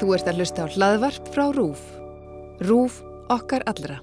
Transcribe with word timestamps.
Þú 0.00 0.14
ert 0.16 0.28
að 0.30 0.38
hlusta 0.40 0.64
á 0.64 0.72
hlaðvarp 0.72 1.28
frá 1.34 1.44
RÚF. 1.54 1.82
RÚF 2.64 3.02
okkar 3.32 3.62
allra. 3.70 3.98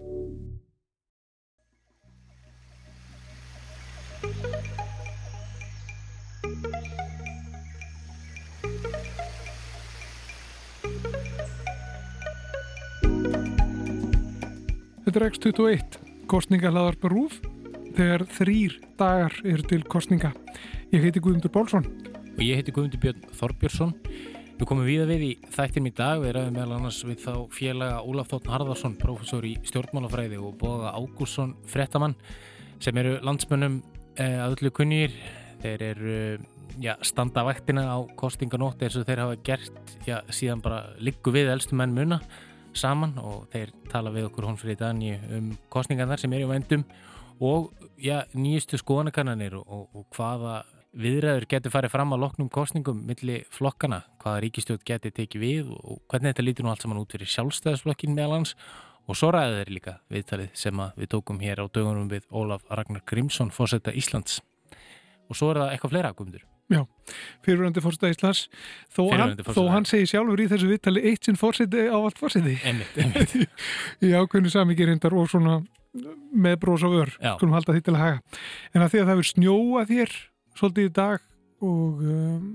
Þetta 15.09 15.23
er 15.23 15.31
X21, 15.33 15.95
kostningahlaðarp 16.29 17.05
rúf, 17.09 17.39
þegar 17.97 18.27
þrýr 18.29 18.75
dagar 18.99 19.33
eru 19.41 19.63
til 19.65 19.79
kostninga. 19.89 20.29
Ég 20.93 21.01
heiti 21.01 21.17
Guðmundur 21.17 21.49
Bólsson. 21.49 21.87
Og 22.35 22.43
ég 22.45 22.59
heiti 22.59 22.75
Guðmundur 22.75 23.01
Björn 23.01 23.23
Þorbjörnsson. 23.39 23.95
Við 24.59 24.67
komum 24.67 24.83
við 24.83 25.05
að 25.05 25.11
við 25.13 25.21
í 25.23 25.31
þættin 25.55 25.87
í 25.87 25.91
dag. 25.95 26.17
Við 26.19 26.33
ræðum 26.35 26.57
meðal 26.57 26.73
annars 26.75 26.97
við 27.07 27.21
þá 27.23 27.33
félaga 27.55 28.01
Ólaf 28.03 28.27
Þóttn 28.33 28.49
Harðarsson, 28.51 28.95
professor 28.99 29.45
í 29.47 29.53
stjórnmálafræði 29.69 30.39
og 30.43 30.57
Boga 30.59 30.91
Ágúrsson, 30.97 31.53
frettamann, 31.71 32.17
sem 32.83 32.97
eru 32.99 33.13
landsmönnum 33.23 33.77
eh, 34.19 34.35
að 34.43 34.57
öllu 34.57 34.73
kunnýr. 34.75 35.15
Þeir 35.63 35.85
eru 35.93 36.17
já, 36.83 36.97
standa 37.07 37.45
vaktina 37.47 37.85
á 37.87 38.03
kostninganótt 38.19 38.83
eins 38.83 38.97
og 38.99 39.07
þeir 39.07 39.21
hafa 39.23 39.37
gert 39.47 39.93
já, 40.07 40.19
síðan 40.27 40.63
bara 40.63 40.81
liggu 40.99 41.31
við 41.31 41.53
elstu 41.53 41.79
menn 41.79 41.95
muna 41.95 42.19
saman 42.75 43.15
og 43.23 43.47
þeir 43.53 43.71
tala 43.91 44.11
við 44.13 44.27
okkur 44.27 44.47
hún 44.49 44.59
fyrir 44.59 44.79
Dani 44.79 45.15
um 45.35 45.53
kostningarnar 45.71 46.19
sem 46.21 46.35
er 46.35 46.43
í 46.43 46.49
vendum 46.51 46.83
og 47.39 47.71
já, 47.95 48.25
nýjustu 48.35 48.79
skoðanakannanir 48.79 49.55
og, 49.59 49.65
og, 49.67 49.87
og 49.95 50.05
hvaða 50.15 50.59
viðræður 50.97 51.45
getur 51.51 51.73
farið 51.73 51.93
fram 51.93 52.13
að 52.15 52.23
loknum 52.23 52.49
kostningum 52.53 53.01
milli 53.05 53.43
flokkana, 53.53 54.03
hvaða 54.23 54.43
ríkistjóð 54.45 54.83
getur 54.87 55.13
tekið 55.15 55.43
við 55.43 55.73
og 55.77 55.99
hvernig 56.09 56.33
þetta 56.33 56.45
lítur 56.45 56.65
nú 56.65 56.73
allt 56.73 56.85
saman 56.85 57.01
út 57.01 57.13
fyrir 57.13 57.29
sjálfstæðisflokkin 57.29 58.15
meðal 58.17 58.39
hans 58.39 58.55
og 59.09 59.17
svo 59.17 59.31
ræðið 59.33 59.59
þeir 59.59 59.73
líka 59.75 59.95
viðtalið 60.13 60.53
sem 60.57 60.85
við 60.97 61.11
tókum 61.13 61.41
hér 61.41 61.61
á 61.61 61.65
dögunum 61.69 62.09
við 62.11 62.29
Ólaf 62.29 62.65
Ragnar 62.69 63.03
Grímsson, 63.09 63.53
fórsetta 63.53 63.93
Íslands. 63.93 64.39
Og 65.29 65.37
svo 65.37 65.51
er 65.53 65.61
það 65.61 65.75
eitthvað 65.75 65.93
fleira 65.93 66.13
aðgumdur 66.13 66.45
Já, 66.69 66.83
fyrirvændi 67.41 67.81
fórseta 67.81 68.11
Íslands. 68.13 68.43
Þó, 68.93 69.01
hann, 69.17 69.31
þó 69.41 69.63
hann 69.73 69.87
segir 69.89 70.09
sjálfur 70.11 70.41
í 70.43 70.45
þessu 70.51 70.69
viðtali 70.69 71.01
eitt 71.09 71.25
sinn 71.25 71.39
fórseti 71.39 71.87
á 71.89 71.97
allt 71.97 72.21
fórseti 72.21 72.59
Einmitt, 72.61 72.93
einmitt. 72.93 73.33
Í 74.05 74.11
ákveðinu 74.13 74.53
samíkir 74.53 74.91
reyndar 74.91 75.15
og 75.17 75.31
svona 75.31 75.63
með 76.29 76.59
brós 76.61 76.85
og 76.85 76.93
ör, 76.99 77.13
skulum 77.17 77.55
halda 77.57 77.73
því 77.73 77.81
til 77.87 77.95
að 77.95 78.03
haga. 78.03 78.41
En 78.75 78.85
að 78.85 78.91
því 78.93 79.01
að 79.01 79.09
það 79.09 79.23
er 79.23 79.29
snjóa 79.31 79.85
þér 79.89 80.13
svolítið 80.59 80.89
í 80.89 80.93
dag 80.99 81.25
og 81.65 82.05
um, 82.05 82.47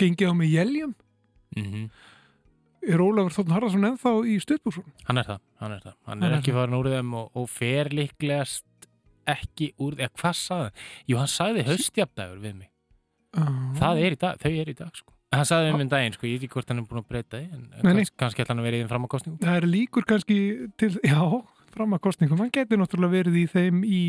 gengið 0.00 0.30
á 0.30 0.34
með 0.38 0.52
jæljum 0.56 0.96
mm 1.58 1.86
er 2.84 3.00
Ólafur 3.00 3.32
Þórn 3.32 3.54
Harðarsson 3.54 3.86
ennþá 3.88 4.10
í 4.28 4.34
stuðbúrsun 4.42 4.84
Hann 5.08 5.20
er 5.20 5.28
það, 5.28 5.38
hann 5.62 5.72
er 5.72 5.82
það. 5.84 5.94
Hann 6.04 6.20
Hann 6.20 6.26
er 6.28 6.36
ekki 6.38 6.52
það. 6.52 6.58
farin 6.58 6.78
úr 6.78 6.88
þeim 6.92 7.14
og, 7.20 7.30
og 7.40 7.46
fer 7.48 7.90
líklegast 7.94 8.88
ekki 9.30 9.70
úr, 9.80 9.96
eða 9.98 10.12
hvað 10.20 10.36
sagði 10.36 10.66
hann? 10.68 10.86
Jú, 11.08 11.18
hann 11.22 11.32
sagði 11.32 11.64
haustjafdagur 11.70 12.42
við 12.42 12.54
mig. 12.58 12.70
Það 13.80 14.00
er 14.04 14.16
í 14.16 14.18
dag, 14.20 14.42
þau 14.42 14.50
er 14.52 14.70
í 14.70 14.76
dag, 14.78 14.90
sko. 15.00 15.14
Hann 15.34 15.48
sagði 15.48 15.70
um 15.72 15.80
minn 15.80 15.90
daginn, 15.90 16.14
sko, 16.14 16.28
ég 16.28 16.36
veit 16.36 16.44
ekki 16.46 16.58
hvort 16.58 16.68
hann 16.70 16.82
er 16.82 16.86
búin 16.90 17.00
að 17.00 17.08
breyta 17.10 17.40
því, 17.40 17.46
en 17.56 17.96
nei. 17.96 18.04
kannski, 18.20 18.44
ætla 18.44 18.52
hann 18.52 18.62
að 18.62 18.68
vera 18.68 18.76
í 18.76 18.82
þeim 18.84 18.90
fram 18.92 19.06
á 19.08 19.12
kostningum. 19.14 19.40
Það 19.42 19.56
er 19.58 19.66
líkur 19.72 20.06
kannski 20.12 20.36
til, 20.78 20.90
já, 21.08 21.22
fram 21.74 21.96
að 21.96 22.02
kostningum 22.04 22.44
hann 22.44 22.52
getur 22.54 22.78
náttúrulega 22.78 23.16
verið 23.16 23.40
í 23.40 23.46
þeim 23.50 23.80
í, 23.88 24.02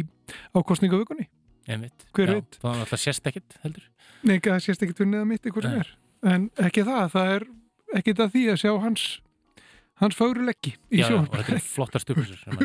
á 0.53 0.57
kostningavökunni, 0.67 1.25
Einmitt. 1.67 2.05
Hver 2.13 2.29
Já, 2.29 2.33
veit? 2.39 2.57
Það 2.61 2.69
var 2.69 2.81
alltaf 2.85 3.01
sérst 3.01 3.29
ekkert, 3.31 3.55
heldur. 3.63 3.85
nei 4.25 4.35
ekki 4.37 4.49
að 4.51 4.55
það 4.57 4.65
sést 4.67 4.83
ekkit 4.85 5.03
unnið 5.05 5.21
að 5.23 5.29
mitt 5.31 5.47
ykkur 5.49 5.65
sem 5.65 5.75
Nei. 5.75 5.83
er 5.85 5.93
en 6.35 6.47
ekki 6.65 6.83
það, 6.85 7.05
það 7.15 7.31
er 7.35 7.45
ekkit 7.99 8.21
að 8.25 8.33
því 8.35 8.43
að 8.51 8.59
sjá 8.61 8.71
hans 8.85 9.05
hans 10.01 10.17
fáruleggi 10.19 10.73
í 10.75 10.99
Já, 10.99 11.05
já, 11.05 11.05
og 11.05 11.11
sjónvarpi. 11.11 11.43
þetta 11.43 11.55
er 11.55 11.65
flottar 11.69 12.05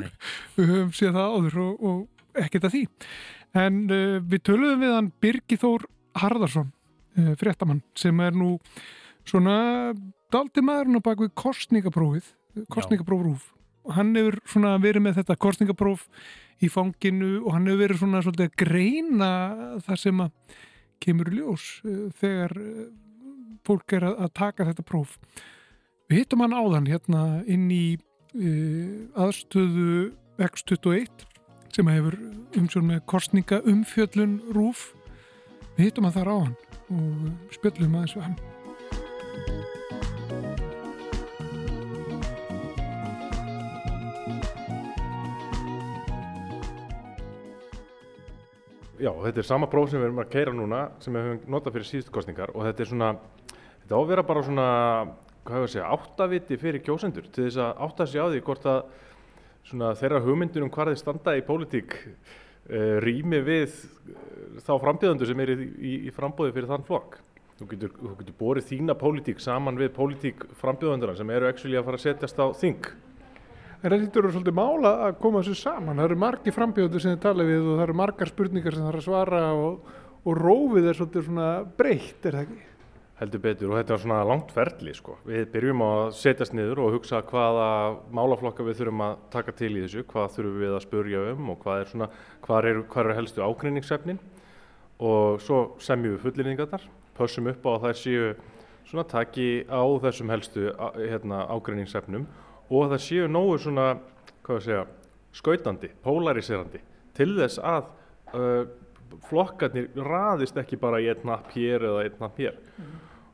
er. 0.00 0.10
við 0.56 0.72
höfum 0.72 0.92
séð 0.98 1.16
það 1.16 1.36
áður 1.36 1.58
og, 1.64 1.84
og 1.90 2.42
ekkert 2.44 2.66
að 2.68 2.74
því 2.76 2.82
en 3.60 3.80
uh, 3.90 4.16
við 4.30 4.44
töluðum 4.48 4.84
við 4.84 4.94
hann 4.96 5.12
Birgi 5.22 5.58
Þór 5.60 5.86
Harðarsson 6.20 6.72
uh, 7.20 7.32
fréttamann 7.40 7.84
sem 7.98 8.20
er 8.24 8.36
nú 8.36 8.56
svona 9.28 9.56
daldi 10.32 10.64
maðurinn 10.64 10.98
á 10.98 11.06
bakvið 11.06 11.32
kostningaprófið 11.38 12.32
kostningaprófrúf 12.72 13.48
hann 13.88 14.12
hefur 14.16 14.38
svona 14.48 14.74
verið 14.82 15.06
með 15.06 15.20
þetta 15.20 15.38
kostningapróf 15.40 16.06
í 16.60 16.68
fanginu 16.72 17.38
og 17.44 17.54
hann 17.54 17.68
hefur 17.70 17.84
verið 17.84 18.02
svona 18.02 18.22
svolítið 18.24 18.50
að 18.50 18.58
greina 18.64 19.30
það 19.86 20.02
sem 20.02 20.20
að 20.24 20.58
kemur 21.00 21.32
ljós 21.32 21.66
uh, 21.86 22.04
þegar 22.20 22.56
uh, 22.60 22.84
fólk 23.66 23.96
er 23.96 24.06
að 24.10 24.30
taka 24.36 24.68
þetta 24.68 24.84
próf. 24.86 25.16
Við 26.10 26.22
hittum 26.22 26.44
hann 26.44 26.56
áðan 26.56 26.88
hérna 26.90 27.24
inn 27.48 27.68
í 27.72 27.84
uh, 27.96 29.24
aðstöðu 29.26 30.12
X21 30.40 31.26
sem 31.70 31.90
hefur 31.90 32.16
umsjón 32.58 32.88
með 32.88 33.04
kostninga 33.10 33.60
umfjöllun 33.68 34.40
rúf 34.56 34.90
við 35.76 35.90
hittum 35.90 36.08
hann 36.08 36.16
þar 36.16 36.32
á 36.32 36.36
hann 36.40 36.56
og 36.90 37.54
spjöllum 37.54 37.94
aðeins 37.94 38.16
við 38.16 38.26
hann 38.26 38.40
Já, 49.00 49.14
þetta 49.16 49.40
er 49.40 49.46
sama 49.48 49.68
próf 49.70 49.88
sem 49.88 50.00
við 50.00 50.10
erum 50.10 50.20
að 50.20 50.32
keira 50.34 50.52
núna 50.52 50.78
sem 51.00 51.14
við 51.16 51.22
höfum 51.24 51.54
notað 51.54 51.76
fyrir 51.78 51.88
síðustu 51.88 52.12
kostningar 52.12 52.50
og 52.52 52.66
þetta 52.66 52.82
er 52.84 52.88
svona, 52.90 53.06
þetta 53.54 53.96
á 53.96 54.00
að 54.00 54.10
vera 54.10 54.24
bara 54.28 54.42
svona, 54.44 54.66
hvað 55.46 55.56
hefur 55.56 55.68
að 55.68 55.72
segja, 55.72 55.92
áttaviti 55.94 56.58
fyrir 56.60 56.84
kjósendur 56.84 57.30
til 57.32 57.46
þess 57.46 57.62
að 57.64 57.80
átta 57.86 58.06
sig 58.10 58.20
á 58.20 58.26
því 58.28 58.42
hvort 58.44 58.68
að 58.68 58.82
svona 59.70 59.94
þeirra 59.96 60.20
hugmyndur 60.26 60.66
um 60.66 60.72
hvað 60.74 60.92
þeir 60.92 61.00
standa 61.00 61.36
í 61.38 61.44
pólitík 61.48 61.96
uh, 61.96 63.00
rými 63.06 63.40
við 63.46 63.72
uh, 63.72 64.60
þá 64.66 64.72
frambjöðendur 64.84 65.32
sem 65.32 65.44
er 65.46 65.54
í, 65.54 65.58
í, 65.64 65.94
í 66.10 66.14
frambóði 66.14 66.56
fyrir 66.58 66.68
þann 66.74 66.88
flokk. 66.90 67.20
Þú 67.56 67.70
getur, 67.72 67.96
þú 68.02 68.14
getur 68.20 68.36
borið 68.40 68.68
þína 68.68 69.00
pólitík 69.00 69.40
saman 69.40 69.80
við 69.80 69.94
pólitík 69.96 70.44
frambjöðendurna 70.60 71.16
sem 71.16 71.32
eru 71.32 71.48
að 71.48 71.88
fara 71.88 71.96
að 71.96 72.04
setjast 72.04 72.40
á 72.40 72.52
þing. 72.52 72.92
En 73.80 73.88
það 73.88 74.02
lítur 74.02 74.26
eru 74.26 74.30
svolítið 74.34 74.56
mála 74.58 74.90
að 75.06 75.14
koma 75.22 75.40
þessu 75.40 75.56
saman 75.56 75.96
það 75.96 76.10
eru 76.10 76.16
margi 76.20 76.52
frambjóður 76.52 77.00
sem 77.00 77.14
þið 77.14 77.20
tala 77.22 77.44
við 77.48 77.60
og 77.62 77.78
það 77.78 77.84
eru 77.86 77.94
margar 77.96 78.28
spurningar 78.28 78.74
sem 78.76 78.82
það 78.84 78.90
er 78.90 78.98
að 78.98 79.06
svara 79.06 79.38
og, 79.56 79.94
og 80.20 80.34
rófið 80.36 80.88
er 80.90 80.98
svolítið 80.98 81.24
svona 81.30 81.46
breytt 81.78 82.28
er 82.28 82.36
það 82.36 82.42
ekki? 82.44 82.66
Heldur 83.20 83.42
betur 83.44 83.72
og 83.72 83.78
þetta 83.78 83.94
er 83.94 84.02
svona 84.02 84.18
langt 84.28 84.52
ferli 84.56 84.92
sko. 84.96 85.14
Við 85.28 85.46
byrjum 85.54 85.84
að 85.86 86.00
setjast 86.16 86.56
niður 86.56 86.82
og 86.84 86.98
hugsa 86.98 87.22
hvaða 87.30 87.70
málaflokka 88.16 88.64
við 88.68 88.78
þurfum 88.82 89.02
að 89.06 89.24
taka 89.32 89.56
til 89.56 89.72
í 89.72 89.86
þessu, 89.86 90.04
hvað 90.12 90.36
þurfum 90.36 90.60
við 90.60 90.76
að 90.76 90.84
spurja 90.84 91.24
um 91.32 91.50
og 91.54 91.58
hvað 91.64 91.80
er 91.80 91.90
svona, 91.94 92.10
hvað 92.44 92.70
eru, 92.72 92.84
hvað 92.92 93.04
eru 93.06 93.16
helstu 93.20 93.44
ágreiningsefnin 93.44 94.20
og 95.08 95.40
svo 95.40 95.62
semjum 95.80 96.18
við 96.18 96.24
fullinningarnar, 96.26 96.84
pössum 97.16 97.48
upp 97.48 97.64
á 97.64 97.70
að 97.72 97.82
þær 97.86 98.00
séu 98.02 98.30
svona 98.92 99.08
taki 99.08 99.50
á 99.72 99.84
þessum 100.04 100.32
helstu 100.36 100.68
hérna, 101.00 101.46
ágreiningsefnum 101.48 102.28
og 102.70 102.84
að 102.84 102.94
það 102.94 103.04
séu 103.06 103.28
nógu 103.30 103.58
svona, 103.60 103.86
hvað 104.46 104.60
að 104.60 104.66
segja, 104.66 104.84
skautandi, 105.36 105.90
polariserandi 106.04 106.80
til 107.18 107.34
þess 107.36 107.60
að 107.62 107.90
uh, 108.34 108.64
flokkarnir 109.26 109.90
raðist 110.06 110.58
ekki 110.60 110.78
bara 110.80 111.00
í 111.02 111.08
einn 111.10 111.26
napp 111.26 111.50
hér 111.54 111.86
eða 111.90 112.04
einn 112.06 112.20
napp 112.22 112.38
hér. 112.40 112.58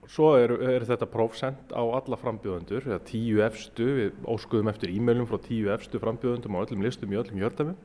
Svo 0.06 0.36
er, 0.38 0.52
er 0.62 0.84
þetta 0.86 1.08
próf 1.10 1.34
sendt 1.36 1.72
á 1.74 1.82
alla 1.82 2.16
frambjóðendur, 2.20 2.84
eða 2.86 3.00
tíu 3.08 3.40
efstu, 3.42 3.86
við 3.98 4.20
óskuðum 4.30 4.70
eftir 4.70 4.92
e-mailum 4.94 5.26
frá 5.26 5.40
tíu 5.42 5.72
efstu 5.74 5.98
frambjóðendum 6.02 6.56
á 6.56 6.62
öllum 6.62 6.84
listum 6.86 7.12
í 7.12 7.18
öllum 7.18 7.42
jördæmum. 7.42 7.80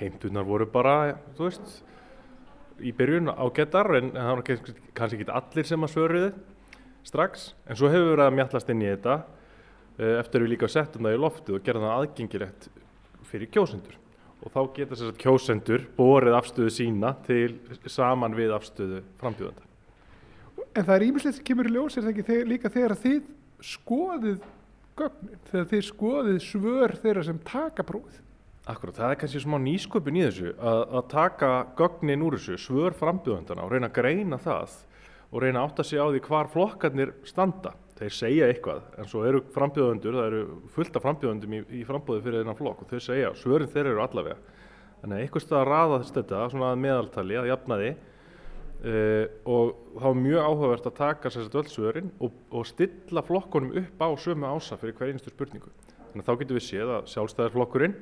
Heimtunar 0.00 0.46
voru 0.46 0.66
bara, 0.70 0.96
þú 1.38 1.46
veist, 1.46 1.78
í 2.82 2.92
byrjun 2.94 3.30
ágættar 3.30 3.90
en 3.98 4.12
það 4.16 4.32
var 4.32 4.44
kannski, 4.48 4.74
ekki 5.06 5.30
allir 5.40 5.70
sem 5.70 5.86
að 5.86 5.94
svöruði 5.94 6.32
strax. 7.06 7.52
En 7.70 7.78
svo 7.78 7.90
hefur 7.90 8.08
við 8.08 8.14
verið 8.16 8.26
að 8.26 8.38
mjallast 8.40 8.74
inn 8.74 8.84
í 8.84 8.90
þetta 8.90 9.16
eftir 9.98 10.44
við 10.44 10.52
líka 10.54 10.68
settum 10.70 11.08
það 11.08 11.16
í 11.16 11.22
loftið 11.22 11.56
og 11.58 11.64
gerðum 11.66 11.86
það 11.88 11.96
aðgengilegt 12.02 12.68
fyrir 13.28 13.50
kjósendur. 13.54 13.96
Og 14.38 14.52
þá 14.54 14.60
geta 14.76 14.98
að 14.98 15.16
kjósendur 15.18 15.88
borið 15.96 16.36
afstöðu 16.38 16.70
sína 16.70 17.16
til 17.26 17.58
saman 17.90 18.36
við 18.38 18.54
afstöðu 18.54 19.02
frambjóðenda. 19.18 19.66
En 20.76 20.84
það 20.84 20.94
er 20.94 21.06
ímislegt 21.08 21.38
sem 21.38 21.48
kemur 21.48 21.66
í 21.66 21.74
ljós 21.74 21.96
er 21.98 22.06
það 22.06 22.20
ekki 22.22 22.38
líka 22.46 22.70
þegar 22.70 22.94
þið 23.02 23.28
skoðið 23.66 24.38
gögnin, 24.98 25.38
þegar 25.50 25.68
þið 25.72 25.84
skoðið 25.88 26.40
svör 26.44 26.94
þeirra 27.02 27.24
sem 27.26 27.40
taka 27.46 27.86
prófið. 27.86 28.20
Akkurat, 28.68 28.98
það 28.98 29.12
er 29.14 29.20
kannski 29.22 29.40
smá 29.42 29.56
nýsköpun 29.64 30.18
í 30.18 30.24
þessu 30.26 30.52
að, 30.52 30.80
að 30.98 31.04
taka 31.14 31.50
gögnin 31.78 32.24
úr 32.26 32.36
þessu, 32.36 32.58
svör 32.60 32.96
frambjóðendana 32.98 33.64
og 33.64 33.72
reyna 33.72 33.88
að 33.88 33.96
greina 33.96 34.38
það 34.42 34.74
og 35.32 35.42
reyna 35.42 35.62
að 35.62 35.70
átta 35.70 35.86
sig 35.88 36.00
á 36.00 36.06
því 36.06 36.20
hvar 36.26 36.50
flokkarnir 36.52 37.14
standa. 37.28 37.72
Þeir 37.98 38.14
segja 38.14 38.46
eitthvað, 38.46 38.84
en 39.00 39.08
svo 39.10 39.24
eru 39.26 39.40
frambjóðendur, 39.54 40.18
það 40.18 40.28
eru 40.28 40.42
fullt 40.74 40.96
af 40.98 41.02
frambjóðendum 41.02 41.56
í, 41.56 41.62
í 41.80 41.86
frambóði 41.86 42.22
fyrir 42.22 42.44
þennan 42.44 42.58
flokk 42.58 42.84
og 42.84 42.92
þau 42.92 43.00
segja, 43.02 43.32
svörin 43.40 43.70
þeir 43.72 43.90
eru 43.90 44.02
allavega. 44.04 44.36
Þannig 45.00 45.16
að 45.16 45.24
einhvers 45.24 45.46
stað 45.46 45.58
að 45.58 45.70
raða 45.72 45.98
þess 46.02 46.14
þetta, 46.14 46.42
svona 46.52 46.68
að 46.70 46.80
meðaltali, 46.84 47.38
að 47.38 47.48
jafna 47.50 47.78
því 47.80 47.90
uh, 47.90 49.24
og 49.54 49.72
þá 49.98 50.06
er 50.10 50.20
mjög 50.22 50.46
áhugavert 50.46 50.88
að 50.90 50.96
taka 50.98 51.32
sér 51.34 51.58
öll 51.60 51.72
svörin 51.72 52.12
og, 52.22 52.38
og 52.54 52.68
stilla 52.70 53.24
flokkunum 53.26 53.74
upp 53.82 54.04
á 54.06 54.08
sömu 54.22 54.50
ása 54.54 54.78
fyrir 54.78 54.94
hver 54.98 55.12
einustu 55.12 55.34
spurningu. 55.34 55.74
Þannig 56.12 56.22
að 56.22 56.30
þá 56.30 56.40
getum 56.42 56.58
við 56.58 56.66
séð 56.68 56.94
að 56.96 57.10
sjálfstæðarflokkurinn 57.14 57.98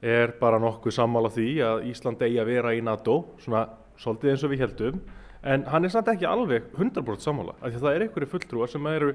er 0.00 0.34
bara 0.40 0.60
nokkuð 0.60 0.96
sammála 0.96 1.32
því 1.32 1.48
að 1.64 1.86
Ísland 1.90 2.22
eigi 2.24 2.40
að 2.40 2.52
vera 2.54 2.72
í 2.76 2.84
NATO, 2.84 3.16
svona 3.40 3.66
svolítið 4.00 4.32
eins 4.32 4.44
og 4.46 4.52
við 4.52 4.62
heldum, 4.64 5.00
en 5.42 5.64
hann 5.72 5.86
er 5.86 5.92
samt 5.92 6.08
ekki 6.12 6.28
alveg 6.28 6.68
100% 6.76 7.24
sammála, 7.24 7.56
af 7.60 7.70
því 7.70 7.78
að 7.78 7.84
það 7.84 7.94
er 7.94 8.04
einhverju 8.06 8.30
fulltrúar 8.34 8.72
sem 8.72 8.88
eru 8.90 9.12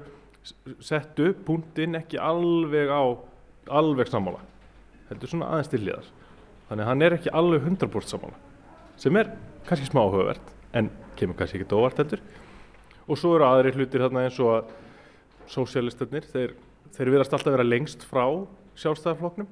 sett 0.84 1.22
upp 1.22 1.42
punktinn 1.46 1.98
ekki 1.98 2.18
alveg 2.22 2.90
á 2.90 3.02
alveg 3.80 4.10
sammála, 4.10 4.40
heldur 5.10 5.30
svona 5.30 5.50
aðeins 5.54 5.70
til 5.72 5.82
liðar. 5.82 6.08
Þannig 6.68 6.82
að 6.84 6.90
hann 6.90 7.06
er 7.06 7.16
ekki 7.18 7.34
alveg 7.40 7.68
100% 7.70 8.14
sammála, 8.14 8.40
sem 8.98 9.20
er 9.20 9.30
kannski 9.68 9.90
smá 9.90 10.02
áhugavert, 10.02 10.54
en 10.74 10.90
kemur 11.18 11.38
kannski 11.38 11.60
ekki 11.60 11.78
óvart 11.78 12.02
heldur. 12.02 12.22
Og 13.06 13.18
svo 13.18 13.36
eru 13.36 13.46
aðri 13.46 13.74
hlutir 13.76 14.02
þarna 14.02 14.26
eins 14.26 14.38
og 14.42 14.52
að 14.56 14.72
sósialistarnir, 15.50 16.26
þeir, 16.32 16.56
þeir 16.96 17.12
verðast 17.14 17.36
alltaf 17.36 17.54
vera 17.54 17.66
lengst 17.66 18.02
frá 18.06 18.24
sjálfstæðarflokknum 18.76 19.46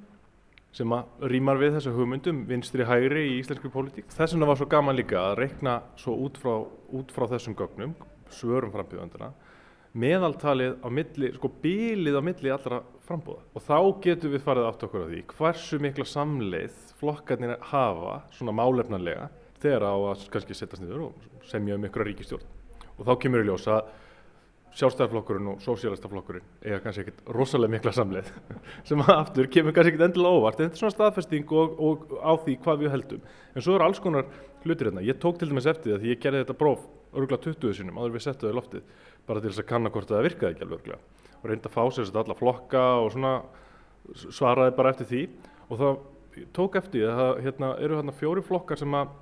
sem 0.74 0.90
að 0.94 1.28
rýmar 1.30 1.60
við 1.60 1.76
þessu 1.76 1.92
hugmyndum 1.94 2.42
vinstri 2.48 2.86
hægri 2.88 3.28
í 3.28 3.34
íslenski 3.38 3.70
pólitík. 3.70 4.08
Þess 4.10 4.34
vegna 4.34 4.48
var 4.50 4.58
svo 4.58 4.66
gaman 4.70 4.98
líka 4.98 5.20
að 5.20 5.36
rekna 5.44 5.76
svo 6.00 6.16
út 6.24 6.40
frá, 6.40 6.64
út 6.66 7.14
frá 7.14 7.28
þessum 7.30 7.54
gögnum, 7.58 7.94
svörum 8.34 8.72
frambjöðandina, 8.74 9.30
meðaltalið 9.94 10.74
á 10.82 10.88
milli, 10.90 11.30
sko 11.36 11.52
bílið 11.62 12.18
á 12.18 12.22
milli 12.26 12.50
allra 12.50 12.80
frambúða. 13.06 13.44
Og 13.54 13.62
þá 13.62 13.78
getum 14.02 14.34
við 14.34 14.42
farið 14.48 14.68
átt 14.70 14.86
okkur 14.88 15.06
á 15.06 15.10
því 15.12 15.22
hversu 15.36 15.78
mikla 15.82 16.08
samleið 16.10 16.80
flokkarnir 16.98 17.54
hafa, 17.70 18.16
svona 18.34 18.56
málefnarlega, 18.58 19.28
þegar 19.62 19.86
á 19.86 19.94
að 19.94 20.26
kannski 20.34 20.58
setjast 20.58 20.82
niður 20.82 21.06
og 21.12 21.46
semja 21.46 21.78
um 21.78 21.86
ykkur 21.86 22.08
ríkistjórn. 22.10 22.50
Og 22.98 23.06
þá 23.06 23.14
kemur 23.22 23.44
í 23.44 23.46
ljós 23.46 23.68
að 23.70 23.94
sjálfstæðarflokkurinn 24.74 25.50
og 25.52 25.60
sósíalistaflokkurinn 25.62 26.46
eiga 26.64 26.80
kannski 26.82 27.04
ekkert 27.04 27.20
rosalega 27.36 27.74
mikla 27.76 27.92
samleið 27.94 28.30
sem 28.88 29.02
aftur 29.14 29.46
kemur 29.52 29.74
kannski 29.74 29.92
ekkert 29.92 30.08
endilega 30.08 30.40
óvart. 30.40 30.58
En 30.58 30.66
þetta 30.66 30.78
er 30.78 30.82
svona 30.82 30.94
staðfesting 30.96 31.54
og, 31.54 31.76
og 31.78 31.96
á 32.18 32.32
því 32.42 32.56
hvað 32.64 32.82
við 32.82 32.94
heldum 32.96 33.22
en 33.54 33.64
svo 33.64 33.76
eru 33.76 33.86
alls 33.86 34.02
konar 34.02 34.26
hlutir 34.64 34.90
hérna. 34.90 35.04
Ég 35.04 35.20
tók 35.22 35.38
til 35.38 35.50
dæmis 35.50 35.68
eftir 35.70 36.00
því 36.00 36.14
ég 36.14 36.22
gerði 36.22 36.42
þetta 36.42 36.58
próf 36.58 36.86
örgulega 37.14 37.44
20 37.46 37.76
sinum 37.78 38.00
áður 38.00 38.16
við 38.16 38.24
settu 38.26 38.48
það 38.48 38.54
í 38.54 38.58
loftið 38.58 38.82
bara 39.28 39.42
til 39.42 39.50
þess 39.52 39.62
að 39.62 39.70
kanna 39.70 39.92
hvort 39.94 40.10
það 40.10 40.26
virkaði 40.26 40.56
ekki 40.56 40.66
alveg 40.66 40.78
örgulega 40.80 41.00
og 41.38 41.46
reynda 41.50 41.70
að 41.70 41.76
fá 41.76 41.82
sér 41.92 42.08
þetta 42.08 42.22
alla 42.24 42.38
flokka 42.38 42.84
og 43.04 43.12
svona 43.14 43.34
svaraði 44.24 44.74
bara 44.74 44.90
eftir 44.94 45.10
því. 45.10 45.22
Og 45.68 45.80
það 45.80 45.92
tók 46.56 46.78
eftir 46.80 47.06
það 47.14 47.40
hérna, 47.44 47.70
eru 47.84 48.00
hérna 48.00 48.14
fjóri 48.16 48.42
flokkar 48.44 48.80
sem 48.80 48.96
að 48.96 49.12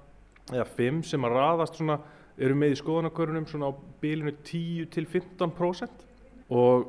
eða 0.53 1.99
eru 2.39 2.57
með 2.57 2.75
í 2.75 2.81
skoðanakörunum 2.81 3.47
svona 3.51 3.71
á 3.71 3.73
bílinu 4.03 4.33
10 4.45 4.89
til 4.95 5.07
15% 5.11 6.05
og 6.53 6.89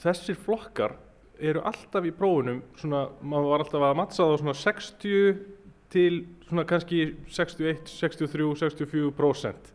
þessir 0.00 0.38
flokkar 0.40 0.96
eru 1.40 1.62
alltaf 1.64 2.04
í 2.04 2.12
prófunum 2.14 2.62
svona, 2.80 3.06
maður 3.20 3.52
var 3.52 3.64
alltaf 3.64 3.84
að 3.84 3.98
mattsa 4.00 4.24
það 4.24 4.32
á 4.32 4.40
svona 4.42 4.56
60 4.60 5.44
til 5.90 6.14
svona 6.48 6.66
kannski 6.68 6.98
61, 7.28 7.86
63, 7.90 8.50
64% 8.64 9.72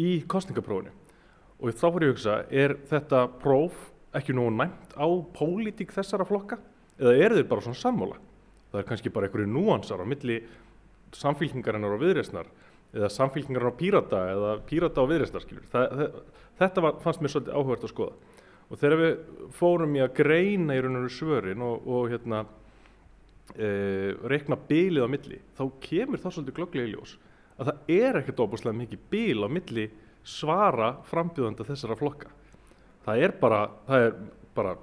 í 0.00 0.10
kostningaprófunu 0.30 0.92
og 1.60 1.74
þá 1.78 1.86
fyrir 1.86 2.08
ég 2.08 2.10
að 2.10 2.14
hugsa, 2.14 2.36
er 2.50 2.76
þetta 2.90 3.24
próf 3.40 3.90
ekki 4.14 4.34
nógu 4.36 4.52
næmt 4.54 4.94
á 4.98 5.06
pólitík 5.34 5.94
þessara 5.94 6.26
flokka? 6.28 6.58
Eða 7.00 7.14
eru 7.24 7.38
þeir 7.38 7.48
bara 7.50 7.64
svona 7.64 7.80
sammála? 7.80 8.18
Það 8.70 8.80
er 8.80 8.88
kannski 8.90 9.12
bara 9.14 9.28
einhverju 9.28 9.50
núansar 9.50 10.02
á 10.02 10.06
milli 10.06 10.40
samfélkingarinnar 11.14 11.94
og 11.94 12.02
viðreysnar 12.02 12.50
eða 12.94 13.10
samfélkingar 13.10 13.66
á 13.68 13.78
pírata 13.78 14.20
eða 14.32 14.54
pírata 14.68 15.02
á 15.02 15.10
viðreistar 15.10 15.46
þetta 16.58 16.84
var, 16.84 16.98
fannst 17.02 17.22
mér 17.22 17.32
svolítið 17.32 17.56
áhugvært 17.56 17.86
að 17.86 17.92
skoða. 17.92 18.14
Og 18.70 18.80
þegar 18.80 19.00
við 19.00 19.16
fórum 19.58 19.96
í 19.98 20.02
að 20.04 20.14
greina 20.20 20.76
í 20.76 20.82
raun 20.82 21.00
og 21.02 21.10
svörin 21.12 21.64
og, 21.64 21.88
og 21.90 22.06
hérna 22.12 22.44
e, 23.58 23.68
rekna 24.30 24.58
bílið 24.70 25.04
á 25.04 25.08
milli 25.10 25.40
þá 25.58 25.64
kemur 25.84 26.22
þá 26.22 26.28
svolítið 26.30 26.56
glögglega 26.58 26.88
í 26.88 26.94
ljós 26.94 27.16
að 27.58 27.70
það 27.70 27.92
er 27.98 28.18
ekkert 28.20 28.42
óbúslega 28.42 28.78
mikið 28.80 29.04
bíl 29.12 29.44
á 29.46 29.48
milli 29.52 29.84
svara 30.24 30.94
frambjöðanda 31.10 31.66
þessara 31.68 31.98
flokka. 31.98 32.32
Það 33.04 33.26
er 33.26 33.34
bara, 33.38 33.60
það 33.86 34.06
bara 34.56 34.74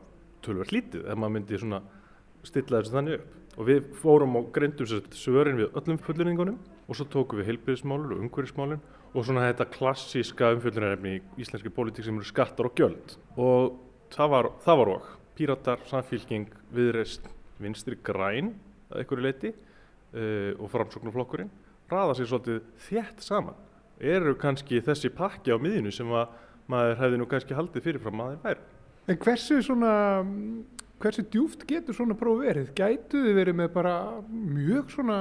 tölver 0.46 0.72
lítið 0.72 1.08
ef 1.10 1.18
maður 1.18 1.36
myndi 1.40 1.62
stilla 2.46 2.82
þessu 2.82 2.96
þannig 2.96 3.18
upp. 3.18 3.38
Og 3.60 3.68
við 3.68 3.90
fórum 4.00 4.38
og 4.40 4.52
greindum 4.56 4.88
svörin 5.18 5.60
við 5.60 5.74
öllum 5.76 6.00
fulleringunum 6.06 6.60
og 6.92 6.98
svo 6.98 7.08
tókum 7.08 7.40
við 7.40 7.48
heilbyrðismálur 7.48 8.18
og 8.18 8.26
umhverfismálin 8.26 8.82
og 9.14 9.24
svona 9.24 9.46
þetta 9.48 9.68
klassíska 9.72 10.50
umfjöldunarefni 10.58 11.14
í 11.16 11.22
íslenski 11.40 11.72
politík 11.72 12.04
sem 12.04 12.18
eru 12.20 12.28
skattar 12.28 12.68
og 12.68 12.76
gjöld. 12.76 13.16
Og 13.40 13.78
það 14.12 14.34
var, 14.34 14.50
það 14.66 14.80
var 14.82 14.92
okk 14.98 15.10
píratar, 15.40 15.86
samfélking, 15.88 16.50
viðreist 16.76 17.30
vinstri 17.64 17.96
græn 18.04 18.52
að 18.92 19.06
einhverju 19.06 19.24
leiti 19.24 19.54
uh, 19.54 20.52
og 20.60 20.68
framsóknarflokkurinn 20.74 21.52
raða 21.92 22.18
sér 22.20 22.28
svolítið 22.28 22.60
þétt 22.90 23.24
saman. 23.24 23.64
Eru 24.02 24.36
kannski 24.40 24.84
þessi 24.84 25.12
pakki 25.16 25.56
á 25.56 25.58
miðinu 25.62 25.96
sem 25.96 26.12
að 26.12 26.36
maður 26.72 27.00
hefði 27.06 27.22
nú 27.22 27.32
kannski 27.32 27.56
haldið 27.56 27.88
fyrirfram 27.88 28.24
að 28.24 28.36
þeir 28.36 28.46
væri 28.46 28.70
En 29.10 29.18
hversu 29.18 29.58
svona 29.66 29.94
hversu 31.02 31.24
djúft 31.34 31.66
getur 31.70 31.98
svona 31.98 32.16
próf 32.18 32.44
verið? 32.44 32.70
Gætu 32.78 33.24
þið 33.26 33.38
verið 33.40 33.58
með 33.58 33.72
bara 33.74 33.96
mjög 34.30 34.92
svona 34.94 35.18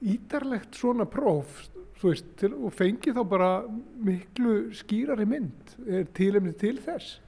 ídarlegt 0.00 0.78
svona 0.78 1.06
próf 1.10 1.64
veist, 2.02 2.28
til, 2.38 2.52
og 2.54 2.74
fengi 2.74 3.14
þá 3.14 3.22
bara 3.28 3.52
miklu 4.04 4.68
skýrari 4.76 5.26
mynd 5.28 5.78
er 5.86 6.06
tílemni 6.14 6.54
til 6.58 6.76
þess? 6.82 7.18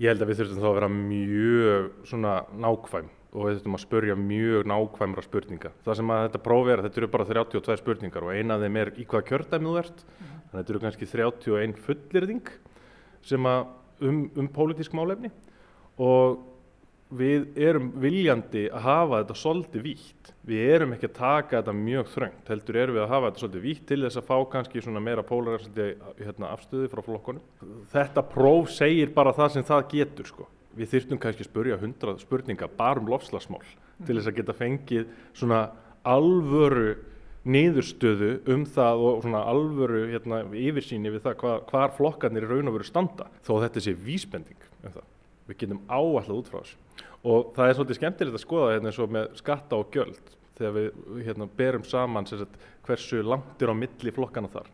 Ég 0.00 0.12
held 0.12 0.22
að 0.24 0.30
við 0.30 0.40
þurfum 0.40 0.60
þá 0.62 0.68
að 0.68 0.76
vera 0.78 0.92
mjög 0.94 1.88
svona 2.08 2.36
nákvæm 2.56 3.10
og 3.30 3.46
við 3.46 3.58
þurfum 3.58 3.76
að 3.76 3.82
spörja 3.84 4.16
mjög 4.18 4.68
nákvæmra 4.70 5.22
spurninga. 5.22 5.72
Það 5.84 5.98
sem 6.00 6.12
að 6.14 6.22
þetta 6.24 6.42
próf 6.46 6.70
er 6.70 6.80
að 6.80 6.88
þetta 6.88 7.00
eru 7.00 7.10
bara 7.12 7.26
32 7.28 7.76
spurningar 7.78 8.26
og 8.26 8.32
eina 8.34 8.56
af 8.56 8.64
þeim 8.64 8.78
er 8.80 8.90
í 8.96 9.06
hvaða 9.10 9.26
kjördæmið 9.28 9.70
þú 9.70 9.82
ert. 9.82 10.00
Mm. 10.00 10.30
Þannig 10.30 10.54
að 10.54 10.60
þetta 10.60 10.74
eru 10.74 10.82
kannski 10.86 11.10
31 11.10 11.76
fullirðing 11.86 12.50
sem 13.30 13.50
að 13.50 13.60
um, 14.08 14.22
um 14.40 14.48
pólitísk 14.50 14.96
málefni 14.96 15.30
og 16.00 16.40
við 17.10 17.58
erum 17.58 17.90
viljandi 18.00 18.68
að 18.70 18.84
hafa 18.84 19.20
þetta 19.20 19.36
svolítið 19.40 19.82
vítt. 19.84 20.30
Við 20.46 20.70
erum 20.76 20.94
ekki 20.94 21.08
að 21.10 21.16
taka 21.18 21.58
þetta 21.58 21.74
mjög 21.76 22.08
þröngt, 22.14 22.46
heldur 22.48 22.78
erum 22.80 22.96
við 22.96 23.02
að 23.04 23.12
hafa 23.12 23.28
þetta 23.28 23.42
svolítið 23.42 23.66
vítt 23.66 23.84
til 23.88 24.00
þess 24.04 24.20
að 24.20 24.28
fá 24.30 24.36
kannski 24.54 24.84
svona 24.84 25.02
meira 25.04 25.26
pólarinsandi 25.26 25.88
hérna, 26.20 26.54
afstöði 26.54 26.90
frá 26.92 27.02
flokkonum. 27.06 27.44
Þetta 27.92 28.24
próf 28.30 28.72
segir 28.74 29.12
bara 29.14 29.34
það 29.36 29.54
sem 29.56 29.68
það 29.68 29.84
getur 29.92 30.30
sko. 30.30 30.48
Við 30.78 30.92
þyrftum 30.94 31.20
kannski 31.22 31.44
að 31.44 31.50
spurja 31.50 31.78
hundrað 31.80 32.22
spurninga 32.22 32.70
bara 32.78 33.02
um 33.02 33.10
lofslagsmál 33.10 33.62
mm. 33.62 34.06
til 34.06 34.16
þess 34.16 34.30
að 34.30 34.36
geta 34.38 34.56
fengið 34.56 35.08
svona 35.34 35.62
alvöru 36.06 36.92
niðurstöðu 37.50 38.34
um 38.52 38.66
það 38.68 39.02
og 39.08 39.22
svona 39.24 39.40
alvöru 39.50 40.04
hérna, 40.12 40.42
yfirsýni 40.60 41.10
við 41.10 41.24
það 41.24 41.40
hva, 41.40 41.54
hvar 41.70 41.94
flokkarnir 41.96 42.46
í 42.46 42.50
raun 42.50 42.70
og 42.70 42.76
veru 42.76 42.86
standa 42.86 43.26
þó 43.46 43.54
þetta 43.64 43.82
sé 43.82 43.96
vísbending 43.96 44.68
um 44.84 44.94
það. 44.94 45.06
Við 45.50 45.60
getum 45.64 45.82
áallega 45.88 46.36
út 46.36 46.50
frá 46.52 46.60
þessu 46.60 46.78
og 47.24 47.52
það 47.56 47.68
er 47.68 47.78
svolítið 47.78 47.98
skemmtilegt 47.98 48.38
að 48.38 48.44
skoða 48.44 48.74
hérna 48.74 48.90
eins 48.90 49.00
og 49.02 49.12
með 49.12 49.32
skatta 49.40 49.80
og 49.80 49.94
gjöld 49.94 50.34
þegar 50.60 50.76
við 50.76 51.24
hérna, 51.26 51.48
berum 51.56 51.84
saman 51.84 52.28
sagt, 52.28 52.56
hversu 52.86 53.22
langt 53.24 53.62
er 53.62 53.72
á 53.72 53.76
milli 53.76 54.12
flokkana 54.14 54.50
þar 54.52 54.68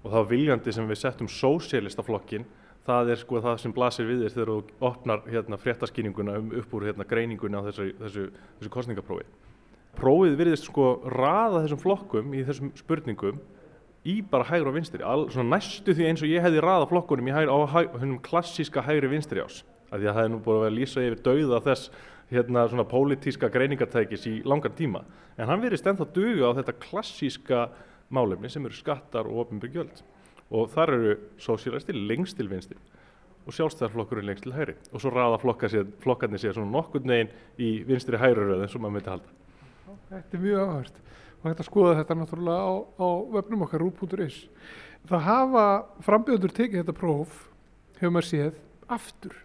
og 0.00 0.14
það 0.14 0.30
viljandi 0.30 0.74
sem 0.74 0.88
við 0.88 1.00
settum 1.02 1.30
sósélistaflokkin 1.30 2.46
það 2.86 3.12
er 3.12 3.20
sko 3.20 3.40
það 3.44 3.60
sem 3.62 3.74
blasir 3.74 4.08
við 4.08 4.24
þér 4.24 4.34
þegar 4.34 4.50
þú 4.50 4.88
opnar 4.88 5.24
hérna, 5.28 5.58
fréttaskýninguna 5.60 6.36
um, 6.40 6.50
upp 6.62 6.74
úr 6.76 6.86
hérna, 6.88 7.06
greininguna 7.08 7.60
á 7.60 7.66
þessu, 7.68 7.90
þessu, 8.00 8.26
þessu 8.58 8.72
kostningaprófi. 8.72 9.26
Prófið 9.98 10.36
virðist 10.38 10.68
sko 10.70 10.86
raða 11.12 11.64
þessum 11.64 11.82
flokkum 11.82 12.36
í 12.36 12.44
þessum 12.46 12.70
spurningum 12.78 13.40
í 14.08 14.20
bara 14.24 14.46
hægur 14.48 14.70
og 14.70 14.78
vinstri, 14.78 15.02
All, 15.04 15.26
næstu 15.44 15.92
því 15.92 16.08
eins 16.08 16.24
og 16.24 16.30
ég 16.30 16.44
hefði 16.44 16.62
raða 16.64 16.88
flokkunum 16.88 17.28
í 17.28 17.34
hægur, 17.36 17.52
á 17.52 17.58
hægur, 17.74 18.16
klassíska 18.24 18.84
hægri 18.86 19.10
vinstri 19.12 19.44
ás 19.44 19.60
að 19.90 20.00
því 20.00 20.08
að 20.10 20.16
það 20.16 20.24
er 20.24 20.32
nú 20.32 20.40
búin 20.44 20.58
að 20.58 20.64
vera 20.66 20.76
lýsa 20.76 21.04
yfir 21.04 21.22
dauða 21.26 21.60
þess 21.66 21.90
hérna 22.30 22.64
svona 22.70 22.86
pólitíska 22.86 23.50
greiningartækis 23.50 24.26
í 24.30 24.34
langan 24.46 24.76
tíma. 24.78 25.02
En 25.36 25.50
hann 25.50 25.62
verið 25.62 25.82
stend 25.82 26.02
að 26.02 26.14
duga 26.14 26.52
á 26.54 26.56
þetta 26.60 26.78
klassíska 26.78 27.64
málefni 28.10 28.50
sem 28.50 28.64
eru 28.66 28.76
skattar 28.76 29.28
og 29.30 29.44
ofinbyrgjöld 29.44 30.02
og 30.50 30.70
þar 30.72 30.94
eru 30.96 31.16
sósílæstir 31.42 31.98
lengst 31.98 32.38
til 32.38 32.48
vinstir 32.50 32.78
og 33.46 33.54
sjálfstæðarflokkurinn 33.56 34.28
lengst 34.28 34.44
til 34.46 34.54
hæri 34.54 34.76
og 34.90 35.02
svo 35.02 35.12
raða 35.14 35.38
flokkarnir 35.40 36.42
sér 36.42 36.56
svona 36.56 36.70
nokkur 36.70 37.06
neginn 37.06 37.30
í 37.58 37.80
vinstri 37.86 38.18
hæri 38.20 38.46
röðin 38.46 38.70
sem 38.70 38.82
maður 38.82 38.96
myndi 38.98 39.14
halda. 39.14 39.36
Þetta 40.10 40.36
er 40.36 40.44
mjög 40.44 40.64
áhört. 40.66 40.98
Og 41.40 41.46
að 41.50 41.66
skoða 41.66 41.98
þetta 42.02 42.16
náttúrulega 42.18 42.64
á, 42.68 42.72
á 43.00 43.08
vefnum 43.36 43.62
okkar 43.64 43.80
rú.is. 43.80 44.42
Það 45.08 45.22
hafa 45.24 45.66
frambjöður 46.04 46.52
tekið 46.58 46.82
þetta 46.82 46.98
próf 46.98 47.38
hefur 47.96 48.12
maður 48.12 48.28
séð 48.28 48.58
aftur 48.90 49.38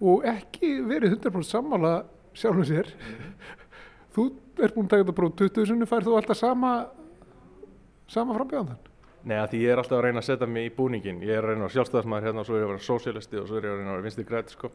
og 0.00 0.26
ekki 0.28 0.72
verið 0.86 1.16
100% 1.16 1.48
sammála 1.48 1.94
sjálfum 2.36 2.66
sér 2.68 2.90
þú 4.16 4.28
ert 4.60 4.76
búin 4.76 4.88
að 4.88 4.92
taka 4.92 5.04
þetta 5.04 5.16
próf 5.20 5.38
20 5.40 5.70
sinni 5.70 5.88
færð 5.88 6.10
þú 6.10 6.18
alltaf 6.18 6.40
sama 6.40 6.74
sama 8.12 8.36
frambjöðan 8.36 8.76
Nei, 9.26 9.40
að 9.40 9.48
því 9.52 9.60
ég 9.64 9.72
er 9.72 9.80
alltaf 9.82 9.98
að 9.98 10.04
reyna 10.04 10.20
að 10.22 10.26
setja 10.28 10.46
mig 10.46 10.68
í 10.68 10.74
búningin. 10.76 11.16
Ég 11.26 11.34
er 11.34 11.42
að 11.42 11.50
reyna 11.50 11.66
að 11.66 11.72
sjálfstæðismæður 11.74 12.26
hérna 12.28 12.42
og 12.42 12.46
svo 12.46 12.54
er 12.54 12.60
ég 12.60 12.66
að 12.66 12.70
vera 12.70 12.84
sósialisti 12.86 13.38
og 13.40 13.48
svo 13.48 13.56
er 13.58 13.64
ég 13.66 13.72
að 13.72 13.80
reyna 13.80 13.90
að 13.90 13.96
vera 13.96 14.04
vinstri 14.04 14.24
græti, 14.28 14.54
sko. 14.54 14.68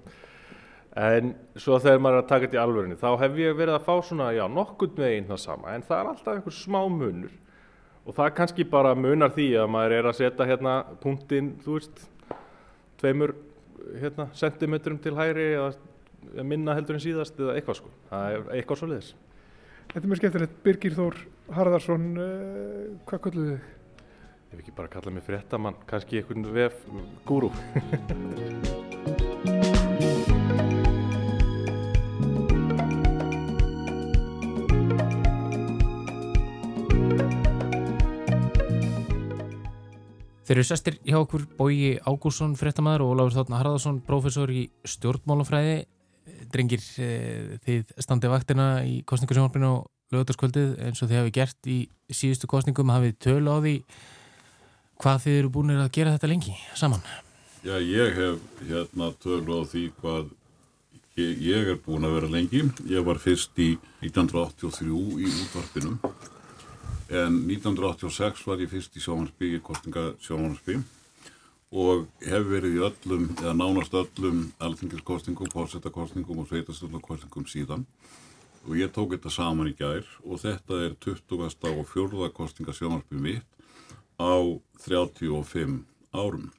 En 0.99 1.29
svo 1.55 1.77
þegar 1.79 2.01
maður 2.03 2.17
er 2.17 2.23
að 2.25 2.27
taka 2.33 2.47
þetta 2.49 2.57
í 2.57 2.59
alvörinu, 2.65 2.97
þá 2.99 3.07
hef 3.21 3.39
ég 3.39 3.55
verið 3.61 3.77
að 3.77 3.85
fá 3.85 3.93
svona, 4.09 4.27
já, 4.35 4.41
nokkund 4.51 4.99
með 4.99 5.13
einn 5.13 5.29
það 5.29 5.39
sama, 5.45 5.71
en 5.71 5.85
það 5.87 6.01
er 6.01 6.09
alltaf 6.11 6.33
einhver 6.33 6.57
smá 6.57 6.79
munur. 6.97 7.37
Og 8.03 8.17
það 8.17 8.33
kannski 8.41 8.65
bara 8.73 8.91
munar 8.97 9.31
því 9.37 9.47
að 9.61 9.71
maður 9.71 9.95
er 10.01 10.11
að 10.11 10.19
setja 10.19 10.49
hérna 10.51 10.75
punktinn, 10.99 11.53
þú 11.63 11.77
veist, 11.77 12.03
tveimur 12.99 13.37
hérna, 14.01 14.27
sentimetrum 14.37 14.99
til 15.01 15.15
hægri 15.17 15.47
eða 15.55 16.45
minna 16.47 16.75
heldur 16.77 16.97
en 16.97 17.03
síðast 17.03 17.39
eða 17.41 17.57
eitthvað 17.57 17.81
sko. 17.81 17.91
Það 18.11 18.35
er 18.35 18.47
eitthvað 18.57 18.81
svo 18.81 18.91
leiðis. 18.91 19.11
Þetta 19.91 20.03
er 20.03 20.11
mjög 20.11 20.21
skemmtilegt. 20.21 20.59
Birgir 20.65 20.97
Þór 20.99 21.19
Harðarsson, 21.57 22.07
uh, 22.15 22.85
hvað 23.09 23.25
kalluðu 23.25 23.55
þig? 23.55 23.73
Ef 24.51 24.59
ekki 24.59 24.75
bara 24.77 24.91
kalla 24.91 25.15
mig 25.15 25.27
fréttamann, 25.27 25.79
kannski 25.87 26.21
einhvern 26.21 26.47
vef 26.55 26.79
gúrú. 27.27 27.51
Þeir 40.51 40.59
eru 40.59 40.67
sestir 40.67 40.95
hjá 41.07 41.15
okkur 41.15 41.45
Bói 41.55 41.93
Ágúrsson, 42.03 42.57
fréttamaður 42.59 43.05
og 43.05 43.11
Ólafur 43.13 43.37
Þátna 43.37 43.59
Harðarsson, 43.61 43.99
prófessor 44.03 44.51
í 44.51 44.65
stjórnmálafræði. 44.83 45.85
Drengir, 46.51 46.81
eh, 46.99 47.53
þið 47.63 47.93
standið 48.03 48.33
vaktina 48.33 48.65
í 48.83 48.97
kostningarsjónarfinu 49.07 49.69
og 49.69 49.85
lögutaskvöldið 50.11 50.73
eins 50.83 50.99
og 50.99 51.07
þið 51.07 51.19
hafi 51.21 51.31
gert 51.37 51.69
í 51.71 51.77
síðustu 52.11 52.49
kostningum, 52.51 52.91
hafið 52.91 53.15
tölu 53.23 53.47
á 53.47 53.63
því 53.63 53.75
hvað 54.99 55.23
þið 55.23 55.39
eru 55.39 55.53
búin 55.55 55.71
að 55.71 55.91
gera 55.95 56.17
þetta 56.17 56.31
lengi 56.33 56.57
saman? 56.75 56.99
Já, 57.63 57.79
ég 57.79 58.11
hef 58.19 58.43
hérna 58.67 59.13
tölu 59.23 59.55
á 59.55 59.63
því 59.63 59.85
hvað 60.03 60.35
ég, 61.15 61.31
ég 61.47 61.71
er 61.77 61.79
búin 61.79 62.03
að 62.03 62.19
vera 62.19 62.27
lengi. 62.35 62.67
Ég 62.91 63.07
var 63.07 63.23
fyrst 63.23 63.55
í 63.55 63.77
1983 64.03 64.91
í 65.15 65.31
útvarpinum 65.31 65.95
en 67.11 67.37
1986 67.49 68.45
var 68.47 68.63
ég 68.63 68.71
fyrst 68.71 68.95
í 68.95 69.03
sjómansby, 69.03 69.55
í 69.57 69.61
kostninga 69.63 70.13
sjómansby 70.23 70.79
og 71.71 72.07
hef 72.23 72.47
verið 72.47 72.77
í 72.77 72.81
öllum, 72.83 73.29
eða 73.39 73.53
nánast 73.55 73.93
öllum 73.95 74.41
alþingiskostningum, 74.63 75.51
fórsetakostningum 75.53 76.41
og 76.43 76.49
sveitastöldakostningum 76.49 77.47
síðan 77.51 77.85
og 78.67 78.77
ég 78.77 78.91
tók 78.93 79.15
þetta 79.15 79.31
saman 79.33 79.71
í 79.71 79.75
gær 79.77 80.07
og 80.23 80.41
þetta 80.43 80.79
er 80.85 80.95
20. 81.03 81.39
og 81.71 81.85
4. 81.91 82.31
kostninga 82.35 82.75
sjómansby 82.75 83.19
mitt 83.19 83.47
á 84.21 84.37
35 84.85 85.81
árum. 86.13 86.51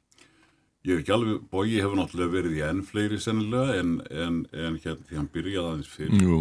Ég 0.83 0.97
hef 0.97 1.03
ekki 1.05 1.15
alveg, 1.15 1.43
Bói 1.47 1.77
hefur 1.79 1.95
náttúrulega 1.95 2.35
verið 2.35 2.57
í 2.59 2.63
enn 2.67 2.81
fleiri 2.83 3.21
sennilega 3.23 3.77
en, 3.79 3.93
en, 4.11 4.39
en 4.51 4.79
hérna 4.83 5.07
því 5.07 5.21
hann 5.21 5.29
byrjaði 5.31 5.69
aðeins 5.69 5.93
fyrr. 5.93 6.17
Jú. 6.19 6.39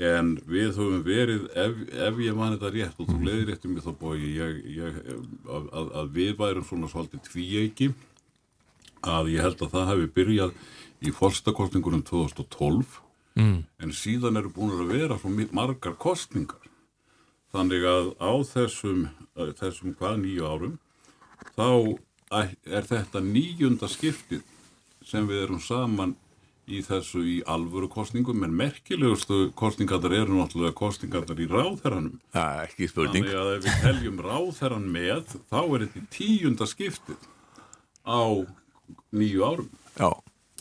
En 0.00 0.30
við 0.48 0.70
höfum 0.78 1.02
verið, 1.04 1.42
ef, 1.60 1.80
ef 2.08 2.20
ég 2.24 2.36
man 2.36 2.54
þetta 2.54 2.70
rétt 2.72 3.02
og 3.02 3.10
þú 3.10 3.18
leiðir 3.26 3.58
um 3.66 3.74
mig 3.74 3.84
þá 3.84 3.90
Bói, 4.00 4.16
ég, 4.32 4.60
ég, 4.78 5.00
að, 5.44 5.66
að, 5.76 6.08
við 6.14 6.32
værum 6.38 6.64
svona 6.64 6.88
svolítið 6.88 7.26
tvíeiki, 7.26 7.90
að 9.04 9.28
ég 9.34 9.44
held 9.44 9.60
að 9.60 9.74
það 9.74 9.90
hefði 9.92 10.08
byrjað 10.16 10.54
í 11.04 11.12
fórstakostningunum 11.16 12.04
2012 12.08 13.00
Mm. 13.38 13.62
en 13.78 13.92
síðan 13.94 14.36
eru 14.40 14.50
búin 14.52 14.72
að 14.74 14.90
vera 14.90 15.16
svo 15.18 15.30
margar 15.54 15.94
kostningar. 16.00 16.64
Þannig 17.54 17.84
að 17.86 18.08
á 18.18 18.32
þessum, 18.46 19.08
eh, 19.36 19.52
þessum 19.58 19.94
hvað 19.94 20.22
nýju 20.22 20.46
árum, 20.46 20.78
þá 21.56 21.98
er 22.30 22.82
þetta 22.82 23.22
nýjunda 23.22 23.88
skiptið 23.88 24.42
sem 25.04 25.26
við 25.26 25.44
erum 25.44 25.60
saman 25.60 26.16
í 26.70 26.80
þessu 26.86 27.24
í 27.26 27.36
alvöru 27.50 27.88
kostningum, 27.90 28.44
en 28.46 28.54
merkilegustu 28.56 29.50
kostningarnar 29.58 30.14
eru 30.20 30.38
náttúrulega 30.38 30.76
kostningarnar 30.78 31.42
í 31.42 31.48
ráðherranum. 31.50 32.20
Það 32.34 32.54
er 32.54 32.70
ekki 32.70 32.88
spurning. 32.90 33.26
Þannig 33.26 33.42
að 33.42 33.52
ef 33.56 33.66
við 33.66 33.82
teljum 33.84 34.22
ráðherran 34.26 34.88
með, 34.94 35.36
þá 35.50 35.60
er 35.62 35.84
þetta 35.84 36.00
í 36.00 36.08
tíunda 36.16 36.70
skiptið 36.70 37.28
á 38.06 38.22
nýju 39.14 39.44
árum 39.44 39.68
Já, 39.98 40.10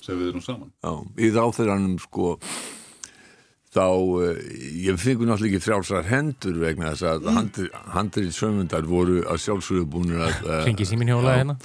sem 0.03 0.19
við 0.19 0.33
erum 0.33 0.43
saman. 0.43 0.71
já. 0.83 0.93
Í 1.19 1.31
ráþeiranum 1.35 1.97
sko 2.01 2.35
þá, 3.73 3.85
uh, 3.85 4.39
ég 4.81 4.97
fengur 4.99 5.29
náttúrulega 5.29 5.59
ekki 5.59 5.65
frjálsar 5.65 6.07
hendur 6.09 6.57
vegna 6.61 6.93
þess 6.93 7.07
að 7.11 7.29
mm. 7.29 7.83
handrið 7.95 8.31
sömundar 8.35 8.87
voru 8.89 9.21
að 9.29 9.43
sjálfsögðu 9.45 9.85
búin 9.93 10.17
að 10.17 10.33
uh, 10.47 10.63
Ringi 10.65 10.89
símin 10.89 11.13
hjólaði 11.13 11.43
hérna? 11.43 11.57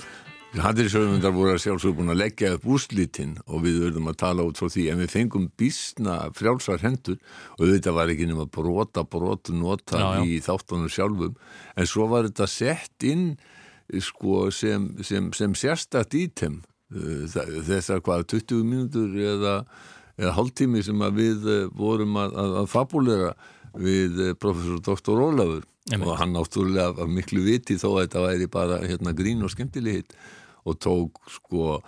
Handrið 0.63 0.91
sömundar 0.93 1.33
voru 1.35 1.55
að 1.55 1.63
sjálfsögðu 1.65 1.97
búin 1.99 2.13
að 2.13 2.19
leggja 2.21 2.51
upp 2.55 2.67
úrslitin 2.71 3.33
og 3.49 3.63
við 3.65 3.79
verðum 3.87 4.11
að 4.13 4.19
tala 4.23 4.45
út 4.47 4.61
frá 4.61 4.69
því 4.71 4.85
en 4.93 5.01
við 5.03 5.11
fengum 5.15 5.49
bísna 5.59 6.19
frjálsar 6.37 6.83
hendur 6.85 7.17
og 7.59 7.65
þetta 7.73 7.95
var 7.97 8.13
ekki 8.13 8.29
nema 8.31 8.47
brota, 8.47 9.03
brota 9.03 9.55
nota 9.57 9.99
Já, 9.99 10.07
já. 10.21 10.23
í 10.29 10.37
þáttunum 10.45 10.93
sjálfum 10.95 11.35
en 11.75 11.91
svo 11.91 12.07
var 12.13 12.29
þetta 12.29 12.47
sett 12.51 13.09
inn 13.11 13.27
sko 14.01 14.47
sem, 14.55 14.87
sem, 15.05 15.33
sem 15.37 15.57
sérstakt 15.59 16.15
ítem 16.17 16.61
þa- 16.95 17.49
þessar 17.67 18.01
hvað 18.07 18.23
20 18.37 18.63
mínútur 18.65 19.11
eða, 19.19 19.57
eða 20.21 20.37
hálftími 20.39 20.85
sem 20.87 21.03
við 21.19 21.45
uh, 21.51 21.59
vorum 21.75 22.15
að, 22.23 22.39
að, 22.45 22.55
að 22.63 22.71
fabulera 22.73 23.35
við 23.75 24.23
uh, 24.31 24.33
professor 24.39 24.79
Dr. 24.87 25.19
Ólafur 25.19 25.65
Einmitt. 25.91 26.07
og 26.09 26.17
hann 26.17 26.33
náttúrulega 26.33 26.95
af 27.05 27.11
miklu 27.13 27.43
viti 27.45 27.75
þó 27.77 27.91
að 27.99 28.07
þetta 28.07 28.23
væri 28.25 28.47
bara 28.55 28.79
hérna, 28.87 29.13
grín 29.19 29.43
og 29.45 29.51
skemmtilegheit 29.53 30.15
og 30.65 30.79
tók 30.83 31.21
sko 31.31 31.79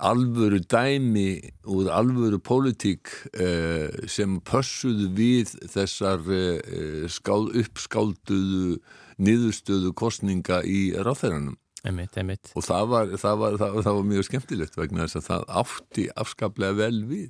alvöru 0.00 0.62
dæmi 0.64 1.40
úr 1.68 1.90
alvöru 1.92 2.40
pólitík 2.40 3.10
uh, 3.36 3.88
sem 4.08 4.38
pössuðu 4.40 5.10
við 5.16 5.56
þessar 5.68 6.24
uh, 6.24 7.08
skál, 7.12 7.50
uppskálduðu 7.60 8.78
niðurstöðu 9.20 9.92
kostninga 9.92 10.62
í 10.64 10.92
ráþæranum 10.96 11.58
Einmitt, 11.80 12.16
einmitt. 12.20 12.50
og 12.52 12.64
það 12.64 12.88
var, 12.92 13.12
það, 13.16 13.36
var, 13.40 13.54
það, 13.60 13.74
var, 13.74 13.84
það 13.84 13.98
var 13.98 14.08
mjög 14.08 14.24
skemmtilegt 14.28 14.74
vegna 14.76 15.04
þess 15.06 15.20
að 15.20 15.28
það 15.30 15.44
átti 15.62 16.08
afskaplega 16.20 16.76
vel 16.76 17.04
við 17.08 17.28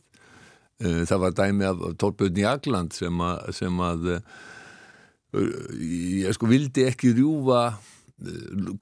Eh, 0.81 1.03
það 1.05 1.19
var 1.21 1.35
dæmi 1.37 1.67
af 1.69 1.83
Torbjörn 2.01 2.39
Jagland 2.41 2.95
sem 2.97 3.19
að, 3.21 3.51
sem 3.53 3.81
að 3.85 4.07
eh, 4.15 4.21
ég 6.25 6.33
sko 6.37 6.49
vildi 6.49 6.87
ekki 6.89 7.13
rjúfa 7.19 7.67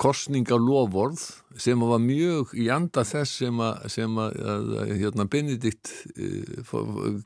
kostningalofvorð 0.01 1.21
sem 1.59 1.83
að 1.83 1.93
var 1.93 2.01
mjög 2.03 2.55
í 2.59 2.69
anda 2.75 3.05
þess 3.07 3.43
sem 3.43 3.61
að, 3.63 3.85
sem 3.93 4.17
að, 4.19 4.39
að 4.55 4.95
hérna, 4.99 5.27
Benedikt 5.31 5.93
eh, 6.17 6.73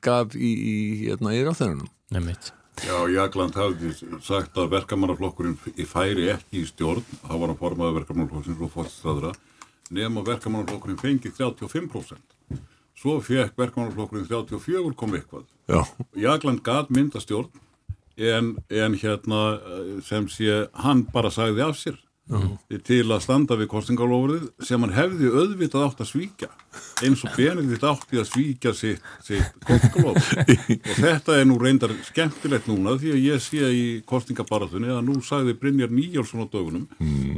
gaf 0.04 0.37
í, 0.37 0.50
í, 0.52 0.75
hérna, 1.07 1.33
í 1.37 1.40
ráþærunum 1.47 1.88
Einmitt. 2.12 2.52
Já, 2.83 2.97
Jagland 3.12 3.57
hafði 3.57 3.92
sagt 4.25 4.57
að 4.59 4.73
verkamannaflokkurinn 4.75 5.57
í 5.76 5.87
færi 5.88 6.28
ekki 6.33 6.62
í 6.62 6.69
stjórn, 6.69 7.04
þá 7.23 7.33
var 7.33 7.50
hann 7.52 7.61
formaður 7.61 7.99
verkamannaflokkurinn 8.00 8.64
og 8.66 8.73
fórstæðra, 8.73 9.33
nema 9.92 10.25
verkamannaflokkurinn 10.26 11.00
fengið 11.00 11.37
35%. 11.38 12.38
Svo 12.99 13.19
fekk 13.25 13.57
verkamannaflokkurinn 13.61 14.28
34 14.28 14.97
kom 14.99 15.16
eitthvað. 15.16 15.47
Já, 15.69 15.85
Jagland 16.25 16.64
gat 16.64 16.92
myndastjórn 16.92 17.52
en, 18.16 18.57
en 18.71 18.95
hérna 18.95 19.42
eh, 19.57 20.00
sem 20.04 20.28
sé, 20.28 20.66
hann 20.85 21.07
bara 21.12 21.31
sagði 21.33 21.64
af 21.66 21.78
sér 21.81 21.99
til 22.86 23.04
að 23.10 23.22
standa 23.24 23.58
við 23.60 23.70
kostingalofrið 23.72 24.48
sem 24.64 24.82
hann 24.84 24.94
hefði 24.96 25.30
auðvitað 25.32 25.86
átt 25.86 26.02
að 26.04 26.10
svíkja 26.12 26.50
eins 27.04 27.22
og 27.26 27.36
Benedikt 27.36 27.84
átti 27.84 28.20
að 28.20 28.28
svíkja 28.30 28.72
sitt, 28.76 29.06
sitt 29.26 29.64
kostingalof 29.66 30.32
og 30.90 30.96
þetta 30.96 31.38
er 31.38 31.48
nú 31.48 31.58
reyndar 31.60 31.94
skemmtilegt 32.08 32.68
núna 32.70 32.96
því 33.00 33.14
að 33.14 33.24
ég 33.26 33.44
sé 33.44 33.70
í 33.76 33.86
kostingabaratunni 34.08 34.92
að 34.94 35.04
nú 35.08 35.18
sagði 35.26 35.56
Brynjar 35.60 35.92
Nýjálsson 35.92 36.44
á 36.44 36.52
dögunum 36.52 36.88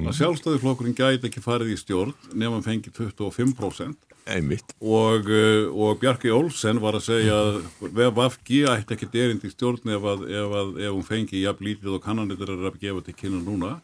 að 0.04 0.18
sjálfstæðiflokkurinn 0.20 0.98
gæti 0.98 1.30
ekki 1.30 1.44
farið 1.44 1.74
í 1.74 1.78
stjórn 1.80 2.14
nefn 2.32 2.58
hann 2.58 2.66
fengi 2.66 2.92
25% 2.94 4.14
einmitt. 4.24 4.74
Og, 4.80 5.28
uh, 5.28 5.68
og 5.68 5.98
Bjarki 6.00 6.30
Olsen 6.32 6.80
var 6.82 6.96
að 6.96 7.08
segja 7.08 7.34
að 7.36 7.58
VFG 7.84 8.62
ætti 8.72 8.96
ekki 8.96 9.10
derind 9.12 9.44
í 9.44 9.50
stjórn 9.52 9.92
ef, 9.92 10.06
að, 10.14 10.22
ef, 10.30 10.54
að, 10.60 10.70
ef 10.80 10.94
hún 10.94 11.08
fengi 11.08 11.42
jafn 11.42 11.66
lítið 11.68 11.98
og 11.98 12.04
kannanir 12.04 12.40
er 12.40 12.54
að 12.56 12.78
gefa 12.80 13.04
til 13.04 13.16
kynna 13.18 13.42
núna 13.44 13.74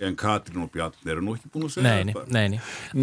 en 0.00 0.16
Katrín 0.18 0.62
og 0.64 0.70
Bjarni 0.74 1.12
eru 1.12 1.24
nú 1.24 1.34
ekki 1.36 1.50
búin 1.52 1.66
að 1.68 1.74
segja 1.76 1.90
Nei, 1.90 2.04
nei, 2.08 2.14
þetta. 2.14 2.32
nei, 2.36 2.46
nei. 2.54 2.60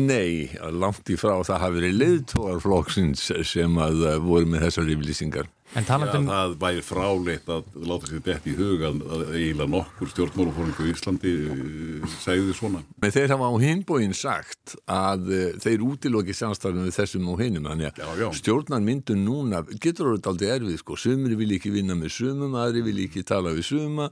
Nei, 0.08 0.72
langt 0.82 1.12
í 1.13 1.18
frá 1.20 1.36
það 1.46 1.62
hafi 1.66 1.77
verið 1.82 2.00
leiðtóarflokksins 2.01 3.27
sem 3.48 3.77
að 3.82 4.01
uh, 4.08 4.18
voru 4.24 4.50
með 4.50 4.68
þessar 4.68 4.92
yfirlýsingar. 4.96 5.51
En 5.75 5.84
Já, 5.84 5.89
talandum, 5.89 6.30
það 6.32 6.54
væri 6.62 6.84
fráleitt 6.88 7.50
að 7.51 7.66
láta 7.89 8.08
sér 8.08 8.22
dett 8.24 8.46
í 8.48 8.54
huga 8.56 8.88
að, 8.88 9.24
eiginlega 9.36 9.68
nokkur 9.74 10.12
stjórnmálufóringu 10.13 10.86
í 10.88 10.94
Íslandi 10.94 11.34
uh, 11.44 12.08
segði 12.24 12.56
svona. 12.56 12.82
Men 13.04 13.13
þeir 13.13 13.34
hafa 13.36 13.50
á 13.51 13.56
hinbóin 13.62 14.16
sagt 14.16 14.77
að 14.88 15.27
uh, 15.27 15.44
þeir 15.62 15.84
útiloki 15.89 16.36
samstarfum 16.38 16.88
við 16.88 16.96
þessum 17.01 17.27
og 17.34 17.44
hinum. 17.44 17.68
Þannig 17.68 18.00
að 18.00 18.24
já. 18.24 18.27
stjórnar 18.39 18.84
myndun 18.88 19.25
núna 19.27 19.62
getur 19.75 20.13
orðið 20.13 20.32
aldrei 20.32 20.50
erfið 20.56 20.82
sko. 20.82 21.00
Sumri 21.04 21.38
vil 21.44 21.51
ekki 21.60 21.75
vinna 21.75 22.00
með 22.00 22.16
sumum, 22.22 22.56
aðri 22.63 22.88
vil 22.88 23.00
ekki 23.06 23.27
tala 23.27 23.51
við 23.58 23.68
suma. 23.74 24.08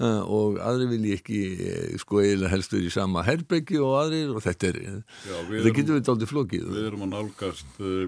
Uh, 0.00 0.22
og 0.26 0.60
aðri 0.62 0.88
vilji 0.94 1.16
ekki 1.18 1.40
uh, 1.56 1.96
sko 2.02 2.22
eiginlega 2.22 2.52
helst 2.54 2.72
verið 2.76 2.90
í 2.90 2.94
sama 2.96 3.24
herbeggi 3.26 3.80
og 3.82 3.96
aðrir 4.04 4.34
og 4.36 4.44
þetta 4.46 4.72
er 4.72 4.80
Já, 4.84 5.36
erum- 5.40 5.76
getur 5.80 5.98
við 6.00 6.12
aldrei 6.14 6.30
flókið 6.32 6.70
Við 6.74 6.88
erum 6.90 7.06
að 7.06 7.12
nálgast 7.16 7.80
uh, 7.80 8.06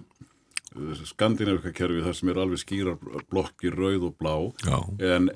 skandinavika 1.08 1.72
kerfi 1.74 2.02
þar 2.04 2.16
sem 2.18 2.28
er 2.30 2.38
alveg 2.42 2.60
skýrar 2.60 2.98
blokkir 3.32 3.74
rauð 3.78 4.04
og 4.10 4.16
blá 4.20 4.34
Já. 4.68 4.76
en, 5.16 5.30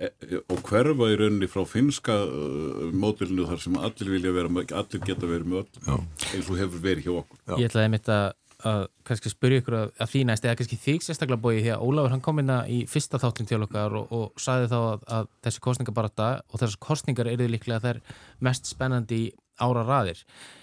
og 0.52 0.60
hverfa 0.68 1.08
í 1.08 1.16
rauninni 1.18 1.48
frá 1.50 1.64
finska 1.68 2.18
uh, 2.26 2.90
mótilinu 2.92 3.46
þar 3.48 3.62
sem 3.64 3.78
allir 3.80 4.12
vilja 4.12 4.34
vera 4.36 4.52
allir 4.52 5.02
geta 5.06 5.30
verið 5.30 5.48
með 5.48 5.62
öll 5.64 5.88
Já. 5.88 5.96
eins 6.36 6.50
og 6.52 6.60
hefur 6.60 6.84
verið 6.84 7.08
hjá 7.08 7.14
okkur. 7.22 7.40
Já. 7.48 7.54
Ég 7.62 7.70
ætlaði 7.72 7.92
mitt 7.96 8.12
að, 8.12 8.26
að 8.68 8.82
kannski 9.08 9.32
spyrja 9.32 9.62
ykkur 9.62 9.76
að, 9.78 9.92
að 10.02 10.10
því 10.12 10.22
næst 10.28 10.46
eða 10.46 10.56
kannski 10.60 10.78
þig 10.80 11.04
sérstaklega 11.04 11.42
bóið 11.42 11.60
því 11.60 11.72
að 11.74 11.84
Ólafur 11.86 12.14
hann 12.14 12.24
kom 12.24 12.42
inn 12.42 12.52
í 12.70 12.78
fyrsta 12.90 13.20
þáttin 13.22 13.48
til 13.50 13.60
okkar 13.66 13.96
og, 13.98 14.12
og 14.14 14.42
sagði 14.42 14.70
þá 14.72 14.78
að, 14.80 15.06
að 15.18 15.30
þessi 15.46 15.64
kostningabarata 15.66 16.28
og 16.48 16.62
þessar 16.62 16.82
kostningar 16.86 17.30
eru 17.32 17.48
líklega 17.50 17.82
þær 17.82 18.02
mest 18.46 18.70
spennandi 18.70 19.22
ára 19.62 19.84
raðir. 19.86 20.22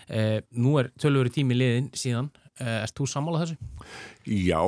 Eh, 0.10 0.40
nú 0.52 0.78
er 0.82 0.92
tölvöru 1.00 1.32
tími 1.34 1.58
liðin 1.58 1.92
síðan. 1.98 2.32
Eh, 2.60 2.82
erst 2.84 2.98
þú 2.98 3.06
sammálað 3.08 3.44
þessu? 3.46 3.68
Já, 4.28 4.64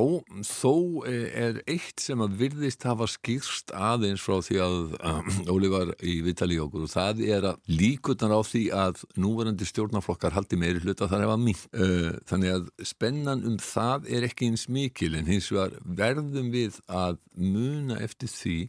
þó 0.48 0.76
eh, 1.10 1.26
er 1.42 1.58
eitt 1.70 2.00
sem 2.00 2.22
að 2.24 2.38
virðist 2.40 2.86
hafa 2.88 3.08
skýrst 3.12 3.74
aðeins 3.76 4.24
frá 4.24 4.38
því 4.46 4.60
að 4.64 4.78
um, 4.96 5.32
Óli 5.52 5.72
var 5.74 5.92
í 6.00 6.14
Vitali 6.24 6.60
okkur 6.64 6.86
og 6.86 6.94
það 6.94 7.20
er 7.28 7.48
að 7.50 7.60
líkutan 7.68 8.32
á 8.32 8.40
því 8.48 8.64
að 8.80 9.04
núverandi 9.20 9.68
stjórnarflokkar 9.68 10.38
haldi 10.38 10.60
meiri 10.62 10.84
hluta 10.86 11.10
þar 11.12 11.26
hefa 11.26 11.40
mink. 11.42 11.66
Uh, 11.76 12.14
þannig 12.32 12.56
að 12.56 12.70
spennan 12.94 13.44
um 13.50 13.58
það 13.60 14.08
er 14.16 14.30
ekki 14.30 14.54
eins 14.54 14.70
mikil 14.72 15.12
en 15.20 15.28
hins 15.28 15.52
vegar 15.52 15.76
verðum 15.84 16.54
við 16.56 16.80
að 16.88 17.20
muna 17.36 18.00
eftir 18.00 18.32
því 18.32 18.60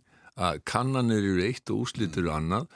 að 0.42 0.62
kannanir 0.66 1.22
eru 1.22 1.46
eitt 1.46 1.70
og 1.70 1.86
úslitur 1.86 2.24
eru 2.24 2.34
annað 2.34 2.66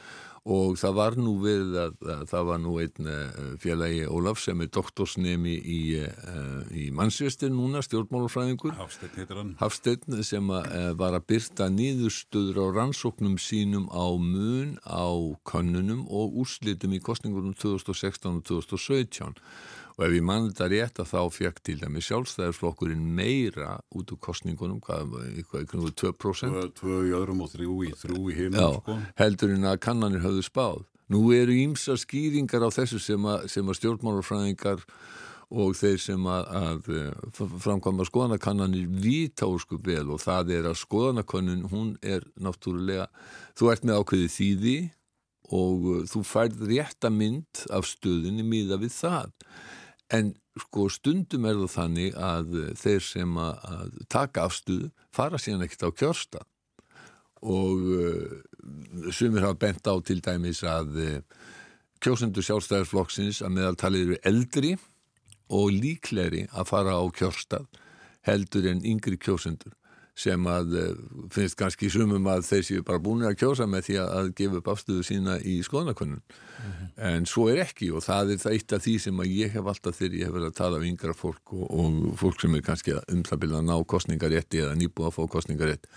og 0.47 0.77
það 0.79 0.95
var 0.95 1.17
nú 1.19 1.33
við 1.43 1.77
að, 1.83 1.95
að 2.07 2.25
það 2.31 2.45
var 2.51 2.61
nú 2.63 2.75
einn 2.83 3.09
uh, 3.11 3.47
félagi 3.63 4.05
Ólaf 4.07 4.39
sem 4.43 4.61
er 4.63 4.71
doktorsnemi 4.75 5.55
í, 5.59 5.79
uh, 6.07 6.61
í 6.71 6.85
mannsvistir 6.95 7.51
núna, 7.51 7.83
stjórnmálafræðingur 7.83 8.77
Hafsteinn 8.79 9.17
heitir 9.19 9.41
hann. 9.41 9.55
Hafsteinn 9.59 10.23
sem 10.27 10.53
að, 10.55 10.69
uh, 10.71 10.91
var 11.01 11.19
að 11.19 11.27
byrta 11.33 11.67
nýðurstöður 11.75 12.63
á 12.63 12.67
rannsóknum 12.79 13.35
sínum 13.43 13.89
á 13.91 14.07
mun 14.15 14.77
á 14.87 15.11
könnunum 15.51 16.07
og 16.07 16.39
úrslitum 16.45 16.95
í 16.95 17.03
kostningunum 17.03 17.57
2016 17.59 18.39
og 18.39 18.47
2017 18.47 19.43
og 19.97 20.05
ef 20.05 20.13
ég 20.13 20.25
mann 20.29 20.51
þetta 20.51 20.69
rétt 20.73 21.01
að 21.01 21.11
þá 21.13 21.21
fekk 21.33 21.61
til 21.65 21.77
dæmi 21.81 22.03
sjálfstæðarflokkurinn 22.05 23.05
meira 23.17 23.79
út 23.97 24.13
úr 24.13 24.21
kostningunum, 24.21 24.81
hvað, 24.85 25.15
eitthvað, 25.33 25.65
eitthvað 25.65 25.95
2% 26.03 26.53
Tvö, 26.53 26.65
tvö 26.81 26.99
í 27.09 27.15
öðrum 27.17 27.45
og 27.47 27.53
þrjú 27.55 27.77
í 27.89 27.93
þrjú 27.97 28.25
í 28.29 28.37
hinum, 28.37 28.61
Já, 28.61 28.81
sko. 28.81 28.99
heldur 29.21 29.55
en 29.57 29.69
að 29.73 29.79
kannanir 29.87 30.25
höfðu 30.25 30.45
spáð. 30.45 30.83
Nú 31.13 31.23
eru 31.33 31.55
ímsar 31.55 32.01
skýringar 32.03 32.67
á 32.67 32.71
þessu 32.75 32.99
sem 33.01 33.29
að, 33.31 33.47
að 33.47 33.79
stjórnmálafræðingar 33.79 34.83
og 35.55 35.77
þeir 35.79 36.01
sem 36.03 36.25
að, 36.27 36.49
að 36.59 36.89
eh, 36.99 37.41
framkvæma 37.63 38.07
skoðanakannanir 38.09 38.89
vita 39.01 39.47
óskup 39.47 39.87
vel 39.87 40.09
og 40.11 40.21
það 40.25 40.51
er 40.57 40.69
að 40.73 40.81
skoðanakönnun, 40.81 41.69
hún 41.71 41.93
er 42.03 42.27
náttúrulega, 42.43 43.07
þú 43.57 43.71
ert 43.71 43.87
með 43.87 44.01
ákveði 44.03 44.33
þýði 44.35 44.77
og 45.55 45.87
uh, 45.87 46.03
þú 46.11 46.23
færð 46.27 46.67
rétta 46.67 47.11
mynd 47.13 47.65
af 47.71 47.87
stöðinni 47.87 48.43
miða 48.47 48.81
við 48.83 48.95
það. 48.97 49.33
En 50.15 50.35
sko 50.61 50.87
stundum 50.93 51.47
er 51.49 51.59
það 51.63 51.73
þannig 51.75 52.19
að 52.29 52.53
uh, 52.57 52.67
þeir 52.79 53.05
sem 53.05 53.39
að, 53.41 53.97
taka 54.13 54.47
afstöðu 54.47 54.91
fara 55.15 55.41
síðan 55.41 55.67
ekkert 55.67 55.89
á 55.89 55.91
kjörstað. 56.03 56.47
Og 57.47 57.89
uh, 57.97 58.37
sumir 59.13 59.45
hafa 59.45 59.59
bent 59.67 59.89
á 59.91 59.95
til 60.07 60.21
dæmis 60.25 60.63
að 60.67 61.01
uh, 61.03 61.17
kjósendur 62.03 62.45
sjálfstæðarflokksins 62.47 63.43
að 63.45 63.57
meðaltalið 63.57 64.07
eru 64.07 64.21
eldri 64.31 64.77
og 65.57 65.73
líkleri 65.75 66.47
að 66.53 66.71
fara 66.71 66.97
á 66.99 67.05
kjörstað 67.15 67.67
heldur 68.27 68.67
en 68.71 68.83
yngri 68.87 69.19
kjósendur 69.23 69.75
sem 70.17 70.47
að 70.49 70.77
uh, 70.81 70.93
finnst 71.33 71.59
kannski 71.61 71.91
sumum 71.93 72.29
að 72.33 72.47
þeir 72.49 72.63
séu 72.65 72.85
bara 72.87 73.03
búin 73.03 73.27
að 73.29 73.37
kjósa 73.43 73.67
með 73.69 73.89
því 73.89 73.97
að, 74.03 74.31
gefa 74.39 74.61
upp 74.61 74.71
afstöðu 74.73 75.05
sína 75.05 75.35
í 75.45 75.59
skoðanakönnun. 75.67 76.23
En 77.07 77.29
svo 77.29 77.51
er 77.53 77.61
ekki 77.67 77.91
og 77.93 78.05
það 78.07 78.33
er 78.33 78.41
það 78.43 78.57
eitt 78.57 78.77
af 78.77 78.85
því 78.87 78.95
sem 79.05 79.21
að 79.21 79.35
ég 79.37 79.53
hef 79.53 79.69
alltaf 79.73 79.99
þegar 79.99 80.17
ég 80.17 80.31
hef 80.31 80.39
verið 80.39 80.49
að 80.49 80.57
tala 80.63 80.81
um 80.81 80.87
yngra 80.89 81.17
fólk 81.17 81.53
og, 81.53 81.67
og 81.69 82.17
fólk 82.23 82.41
sem 82.41 82.57
er 82.57 82.65
kannski 82.65 82.97
um 82.97 83.27
það 83.29 83.43
byrja 83.45 83.61
að 83.61 83.69
ná 83.69 83.77
kostningarétti 83.93 84.65
eða 84.65 84.79
nýbúið 84.81 85.11
að 85.11 85.19
fá 85.19 85.23
kostningarétt 85.37 85.91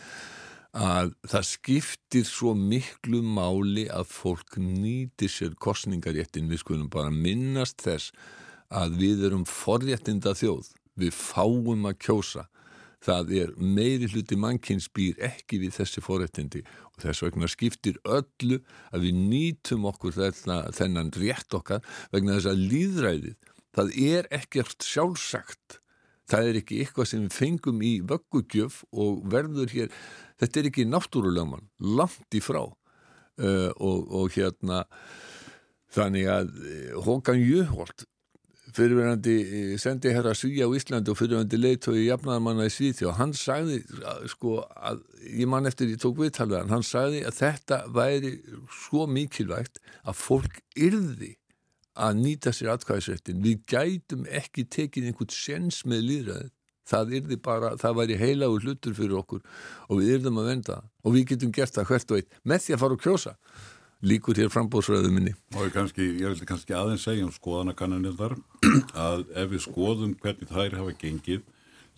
að 0.78 1.16
það 1.26 1.46
skiptir 1.50 2.26
svo 2.30 2.54
miklu 2.54 3.24
máli 3.26 3.88
að 3.90 4.12
fólk 4.12 4.60
nýtir 4.62 5.32
sér 5.32 5.56
kostningaréttin 5.58 6.50
við 6.50 6.62
skulum 6.62 6.90
bara 6.94 7.10
minnast 7.10 7.82
þess 7.82 8.12
að 8.70 9.00
við 9.02 9.26
erum 9.26 9.48
forréttinda 9.50 10.36
þjóð 10.38 10.70
við 11.00 11.16
fáum 11.16 11.88
að 11.90 11.98
kjósa 12.06 12.46
það 13.04 13.34
er 13.42 13.52
meiri 13.58 14.10
hluti 14.12 14.38
mannkins 14.40 14.90
býr 14.96 15.20
ekki 15.30 15.62
við 15.62 15.78
þessi 15.78 16.04
forréttindi 16.04 16.64
og 16.66 17.04
þess 17.04 17.24
vegna 17.26 17.50
skiptir 17.52 18.00
öllu 18.04 18.60
að 18.92 19.06
við 19.08 19.22
nýtum 19.30 19.88
okkur 19.90 20.18
þennan, 20.18 20.74
þennan 20.76 21.14
rétt 21.16 21.56
okkar 21.56 21.86
vegna 22.12 22.36
þess 22.38 22.52
að 22.52 22.66
líðræðið 22.74 23.54
það 23.76 23.94
er 24.04 24.28
ekkert 24.34 24.86
sjálfsagt. 24.86 25.80
Það 26.30 26.48
er 26.50 26.60
ekki 26.60 26.82
eitthvað 26.84 27.08
sem 27.10 27.24
við 27.26 27.38
fengum 27.40 27.80
í 27.82 27.94
vöggugjöf 28.06 28.84
og 28.92 29.24
verður 29.32 29.72
hér 29.74 29.96
þetta 30.42 30.60
er 30.62 30.70
ekki 30.70 30.86
náttúrulegamann 30.86 31.70
langt 31.82 32.38
í 32.38 32.44
frá. 32.44 32.68
Uh, 33.40 33.72
og, 33.80 34.10
og 34.12 34.34
hérna 34.36 34.84
þannig 35.96 36.28
að 36.28 36.50
eh, 36.68 36.96
Håkan 37.06 37.40
Jöholt 37.40 38.04
fyrirverandi 38.76 39.36
eh, 39.40 39.74
sendi 39.82 40.14
herra 40.14 40.36
Svíja 40.38 40.68
á 40.68 40.72
Íslandi 40.76 41.12
og 41.12 41.18
fyrirverandi 41.20 41.60
leitói 41.60 42.06
jafnaðarmanna 42.06 42.68
í 42.70 42.74
Svíþjó 42.74 43.16
hann 43.18 43.34
sagði 43.38 43.82
sko 44.32 44.60
að 44.76 45.02
ég 45.26 45.50
man 45.50 45.70
eftir 45.70 45.92
ég 45.92 46.02
tók 46.02 46.20
viðtalvegan 46.20 46.72
hann 46.74 46.86
sagði 46.86 47.24
að 47.28 47.40
þetta 47.42 47.82
væri 47.96 48.36
svo 48.82 49.08
mikilvægt 49.10 49.82
að 50.04 50.20
fólk 50.22 50.62
yrði 50.78 51.36
að 52.00 52.22
nýta 52.22 52.54
sér 52.56 52.76
atkvæðisrættin 52.76 53.44
við 53.44 53.66
gætum 53.70 54.24
ekki 54.30 54.68
tekið 54.72 55.10
einhvern 55.10 55.34
sens 55.34 55.84
með 55.90 56.06
líðræðið 56.12 56.56
það 56.90 57.18
yrði 57.20 57.38
bara, 57.46 57.74
það 57.78 57.98
væri 58.00 58.20
heilagur 58.20 58.64
hlutur 58.66 58.96
fyrir 58.98 59.20
okkur 59.20 59.44
og 59.88 60.00
við 60.00 60.16
yrðum 60.18 60.40
að 60.42 60.50
venda 60.54 60.80
og 61.04 61.16
við 61.16 61.28
getum 61.34 61.52
gert 61.56 61.76
það 61.76 61.92
hvert 61.92 62.14
og 62.14 62.22
eitt 62.22 62.40
með 62.44 62.64
því 62.66 62.76
að 62.76 62.82
fara 62.84 62.98
og 62.98 63.04
kjósa 63.04 63.36
líkur 64.06 64.40
hér 64.40 64.52
frambóðsröðu 64.54 65.12
minni 65.14 65.36
Og 65.56 65.68
ég, 65.68 65.74
kannski, 65.76 66.06
ég 66.22 66.32
vildi 66.32 66.48
kannski 66.48 66.76
aðeins 66.78 67.06
segja 67.08 67.26
um 67.28 67.34
skoðanakannanildar 67.36 68.38
að 69.10 69.26
ef 69.36 69.52
við 69.54 69.66
skoðum 69.66 70.16
hvernig 70.22 70.52
þær 70.52 70.78
hafa 70.80 70.96
gengið 71.02 71.44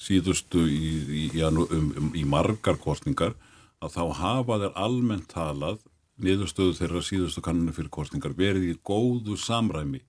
síðustu 0.01 0.65
í, 0.65 0.81
í, 1.05 1.23
í, 1.37 1.43
um, 1.45 1.61
um, 1.69 2.11
í 2.17 2.25
margar 2.25 2.79
kostningar 2.81 3.35
að 3.81 3.95
þá 3.97 4.03
hafa 4.17 4.59
þeir 4.63 4.77
almennt 4.85 5.29
talað 5.31 5.81
niðurstöðu 6.21 6.75
þeirra 6.77 7.01
síðustu 7.05 7.43
kannanir 7.45 7.75
fyrir 7.77 7.93
kostningar 7.93 8.33
verið 8.37 8.67
í 8.69 8.75
góðu 8.85 9.37
samræmi 9.41 10.01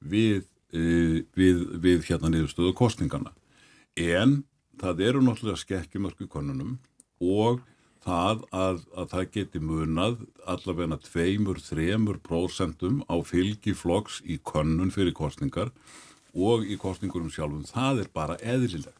við, 0.00 0.44
e, 0.72 1.24
við, 1.36 1.64
við 1.82 2.06
hérna 2.08 2.30
niðurstöðu 2.32 2.72
kostningarna. 2.76 3.32
En 3.96 4.42
það 4.80 5.04
eru 5.08 5.24
náttúrulega 5.24 5.60
skekkjumörku 5.60 6.28
konunum 6.30 6.78
og 7.20 7.60
það 8.04 8.44
að, 8.56 8.82
að 8.96 9.08
það 9.12 9.30
geti 9.34 9.62
munað 9.62 10.20
allavegna 10.48 10.98
tveimur, 11.04 11.60
þremur 11.60 12.20
prósentum 12.24 13.02
á 13.12 13.16
fylgi 13.26 13.74
flokks 13.76 14.20
í 14.24 14.38
könnun 14.40 14.92
fyrir 14.94 15.14
kostningar 15.16 15.72
og 16.34 16.64
í 16.64 16.78
kostningurum 16.80 17.30
sjálfum. 17.32 17.66
Það 17.68 18.04
er 18.04 18.12
bara 18.14 18.38
eðlilegt. 18.40 18.96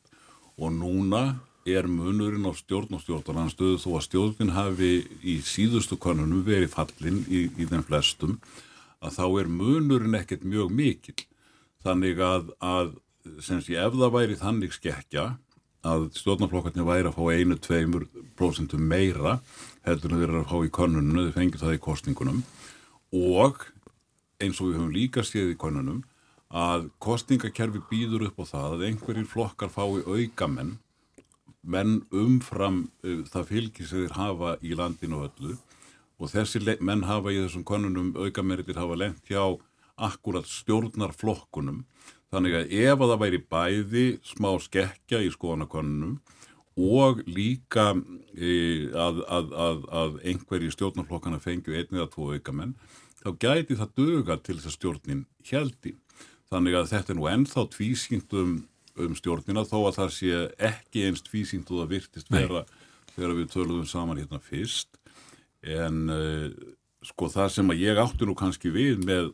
Og 0.60 0.74
núna 0.76 1.40
er 1.68 1.86
munurinn 1.88 2.48
á 2.48 2.52
stjórn 2.56 2.96
og 2.96 3.04
stjórnarnanstöðu 3.04 3.78
þó 3.80 3.90
að 3.96 4.06
stjórnin 4.08 4.54
hafi 4.56 4.92
í 5.22 5.38
síðustu 5.44 5.96
könnunum 6.00 6.44
verið 6.44 6.74
fallin 6.74 7.22
í, 7.28 7.46
í 7.48 7.68
þeim 7.68 7.84
flestum 7.86 8.38
að 9.00 9.16
þá 9.16 9.26
er 9.42 9.52
munurinn 9.52 10.16
ekkert 10.18 10.44
mjög 10.44 10.72
mikil. 10.76 11.16
Þannig 11.84 12.20
að, 12.20 12.50
að 12.60 12.96
sem 13.44 13.60
sé 13.64 13.78
ef 13.80 13.96
það 13.96 14.16
væri 14.16 14.36
þannig 14.40 14.74
skekkja 14.76 15.30
að 15.86 16.10
stjórnarflokkarnir 16.18 16.86
væri 16.86 17.08
að 17.08 17.16
fá 17.16 17.24
einu, 17.32 17.56
tveimur 17.56 18.06
prósentum 18.36 18.82
meira 18.84 19.38
heldur 19.86 20.12
en 20.12 20.20
þeir 20.20 20.28
eru 20.28 20.42
að 20.42 20.50
fá 20.52 20.66
í 20.66 20.74
konunum 20.76 21.30
þau 21.30 21.36
fengið 21.38 21.64
það 21.64 21.76
í 21.76 21.82
kostningunum 21.86 22.42
og 23.16 23.64
eins 24.40 24.60
og 24.60 24.70
við 24.70 24.78
höfum 24.78 24.94
líka 24.94 25.24
séð 25.24 25.54
í 25.54 25.58
konunum 25.60 26.04
að 26.50 26.90
kostningakerfi 27.02 27.82
býður 27.90 28.28
upp 28.28 28.42
á 28.42 28.44
það 28.52 28.76
að 28.76 28.86
einhverjir 28.88 29.28
flokkar 29.30 29.70
fái 29.72 30.02
aukamenn 30.04 30.78
menn 31.62 32.00
umfram 32.10 32.86
uh, 33.04 33.20
það 33.28 33.50
fylgir 33.50 33.88
sem 33.88 34.04
þeir 34.04 34.16
hafa 34.16 34.54
í 34.64 34.76
landinu 34.76 35.24
öllu. 35.26 35.56
Og 36.20 36.32
þessi 36.32 36.60
menn 36.84 37.04
hafa 37.08 37.32
í 37.32 37.40
þessum 37.40 37.64
konunum 37.64 38.12
aukameritir 38.16 38.80
hafa 38.80 38.96
lengt 38.98 39.28
hjá 39.28 39.56
akkurat 40.00 40.48
stjórnarflokkunum 40.48 41.84
Þannig 42.30 42.54
að 42.54 42.74
ef 42.78 43.00
að 43.00 43.10
það 43.10 43.22
væri 43.24 43.40
bæði 43.50 44.04
smá 44.22 44.50
skekkja 44.62 45.22
í 45.26 45.30
skoðanakonunum 45.34 46.18
og 46.80 47.22
líka 47.26 47.90
e, 48.38 48.52
að, 48.94 49.22
að, 49.26 49.54
að, 49.66 49.80
að 50.00 50.18
einhverji 50.30 50.70
stjórnarflokkana 50.76 51.40
fengju 51.42 51.74
einn 51.74 51.96
eða 51.98 52.06
tvo 52.12 52.30
aukamenn, 52.36 52.76
þá 53.20 53.30
gæti 53.42 53.76
það 53.80 53.96
döga 53.98 54.36
til 54.38 54.56
þess 54.56 54.70
að 54.70 54.76
stjórnin 54.76 55.24
heldi. 55.50 55.96
Þannig 56.50 56.76
að 56.78 56.92
þetta 56.92 57.12
er 57.12 57.18
nú 57.18 57.26
ennþá 57.30 57.64
tvísýnt 57.74 58.36
um, 58.38 58.54
um 58.98 59.16
stjórnina 59.18 59.66
þó 59.66 59.76
að 59.80 59.96
það 59.98 60.12
sé 60.14 60.44
ekki 60.70 61.04
einst 61.08 61.26
tvísýnt 61.28 61.70
og 61.70 61.82
það 61.82 61.94
virtist 61.96 62.30
vera 62.30 62.62
þegar 63.16 63.34
við 63.40 63.50
töluðum 63.52 63.88
saman 63.90 64.22
hérna 64.22 64.40
fyrst. 64.42 64.94
En 65.66 66.06
uh, 66.14 66.46
sko 67.06 67.28
það 67.32 67.50
sem 67.56 67.74
að 67.74 67.82
ég 67.82 68.00
átti 68.00 68.28
nú 68.28 68.38
kannski 68.38 68.70
við 68.72 69.02
með 69.02 69.32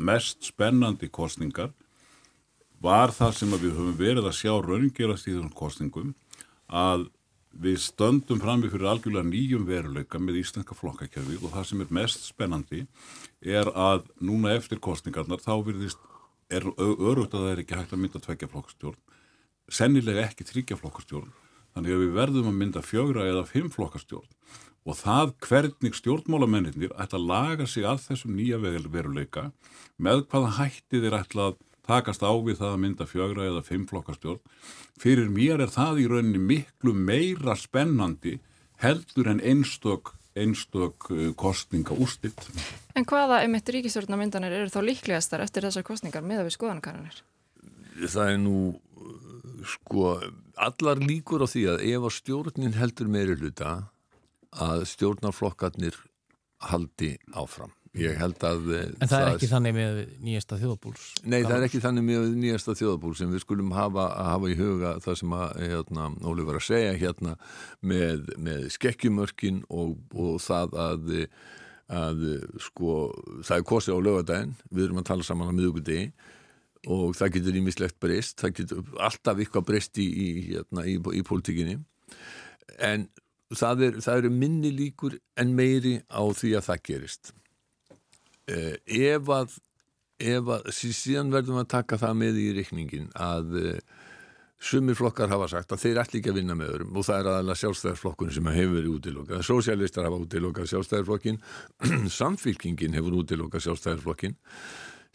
mest 0.00 0.48
spennandi 0.48 1.10
kostningar 1.12 1.74
var 2.82 3.12
það 3.14 3.36
sem 3.36 3.54
við 3.54 3.70
höfum 3.74 3.94
verið 3.98 4.28
að 4.28 4.36
sjá 4.38 4.52
raungerast 4.62 5.28
í 5.28 5.34
þessum 5.34 5.54
kostningum 5.56 6.12
að 6.68 7.08
við 7.58 7.80
stöndum 7.82 8.40
frammi 8.42 8.68
fyrir 8.70 8.90
algjörlega 8.92 9.26
nýjum 9.26 9.64
veruleika 9.66 10.20
með 10.22 10.42
íslenska 10.42 10.76
flokkakjörfi 10.78 11.40
og 11.40 11.54
það 11.54 11.66
sem 11.70 11.82
er 11.82 11.92
mest 11.98 12.28
spennandi 12.28 12.84
er 13.40 13.70
að 13.72 14.06
núna 14.22 14.54
eftir 14.54 14.80
kostningarnar 14.84 15.42
þá 15.42 15.54
virðist, 15.66 15.98
er 16.48 16.64
örugt 16.78 17.34
að 17.34 17.44
það 17.44 17.50
er 17.52 17.62
ekki 17.64 17.76
hægt 17.76 17.92
að 17.92 18.02
mynda 18.04 18.22
tveggja 18.24 18.50
flokkastjórn, 18.52 18.98
sennilega 19.68 20.24
ekki 20.28 20.46
tryggja 20.48 20.78
flokkastjórn, 20.80 21.32
þannig 21.74 21.94
að 21.94 22.02
við 22.04 22.14
verðum 22.16 22.50
að 22.52 22.58
mynda 22.62 22.82
fjögra 22.84 23.26
eða 23.28 23.44
fimm 23.48 23.68
flokkastjórn. 23.74 24.28
Og 24.88 24.96
það 24.96 25.34
hvernig 25.44 25.96
stjórnmálamennir 25.98 26.94
ætla 26.96 27.18
að 27.18 27.26
laga 27.28 27.66
sig 27.68 27.84
að 27.84 28.06
þessum 28.06 28.38
nýja 28.38 28.56
veruleika 28.62 29.50
með 30.00 30.22
hvaða 30.30 30.54
hætti 30.62 31.02
þeir 31.02 31.18
ætla 31.18 31.50
að 31.50 31.58
takast 31.88 32.22
á 32.24 32.32
við 32.32 32.60
það 32.60 32.74
að 32.74 32.82
mynda 32.84 33.08
fjögra 33.08 33.48
eða 33.48 33.64
fimm 33.66 33.86
flokkastjórn. 33.88 34.40
Fyrir 35.00 35.30
mér 35.32 35.64
er 35.64 35.72
það 35.72 36.02
í 36.04 36.06
rauninni 36.10 36.42
miklu 36.42 36.94
meira 36.94 37.56
spennandi 37.58 38.38
heldur 38.82 39.30
en 39.32 39.40
einstök, 39.42 40.12
einstök 40.38 41.08
uh, 41.10 41.30
kostninga 41.38 41.96
úrstitt. 41.96 42.46
En 42.98 43.06
hvaða 43.08 43.42
emitt 43.46 43.70
ríkistjórnamyndanir 43.74 44.54
eru 44.60 44.72
þá 44.72 44.82
líklegastar 44.84 45.42
eftir 45.44 45.66
þessar 45.66 45.86
kostningar 45.86 46.26
með 46.26 46.42
að 46.42 46.50
við 46.50 46.58
skoðanakarunir? 46.58 47.22
Það 47.98 48.34
er 48.34 48.38
nú 48.42 48.58
sko 49.66 50.18
allar 50.58 51.00
líkur 51.02 51.42
á 51.42 51.46
því 51.50 51.64
að 51.72 51.86
ef 51.88 52.06
að 52.06 52.16
stjórnin 52.18 52.76
heldur 52.78 53.10
meiri 53.10 53.36
hluta 53.38 53.72
að 54.54 54.84
stjórnarflokkarnir 54.92 55.98
haldi 56.70 57.16
áfram 57.34 57.74
Ég 57.98 58.16
held 58.20 58.44
að... 58.46 58.70
En 58.78 59.10
það, 59.10 59.18
er 59.18 59.30
ekki 59.32 59.50
þannig 59.50 59.76
með 59.76 60.00
nýjasta 60.24 60.58
þjóðabúls? 60.60 61.04
Nei, 61.24 61.38
það 61.42 61.54
er 61.56 61.66
ekki 61.66 61.82
þannig 61.84 62.06
með 62.06 62.30
nýjasta 62.38 62.74
þjóðabúls 62.78 63.22
en 63.24 63.34
við 63.34 63.44
skulum 63.44 63.74
hafa, 63.76 64.06
hafa 64.30 64.50
í 64.52 64.56
huga 64.58 64.94
það 65.04 65.20
sem 65.22 65.36
að 65.38 65.60
hérna, 65.64 66.08
Óli 66.30 66.48
var 66.48 66.60
að 66.60 66.66
segja 66.68 66.96
hérna 67.02 67.36
með, 67.80 68.32
með 68.48 68.66
skekkjumörkin 68.78 69.62
og, 69.68 69.94
og 70.14 70.40
það 70.44 70.78
að, 70.86 71.12
að 72.00 72.26
sko, 72.68 72.96
það 73.42 73.54
er 73.58 73.68
kosið 73.74 73.98
á 73.98 74.06
lögadaginn, 74.08 74.58
við 74.70 74.88
erum 74.88 75.02
að 75.02 75.08
tala 75.12 75.28
saman 75.28 75.50
á 75.50 75.56
miðugundegi 75.58 76.10
og 76.88 77.16
það 77.18 77.32
getur 77.36 77.56
ímislegt 77.58 77.96
breyst, 78.00 78.38
það 78.38 78.58
getur 78.60 78.92
alltaf 79.02 79.40
eitthvað 79.40 79.66
breyst 79.72 79.98
í, 79.98 80.06
í, 80.06 80.28
hérna, 80.52 80.84
í, 80.86 80.98
í 81.18 81.24
pólitíkinni 81.26 81.80
en 82.78 83.08
það 83.56 83.84
eru 83.88 84.28
er 84.28 84.34
minni 84.34 84.70
líkur 84.74 85.18
en 85.40 85.54
meiri 85.56 85.98
á 86.12 86.22
því 86.22 86.54
að 86.58 86.66
það 86.68 86.82
gerist 86.90 87.32
ef 88.48 89.32
að, 89.34 89.56
ef 90.18 90.52
að 90.56 90.68
síðan 90.74 91.32
verðum 91.34 91.58
við 91.58 91.64
að 91.64 91.72
taka 91.74 91.98
það 92.00 92.20
með 92.22 92.42
í 92.42 92.46
reikningin 92.56 93.10
að 93.14 93.56
eh, 93.62 93.80
sumir 94.58 94.96
flokkar 94.98 95.30
hafa 95.30 95.48
sagt 95.52 95.72
að 95.72 95.84
þeir 95.84 96.00
ætli 96.02 96.20
ekki 96.20 96.32
að 96.32 96.38
vinna 96.40 96.56
með 96.58 96.72
öðrum 96.74 96.98
og 96.98 97.06
það 97.06 97.20
er 97.20 97.30
aðalega 97.32 97.60
sjálfstæðarflokkun 97.62 98.32
sem 98.34 98.50
hefur 98.50 98.74
verið 98.74 98.94
útilokað. 98.96 99.42
Sósialistar 99.46 100.08
hafa 100.08 100.20
útilokað 100.24 100.70
sjálfstæðarflokkin, 100.72 101.40
samfylkingin 102.20 102.98
hefur 102.98 103.18
útilokað 103.22 103.66
sjálfstæðarflokkin 103.68 104.38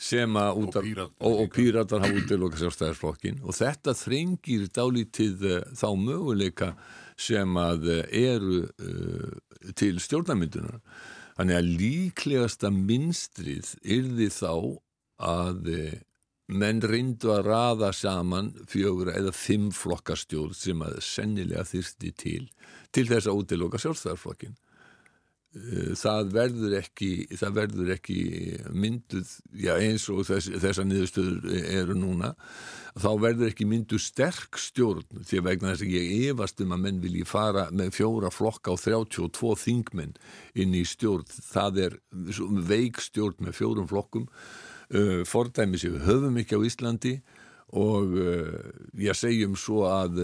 og, 0.04 0.70
pírat, 0.74 1.12
og, 1.20 1.42
og 1.44 1.50
píratar 1.54 2.06
hafa 2.06 2.22
útilokað 2.22 2.64
sjálfstæðarflokkin 2.64 3.42
og 3.44 3.58
þetta 3.58 3.96
þrengir 3.98 4.70
dálítið 4.74 5.48
uh, 5.50 5.60
þá 5.76 5.90
möguleika 6.00 6.72
sem 7.20 7.60
að 7.62 7.90
eru 8.10 8.64
uh, 8.64 9.36
til 9.78 10.00
stjórnarmyndunar 10.02 10.80
Þannig 11.38 11.60
að 11.60 11.70
líklegasta 11.82 12.70
minstrið 12.74 13.74
yrði 13.82 14.30
þá 14.34 14.54
að 15.24 15.70
eh, 15.74 16.02
menn 16.54 16.82
reyndu 16.84 17.32
að 17.34 17.48
raða 17.48 17.90
saman 17.96 18.52
fjögur 18.70 19.14
eða 19.14 19.34
fimm 19.36 19.72
flokkastjórn 19.74 20.54
sem 20.58 20.84
að 20.86 21.00
sennilega 21.06 21.64
þyrsti 21.66 22.12
til 22.20 22.44
til 22.94 23.08
þess 23.10 23.30
að 23.30 23.40
útiloka 23.42 23.82
sjálfstæðarflokkin. 23.82 24.58
Eh, 25.54 25.92
það 25.94 26.32
verður 26.34 26.72
ekki, 26.80 27.08
það 27.38 27.58
verður 27.60 27.90
ekki 27.94 28.16
mynduð, 28.74 29.34
já 29.62 29.76
eins 29.76 30.08
og 30.10 30.24
þess, 30.26 30.50
þessar 30.64 30.88
niðurstöður 30.90 31.58
eru 31.78 31.98
núna, 31.98 32.32
þá 32.98 33.10
verður 33.22 33.52
ekki 33.52 33.68
mynduð 33.70 34.02
sterk 34.02 34.58
stjórn 34.58 35.22
því 35.22 35.44
vegna 35.46 35.76
þess 35.76 35.86
að 35.86 35.92
ég 35.94 36.32
efast 36.32 36.64
um 36.66 36.74
að 36.74 36.82
menn 36.88 37.02
vilji 37.04 37.28
fara 37.30 37.68
með 37.70 37.92
fjóra 38.00 38.32
flokka 38.34 38.74
á 38.74 38.82
32 38.82 39.52
þingmenn 39.62 40.16
inn 40.58 40.74
í 40.74 40.82
stjórn, 40.90 41.30
það 41.30 41.78
er 41.84 41.98
veik 42.66 42.98
stjórn 43.04 43.46
með 43.46 43.58
fjórum 43.60 43.90
flokkum, 43.92 44.26
uh, 44.90 45.22
fordæmi 45.30 45.78
sem 45.78 45.94
við 45.94 46.08
höfum 46.08 46.40
ekki 46.42 46.58
á 46.58 46.66
Íslandi 46.66 47.14
og 47.78 48.18
uh, 48.18 48.58
ég 48.98 49.18
segjum 49.18 49.54
svo 49.54 49.86
að 49.86 50.18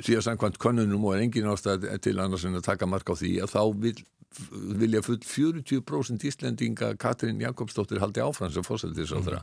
því 0.00 0.16
að 0.16 0.24
samkvæmt 0.30 0.58
konunum 0.60 1.04
og 1.08 1.18
er 1.18 1.26
engin 1.26 1.48
ástæð 1.52 1.84
til 2.04 2.16
annars 2.20 2.48
en 2.48 2.56
að 2.56 2.66
taka 2.68 2.88
mark 2.88 3.12
á 3.12 3.16
því 3.16 3.34
að 3.44 3.52
þá 3.52 3.62
vil 3.84 3.94
vilja 4.50 5.02
full 5.02 5.18
40% 5.26 6.26
Íslendinga 6.30 6.94
Katrín 7.00 7.40
Jakobsdóttir 7.42 8.00
haldi 8.02 8.22
áfram 8.22 8.52
sem 8.54 8.66
fórsættis 8.66 9.10
á 9.10 9.18
þeirra 9.18 9.42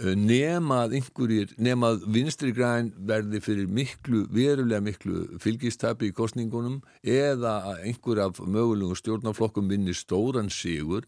nemað 0.00 0.92
einhverjir, 0.98 1.52
nemað 1.56 2.02
vinstri 2.12 2.52
græn 2.52 2.90
verði 3.08 3.40
fyrir 3.40 3.70
miklu, 3.72 4.26
verulega 4.32 4.82
miklu 4.84 5.38
fylgistabi 5.40 6.10
í 6.10 6.14
kostningunum 6.16 6.82
eða 7.00 7.78
einhver 7.78 8.20
af 8.26 8.40
mögulegum 8.42 8.98
stjórnaflokkum 8.98 9.70
vinni 9.72 9.94
stóran 9.96 10.50
sigur 10.52 11.06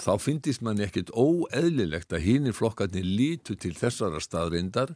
þá 0.00 0.16
finnist 0.22 0.64
mann 0.64 0.80
ekkit 0.80 1.12
óeðlilegt 1.12 2.14
að 2.16 2.24
hínir 2.24 2.56
flokkarnir 2.56 3.04
lítu 3.04 3.56
til 3.60 3.74
þessara 3.76 4.22
staðrindar 4.24 4.94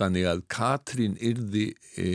þannig 0.00 0.26
að 0.26 0.44
Katrín 0.50 1.14
yrði 1.22 1.68
e, 1.94 2.08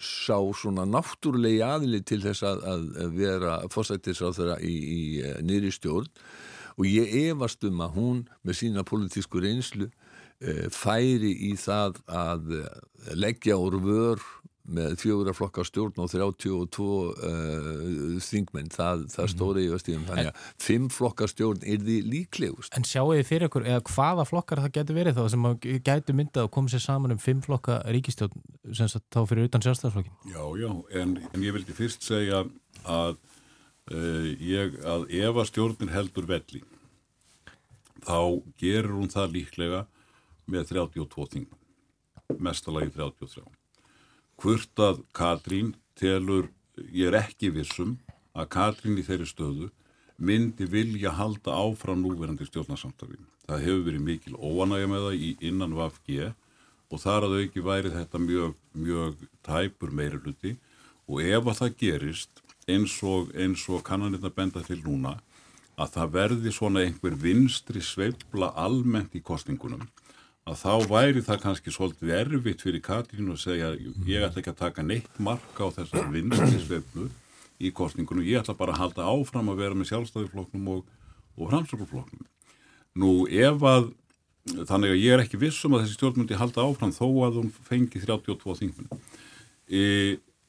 sá 0.00 0.38
svona 0.56 0.86
náttúrulegi 0.88 1.60
aðli 1.66 2.00
til 2.06 2.22
þess 2.24 2.46
að, 2.48 2.64
að 2.64 3.18
vera 3.18 3.58
fórsættis 3.72 4.24
á 4.24 4.32
þeirra 4.32 4.60
í, 4.64 4.72
í, 4.72 5.00
í 5.18 5.24
e, 5.26 5.34
nýri 5.44 5.74
stjórn 5.74 6.08
og 6.78 6.86
ég 6.86 7.14
efast 7.28 7.64
um 7.68 7.82
að 7.84 7.96
hún 7.98 8.24
með 8.46 8.60
sína 8.62 8.86
politísku 8.86 9.42
reynslu 9.42 9.88
e, 9.88 10.68
færi 10.70 11.34
í 11.50 11.54
það 11.58 11.98
að 12.06 12.52
e, 12.60 12.64
leggja 13.18 13.58
úr 13.58 13.80
vör 13.82 14.22
með 14.68 14.96
fjögur 15.00 15.30
að 15.30 15.36
flokka 15.38 15.64
stjórn 15.66 16.02
og 16.02 16.10
32 16.12 16.84
uh, 16.84 18.16
þingmenn, 18.24 18.70
það, 18.72 19.06
það 19.14 19.24
mhm. 19.24 19.32
stóri 19.32 19.64
í 19.64 19.70
östíðum, 19.74 20.04
þannig 20.08 20.30
að 20.30 20.42
fimm 20.66 20.88
flokka 20.92 21.28
stjórn 21.30 21.64
er 21.64 21.80
því 21.84 21.96
líklegust. 22.12 22.74
En 22.76 22.86
sjáu 22.88 23.06
þið 23.14 23.24
fyrir 23.30 23.48
ykkur, 23.48 23.66
eða 23.68 23.84
hvaða 23.88 24.26
flokkar 24.28 24.62
það 24.64 24.74
getur 24.76 24.98
verið 24.98 25.20
þá 25.20 25.24
sem 25.34 25.48
gætu 25.88 26.16
myndað 26.18 26.48
að 26.48 26.52
koma 26.58 26.72
sér 26.72 26.84
saman 26.84 27.16
um 27.16 27.22
fimm 27.22 27.40
flokka 27.44 27.80
ríkistjórn 27.96 28.44
sem 28.76 28.92
þá 28.92 29.20
fyrir 29.30 29.48
utan 29.48 29.64
sjálfstæðarflokkin? 29.64 30.18
Já, 30.34 30.44
já, 30.60 30.70
en, 31.00 31.16
en 31.32 31.48
ég 31.48 31.56
vildi 31.56 31.76
fyrst 31.76 32.04
segja 32.04 32.44
að 32.84 33.16
uh, 33.92 34.26
ég 34.38 34.80
að 34.84 35.06
ef 35.20 35.40
að 35.42 35.48
stjórnir 35.52 35.94
heldur 35.94 36.28
velli 36.28 36.64
þá 38.06 38.42
gerur 38.60 38.98
hún 39.00 39.12
það 39.12 39.34
líklega 39.36 39.86
með 40.48 40.74
32 40.74 41.30
þingum 41.34 42.38
mestalagi 42.44 42.92
33 42.96 43.48
hvort 44.38 44.82
að 44.84 45.02
Katrín 45.16 45.72
telur, 45.98 46.50
ég 46.92 47.10
er 47.10 47.18
ekki 47.24 47.50
vissum 47.54 47.96
að 48.38 48.50
Katrín 48.54 48.98
í 49.00 49.04
þeirri 49.06 49.26
stöðu 49.26 49.70
myndi 50.18 50.66
vilja 50.66 51.12
halda 51.14 51.54
áfram 51.54 52.00
núverandi 52.02 52.46
stjórnarsamtafin. 52.46 53.22
Það 53.46 53.64
hefur 53.64 53.84
verið 53.86 54.04
mikil 54.06 54.34
óanægja 54.34 54.90
með 54.90 55.04
það 55.06 55.24
í 55.26 55.30
innan 55.50 55.76
VFG 55.78 56.30
og 56.88 57.02
þar 57.02 57.26
að 57.28 57.36
auki 57.42 57.64
væri 57.64 57.92
þetta 57.94 58.20
mjög, 58.22 58.54
mjög 58.74 59.24
tæpur 59.46 59.94
meiri 59.94 60.20
hluti 60.22 60.54
og 61.08 61.22
ef 61.22 61.50
að 61.50 61.58
það 61.62 61.76
gerist 61.82 62.42
eins 62.68 62.98
og, 63.02 63.32
og 63.34 63.84
kannanirna 63.86 64.30
benda 64.34 64.62
til 64.66 64.80
núna 64.84 65.16
að 65.78 65.94
það 65.94 66.12
verði 66.16 66.52
svona 66.54 66.82
einhver 66.84 67.14
vinstri 67.14 67.82
sveifla 67.84 68.50
almennt 68.58 69.14
í 69.14 69.22
kostningunum 69.22 69.86
að 70.48 70.60
þá 70.62 70.88
væri 70.88 71.22
það 71.24 71.42
kannski 71.44 71.72
svolítið 71.74 72.12
erfitt 72.16 72.64
fyrir 72.64 72.82
Katrínu 72.84 73.36
að 73.36 73.42
segja 73.42 73.72
ég 74.08 74.26
ætla 74.26 74.42
ekki 74.42 74.54
að 74.54 74.62
taka 74.62 74.84
neitt 74.84 75.20
marka 75.20 75.68
á 75.68 75.76
þessar 75.76 76.08
vinstri 76.12 76.60
sveiflu 76.64 77.08
í 77.58 77.70
kostningunum, 77.74 78.26
ég 78.26 78.40
ætla 78.40 78.56
bara 78.58 78.74
að 78.74 78.82
halda 78.84 79.06
áfram 79.10 79.50
að 79.50 79.62
vera 79.62 79.76
með 79.76 79.90
sjálfstæðifloknum 79.90 80.68
og, 80.76 80.84
og 81.36 81.50
framsökufloknum. 81.50 82.26
Nú 82.98 83.12
ef 83.26 83.64
að, 83.66 83.90
þannig 84.68 84.94
að 84.94 85.02
ég 85.02 85.14
er 85.14 85.24
ekki 85.24 85.40
vissum 85.42 85.74
að 85.74 85.84
þessi 85.84 85.98
stjórnmundi 85.98 86.38
halda 86.38 86.64
áfram 86.64 86.94
þó 86.94 87.06
að 87.26 87.40
hún 87.40 87.50
fengi 87.66 88.02
32 88.04 88.56
þingmenn. 88.62 89.02
E, 89.66 89.82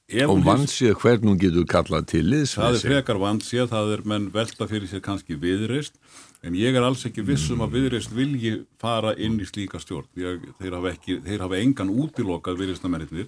Og 0.09 0.31
hún 0.37 0.41
hins- 0.41 0.49
vannsið 0.49 0.95
hvern 1.03 1.27
hún 1.29 1.39
getur 1.39 1.65
kallað 1.69 2.07
til 2.09 2.23
liðs 2.25 2.55
Það 2.57 2.75
er 2.75 2.83
frekar 2.87 3.19
vandsið, 3.21 3.67
það 3.69 3.93
er 3.93 4.01
menn 4.09 4.29
velta 4.33 4.67
fyrir 4.67 4.89
sér 4.89 5.03
kannski 5.05 5.37
viðreist, 5.37 5.93
en 6.41 6.55
ég 6.57 6.73
er 6.75 6.81
alls 6.87 7.05
ekki 7.05 7.21
vissum 7.27 7.61
að 7.61 7.75
viðreist 7.77 8.11
vilji 8.15 8.65
fara 8.81 9.13
inn 9.17 9.37
í 9.39 9.45
slíka 9.45 9.79
stjórn. 9.79 10.07
Ég, 10.17 10.41
þeir, 10.57 10.73
hafa 10.79 10.93
ekki, 10.95 11.19
þeir 11.27 11.45
hafa 11.45 11.59
engan 11.61 11.93
útilokað 11.93 12.57
viðreistnamennir, 12.63 13.27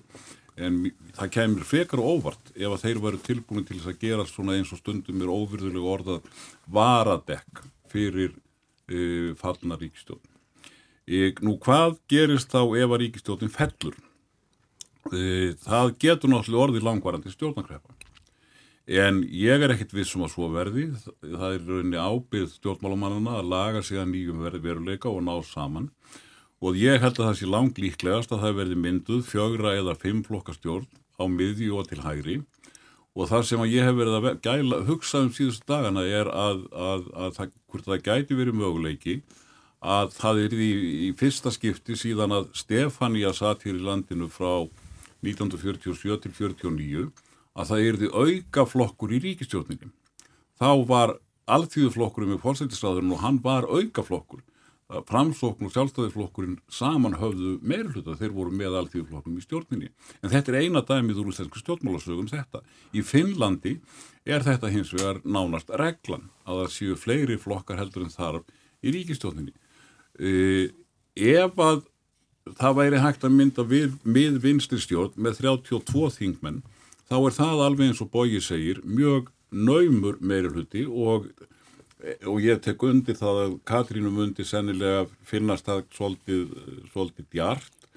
en 0.57 0.91
það 1.17 1.29
kemur 1.37 1.63
frekar 1.69 2.01
óvart 2.01 2.51
ef 2.55 2.67
að 2.73 2.81
þeir 2.85 2.99
veru 3.05 3.21
tilbúin 3.29 3.65
til 3.67 3.77
þess 3.77 3.93
að 3.93 4.01
gera 4.01 4.25
svona 4.25 4.57
eins 4.57 4.73
og 4.73 4.81
stundum 4.81 5.21
er 5.21 5.31
óvirðulega 5.31 5.93
orðað 5.95 6.21
varadekk 6.67 7.61
fyrir 7.91 8.33
uh, 8.33 9.33
fallna 9.37 9.77
ríkistjórn. 9.77 10.23
Ég, 11.11 11.41
nú 11.43 11.57
hvað 11.61 11.97
gerist 12.09 12.49
þá 12.53 12.63
ef 12.77 12.89
að 12.89 12.99
ríkistjórnin 13.05 13.53
fellur? 13.53 13.95
Uh, 15.09 15.57
það 15.65 15.95
getur 16.03 16.29
náttúrulega 16.29 16.67
orðið 16.67 16.85
langvarandi 16.85 17.33
stjórnarkrepa. 17.33 17.97
En 18.91 19.21
ég 19.23 19.61
er 19.63 19.71
ekkit 19.73 19.93
vissum 19.93 20.25
að 20.25 20.33
svo 20.33 20.47
verði, 20.51 20.87
það 21.21 21.53
er 21.55 21.67
rauninni 21.67 21.99
ábyrð 22.01 22.55
stjórnmálamannana 22.57 23.37
að 23.39 23.51
laga 23.53 23.83
sig 23.85 24.01
að 24.01 24.09
nýjum 24.11 24.41
verði 24.43 24.63
veruleika 24.65 25.09
og 25.11 25.21
ná 25.23 25.35
saman. 25.47 25.91
Og 26.61 26.77
ég 26.77 27.01
held 27.01 27.17
að 27.17 27.27
það 27.29 27.37
sé 27.39 27.49
langt 27.49 27.79
líklegast 27.81 28.33
að 28.33 28.43
það 28.45 28.57
verði 28.59 28.79
mynduð 28.81 29.21
fjögra 29.29 29.75
eða 29.79 29.95
fimm 30.01 30.25
flokkastjórn 30.25 30.89
á 31.17 31.23
miðju 31.29 31.77
og 31.77 31.87
til 31.89 32.01
hægri. 32.03 32.35
Og 33.17 33.29
það 33.29 33.47
sem 33.47 33.63
að 33.63 33.73
ég 33.75 33.87
hef 33.87 33.95
verið 33.97 34.17
að 34.17 34.27
gæla, 34.45 34.81
hugsa 34.87 35.23
um 35.25 35.31
síðustu 35.35 35.67
dagana 35.67 36.03
er 36.07 36.29
að, 36.31 36.65
að, 36.71 37.07
að 37.15 37.33
það, 37.37 37.55
hvort 37.71 37.89
það 37.89 38.05
gæti 38.05 38.37
verið 38.37 38.59
möguleiki 38.59 39.15
að 39.81 40.13
það 40.15 40.43
er 40.45 40.53
í, 40.55 40.69
í 41.07 41.09
fyrsta 41.17 41.51
skipti 41.51 41.97
síðan 41.97 42.35
að 42.37 42.51
Stefania 42.59 43.33
satt 43.33 43.65
hér 43.65 43.79
í 43.79 43.83
landinu 43.83 44.29
frá 44.31 44.67
1947 45.25 46.21
til 46.23 46.33
49 46.37 47.09
að 47.51 47.71
það 47.71 47.89
erði 47.89 48.11
auka 48.13 48.65
flokkur 48.69 49.11
í 49.13 49.19
ríkistjórninni. 49.25 49.91
Þá 50.61 50.71
var 50.87 51.17
alþýðuflokkurinn 51.51 52.35
með 52.35 52.43
fórsættisræðurinn 52.45 53.13
og 53.15 53.21
hann 53.25 53.41
var 53.43 53.67
auka 53.67 54.05
flokkur. 54.05 54.43
Framsókn 55.07 55.69
og 55.69 55.71
sjálfstæðisflokkurinn 55.71 56.57
saman 56.71 57.15
höfðu 57.19 57.53
meirhluta 57.63 58.17
þeir 58.19 58.33
voru 58.35 58.51
með 58.55 58.75
alþýðuflokkum 58.81 59.37
í 59.39 59.43
stjórninni. 59.45 59.91
En 60.19 60.33
þetta 60.33 60.51
er 60.51 60.65
eina 60.65 60.81
dæmið 60.83 61.21
úr 61.21 61.29
úrstensku 61.31 61.61
stjórnmálasögum 61.61 62.27
þetta. 62.27 62.59
Í 62.91 63.03
Finnlandi 63.07 63.77
er 64.27 64.43
þetta 64.43 64.71
hins 64.73 64.91
vegar 64.95 65.21
nánast 65.23 65.71
reglan 65.79 66.27
að 66.43 66.63
það 66.63 66.73
séu 66.75 66.97
fleiri 66.99 67.39
flokkar 67.39 67.79
heldur 67.79 68.03
en 68.03 68.11
þarf 68.11 68.51
í 68.83 68.91
ríkistjórninni. 68.97 69.55
Uh, 70.19 70.67
ef 71.15 71.63
að 71.63 71.85
það 72.45 72.77
væri 72.79 73.01
hægt 73.01 73.25
að 73.25 73.35
mynda 73.37 73.65
við, 73.67 73.95
við 74.03 74.39
vinstri 74.43 74.79
stjórn 74.81 75.13
með 75.15 75.41
32 75.43 76.09
þingmenn. 76.17 76.61
Þá 77.11 77.17
er 77.19 77.35
það 77.35 77.63
alveg 77.65 77.91
eins 77.91 78.01
og 78.01 78.11
Bógi 78.13 78.41
segir 78.43 78.81
mjög 78.87 79.29
naumur 79.51 80.17
meiri 80.23 80.49
hluti 80.51 80.85
og, 80.87 81.27
og 82.25 82.41
ég 82.41 82.61
tek 82.63 82.83
undir 82.87 83.17
það 83.19 83.41
að 83.45 83.55
Katrínum 83.67 84.19
undir 84.23 84.47
sennilega 84.47 85.05
finnast 85.27 85.67
það 85.67 85.83
svolítið, 85.97 86.45
svolítið 86.93 87.29
djart. 87.35 87.89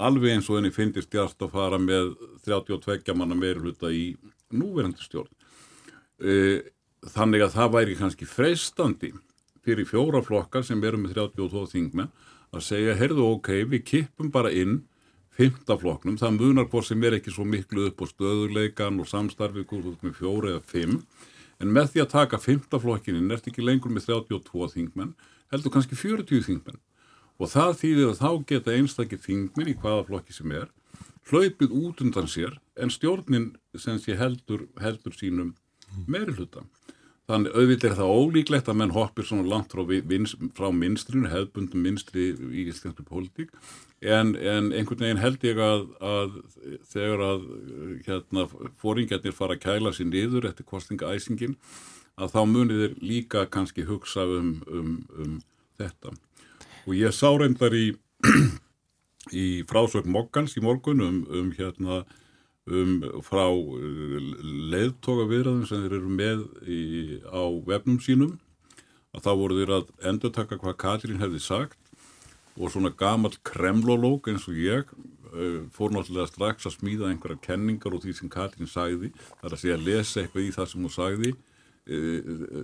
Alveg 0.00 0.36
eins 0.36 0.48
og 0.48 0.60
henni 0.60 0.72
finnist 0.72 1.10
djart 1.12 1.42
að 1.42 1.56
fara 1.56 1.80
með 1.82 2.14
32 2.46 3.16
manna 3.18 3.36
meiri 3.36 3.60
hluta 3.60 3.90
í 3.92 4.14
núverandi 4.54 5.02
stjórn. 5.04 5.34
Eh, 6.20 6.62
þannig 7.10 7.44
að 7.44 7.54
það 7.56 7.74
væri 7.74 7.98
kannski 7.98 8.28
freistandi 8.28 9.12
fyrir 9.64 9.88
fjóra 9.88 10.22
flokkar 10.24 10.64
sem 10.64 10.80
eru 10.84 11.00
með 11.00 11.18
32 11.18 11.66
þingmenn 11.74 12.10
að 12.54 12.64
segja, 12.66 12.96
heyrðu 12.98 13.26
ok, 13.36 13.50
við 13.70 13.84
kippum 13.86 14.30
bara 14.34 14.50
inn 14.52 14.80
fymta 15.36 15.76
flokknum, 15.78 16.18
það 16.20 16.36
munar 16.36 16.68
hvort 16.68 16.88
sem 16.88 17.04
er 17.06 17.16
ekki 17.16 17.32
svo 17.32 17.46
miklu 17.48 17.86
upp 17.88 18.02
á 18.02 18.06
stöðuleikan 18.10 19.00
og 19.00 19.08
samstarfið 19.08 19.68
hvort 19.70 19.90
ert 19.92 20.06
með 20.06 20.16
fjóra 20.18 20.54
eða 20.56 20.64
fimm. 20.72 20.98
En 21.60 21.72
með 21.72 21.92
því 21.92 22.02
að 22.02 22.12
taka 22.14 22.40
fymta 22.40 22.80
flokkininn 22.80 23.30
ert 23.32 23.46
ekki 23.48 23.64
lengur 23.64 23.92
með 23.92 24.08
32 24.10 24.70
þingmenn 24.74 25.14
heldur 25.52 25.74
kannski 25.74 25.98
40 25.98 26.44
þingmenn. 26.48 26.80
Og 27.40 27.48
það 27.52 27.72
þýðir 27.80 28.10
að 28.10 28.20
þá 28.20 28.30
geta 28.50 28.76
einstakir 28.76 29.20
þingmenn 29.20 29.72
í 29.72 29.76
hvaða 29.80 30.06
flokki 30.08 30.36
sem 30.36 30.52
er 30.56 30.68
hlaupið 31.30 31.74
út 31.76 32.00
undan 32.02 32.28
sér 32.28 32.56
en 32.80 32.92
stjórnin 32.92 33.52
sem 33.78 33.98
sé 34.02 34.16
heldur, 34.18 34.66
heldur 34.80 35.14
sínum 35.14 35.54
meiri 36.10 36.34
hluta. 36.34 36.64
Þannig 37.30 37.54
auðvitað 37.54 37.90
er 37.92 37.98
það 38.00 38.16
ólíklegt 38.18 38.68
að 38.70 38.78
menn 38.80 38.94
hoppir 38.94 39.26
svona 39.28 39.46
langt 39.46 39.70
frá, 39.70 39.84
frá 40.56 40.66
minstrinu, 40.74 41.30
hefðbundum 41.30 41.84
minstri 41.84 42.32
í 42.34 42.64
íslenski 42.66 43.06
pólitík 43.06 43.52
en, 44.00 44.32
en 44.34 44.72
einhvern 44.72 45.04
veginn 45.04 45.20
held 45.20 45.44
ég 45.44 45.60
að, 45.62 45.84
að 46.00 46.36
þegar 46.90 47.24
að 47.26 47.46
hérna, 48.06 48.46
fóringjarnir 48.80 49.36
fara 49.36 49.56
að 49.56 49.64
kæla 49.66 49.92
sér 49.94 50.08
niður 50.08 50.48
eftir 50.48 50.66
kostningaæsingin 50.70 51.58
að 52.20 52.34
þá 52.34 52.40
munið 52.48 52.82
þeir 52.82 52.96
líka 53.12 53.44
kannski 53.52 53.84
hugsa 53.88 54.24
um, 54.26 54.54
um, 54.66 54.96
um 55.16 55.36
þetta. 55.80 56.14
Og 56.88 56.96
ég 56.96 57.14
sá 57.14 57.28
reyndar 57.30 57.76
í, 57.76 57.92
í 59.44 59.46
frásögn 59.68 60.10
Mokkans 60.12 60.56
í 60.56 60.64
morgun 60.64 61.04
um, 61.04 61.22
um 61.28 61.54
hérna 61.56 62.02
um, 62.70 62.94
frá 63.26 63.44
leiðtoga 64.72 65.26
viðræðum 65.30 65.66
sem 65.68 65.84
þeir 65.84 65.98
eru 65.98 66.14
með 66.14 66.46
í, 66.64 66.80
á 67.26 67.42
vefnum 67.66 68.00
sínum. 68.02 68.38
Að 69.10 69.24
þá 69.26 69.30
voru 69.40 69.58
þeir 69.58 69.72
að 69.74 69.88
endur 70.06 70.34
taka 70.34 70.58
hvað 70.60 70.76
Katrín 70.80 71.22
hefði 71.22 71.42
sagt 71.42 71.78
og 72.60 72.70
svona 72.72 72.92
gamal 72.94 73.32
kremlológ 73.46 74.28
eins 74.30 74.46
og 74.50 74.58
ég 74.58 74.90
uh, 74.90 75.60
fór 75.74 75.94
náttúrulega 75.94 76.30
strax 76.30 76.68
að 76.68 76.76
smíða 76.78 77.10
einhverja 77.10 77.42
kenningar 77.46 77.94
og 77.94 78.04
því 78.04 78.16
sem 78.18 78.32
Katrín 78.32 78.70
sagði 78.70 79.12
þar 79.40 79.54
að 79.54 79.62
segja 79.62 79.78
að 79.78 79.86
lesa 79.86 80.22
eitthvað 80.22 80.46
í 80.46 80.52
það 80.56 80.70
sem 80.72 80.84
hún 80.84 80.94
sagði 80.94 81.32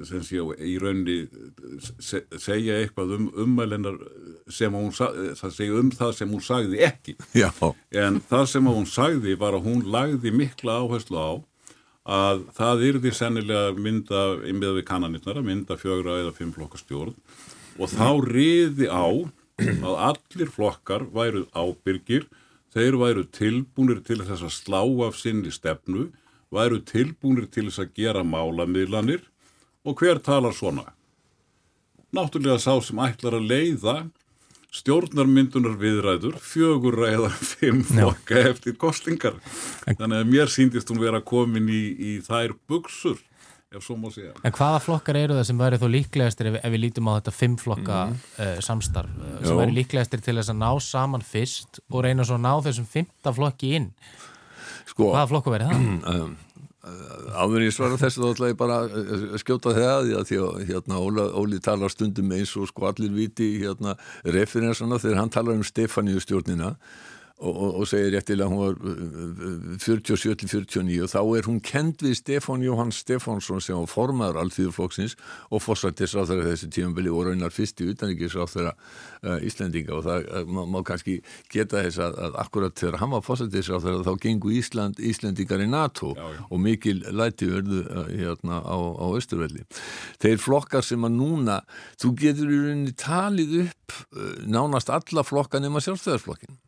sem 0.07 0.23
sé 0.23 0.43
í 0.62 0.77
raunni 0.83 1.17
se, 1.99 2.23
segja 2.39 2.77
eitthvað 2.81 3.17
um 3.17 3.27
ummælennar 3.45 3.99
sem 4.53 4.75
hún 4.75 4.93
það 4.95 5.51
segja 5.57 5.81
um 5.81 5.91
það 5.95 6.15
sem 6.21 6.33
hún 6.33 6.45
sagði 6.45 6.83
ekki. 6.87 7.17
Já, 7.35 7.51
En 7.91 8.21
það 8.31 8.47
sem 8.53 8.71
hún 8.71 8.87
sagði 8.87 9.37
var 9.41 9.59
að 9.59 9.67
hún 9.67 9.85
lagði 9.91 10.33
mikla 10.35 10.81
áherslu 10.85 11.19
á 11.19 11.31
að 12.07 12.45
það 12.55 12.85
yrði 12.87 13.12
sennilega 13.19 13.75
mynda, 13.75 14.23
með 14.55 14.79
við 14.79 14.85
kannanirnar, 14.87 15.41
að 15.41 15.49
mynda 15.49 15.77
fjögra 15.81 16.21
eða 16.23 16.35
fimm 16.37 16.53
flokka 16.55 16.79
stjórn. 16.79 17.17
Og 17.83 17.91
þá 17.91 18.09
riði 18.23 18.87
á 18.87 19.07
að 19.59 19.97
allir 20.12 20.53
flokkar 20.53 21.09
væru 21.12 21.47
ábyrgir, 21.51 22.29
þeir 22.77 22.99
væru 23.01 23.27
tilbúnir 23.35 24.05
til 24.07 24.21
þess 24.23 24.45
að 24.47 24.55
slá 24.55 24.83
af 25.09 25.19
sinni 25.19 25.51
stefnu, 25.51 26.11
væru 26.55 26.83
tilbúnir 26.87 27.49
til 27.51 27.69
þess 27.69 27.83
að 27.85 27.97
gera 27.99 28.23
málamiðlanir 28.27 29.25
og 29.87 29.99
hver 30.01 30.23
talar 30.23 30.55
svona? 30.55 30.93
Náttúrulega 32.15 32.61
sá 32.63 32.77
sem 32.85 33.01
ætlar 33.03 33.39
að 33.39 33.51
leiða 33.51 33.97
stjórnarmyndunar 34.77 35.77
viðræður 35.81 36.37
fjögur 36.43 36.99
eða 37.09 37.31
fimm 37.55 37.83
flokka 37.87 38.43
eftir 38.51 38.77
kostingar. 38.81 39.39
Þannig 39.87 40.19
að 40.21 40.29
mér 40.35 40.53
síndist 40.53 40.91
hún 40.93 41.01
vera 41.03 41.23
komin 41.25 41.71
í, 41.71 41.83
í 41.97 42.13
þær 42.25 42.57
buksur, 42.69 43.19
ef 43.73 43.85
svo 43.85 43.97
má 44.01 44.09
segja. 44.15 44.35
En 44.47 44.55
hvaða 44.55 44.83
flokkar 44.85 45.19
eru 45.21 45.39
það 45.39 45.49
sem 45.51 45.63
væri 45.65 45.81
þó 45.81 45.87
líklegastir 45.95 46.51
ef, 46.53 46.61
ef 46.63 46.75
við 46.75 46.85
lítum 46.87 47.11
á 47.11 47.17
þetta 47.19 47.37
fimm 47.37 47.59
flokka 47.61 48.05
uh, 48.13 48.55
samstarf 48.65 49.17
uh, 49.17 49.37
sem 49.45 49.61
væri 49.63 49.79
líklegastir 49.81 50.25
til 50.25 50.37
þess 50.39 50.53
að 50.53 50.63
ná 50.63 50.71
saman 50.85 51.27
fyrst 51.27 51.83
og 51.91 52.07
reyna 52.07 52.27
svo 52.27 52.39
að 52.39 52.47
ná 52.47 52.53
þessum 52.69 52.89
fimmta 52.91 53.35
flokki 53.37 53.77
inn? 53.81 53.93
Sko 54.97 55.13
Hvaða 55.13 55.31
flokku 55.31 55.55
væri 55.55 55.71
það? 55.71 56.35
áður 57.37 57.61
en 57.61 57.67
ég 57.67 57.75
svara 57.75 57.99
þessu 57.99 58.23
þá 58.23 58.29
ætla 58.31 58.51
ég 58.53 58.59
bara 58.61 58.77
að 58.87 59.41
skjóta 59.43 59.75
það 59.75 60.13
að 60.21 60.29
því 60.29 60.39
að 60.45 60.63
hérna, 60.69 61.01
Óla, 61.03 61.27
Óli 61.35 61.59
talar 61.63 61.93
stundum 61.93 62.31
eins 62.37 62.55
og 62.59 62.69
sko 62.71 62.87
allir 62.91 63.13
viti 63.15 63.57
hérna, 63.59 63.97
referensana 64.23 65.01
þegar 65.03 65.21
hann 65.25 65.35
talar 65.35 65.59
um 65.59 65.67
Stefaníu 65.67 66.23
stjórnina 66.23 66.77
og, 67.37 67.53
og, 67.53 67.75
og 67.81 67.89
segir 67.91 68.15
réttilega 68.15 68.49
hún 68.49 68.63
var 68.63 68.77
uh, 68.81 69.77
47 69.83 70.35
til 70.41 70.49
49 70.49 71.03
og 71.05 71.11
þá 71.13 71.19
er 71.37 71.49
hún 71.51 71.59
kend 71.61 72.05
við 72.05 72.17
Stefán 72.21 72.65
Jóhann 72.65 72.95
Stefánsson 72.95 73.61
sem 73.61 73.77
var 73.77 73.91
formaður 73.93 74.41
alþýðurflokksins 74.45 75.19
og 75.51 75.65
fórsættisráþara 75.65 76.47
þessi 76.49 76.71
tíumbili 76.73 77.13
og 77.13 77.29
raunar 77.29 77.53
fyrsti 77.53 77.91
utanríkisráþara 77.93 78.73
uh, 78.73 78.79
Íslendinga 79.47 79.95
og 79.97 80.05
það 80.07 80.29
uh, 80.31 80.45
má, 80.49 80.61
má 80.71 80.79
kannski 80.87 81.17
geta 81.53 81.83
þess 81.85 82.01
að, 82.07 82.19
að 82.27 82.39
akkurat 82.45 82.77
þegar 82.79 82.99
hann 83.03 83.12
var 83.15 83.25
fórsættisráþara 83.27 84.05
þá 84.07 84.23
gengu 84.27 84.53
Ísland, 84.57 85.01
Íslendingar 85.12 85.65
í 85.65 85.69
NATO 85.71 86.12
Já, 86.17 86.25
já. 86.37 86.45
og 86.51 86.62
mikil 86.67 87.03
læti 87.17 87.51
verðu 87.51 87.83
uh, 87.85 88.07
hérna 88.12 88.61
á, 88.62 88.77
á 88.77 89.07
Östurvelli. 89.19 89.67
Þeir 90.23 90.41
flokkar 90.43 90.87
sem 90.87 91.05
að 91.07 91.19
núna, 91.19 91.61
þú 92.01 92.15
getur 92.23 92.53
í 92.53 92.62
rauninni 92.69 92.95
talið 93.01 93.59
upp 93.67 94.01
nánast 94.47 94.91
alla 94.93 95.23
flokka 95.27 95.61
nema 95.62 95.83
sjálfstæðarsflokkin. 95.85 96.59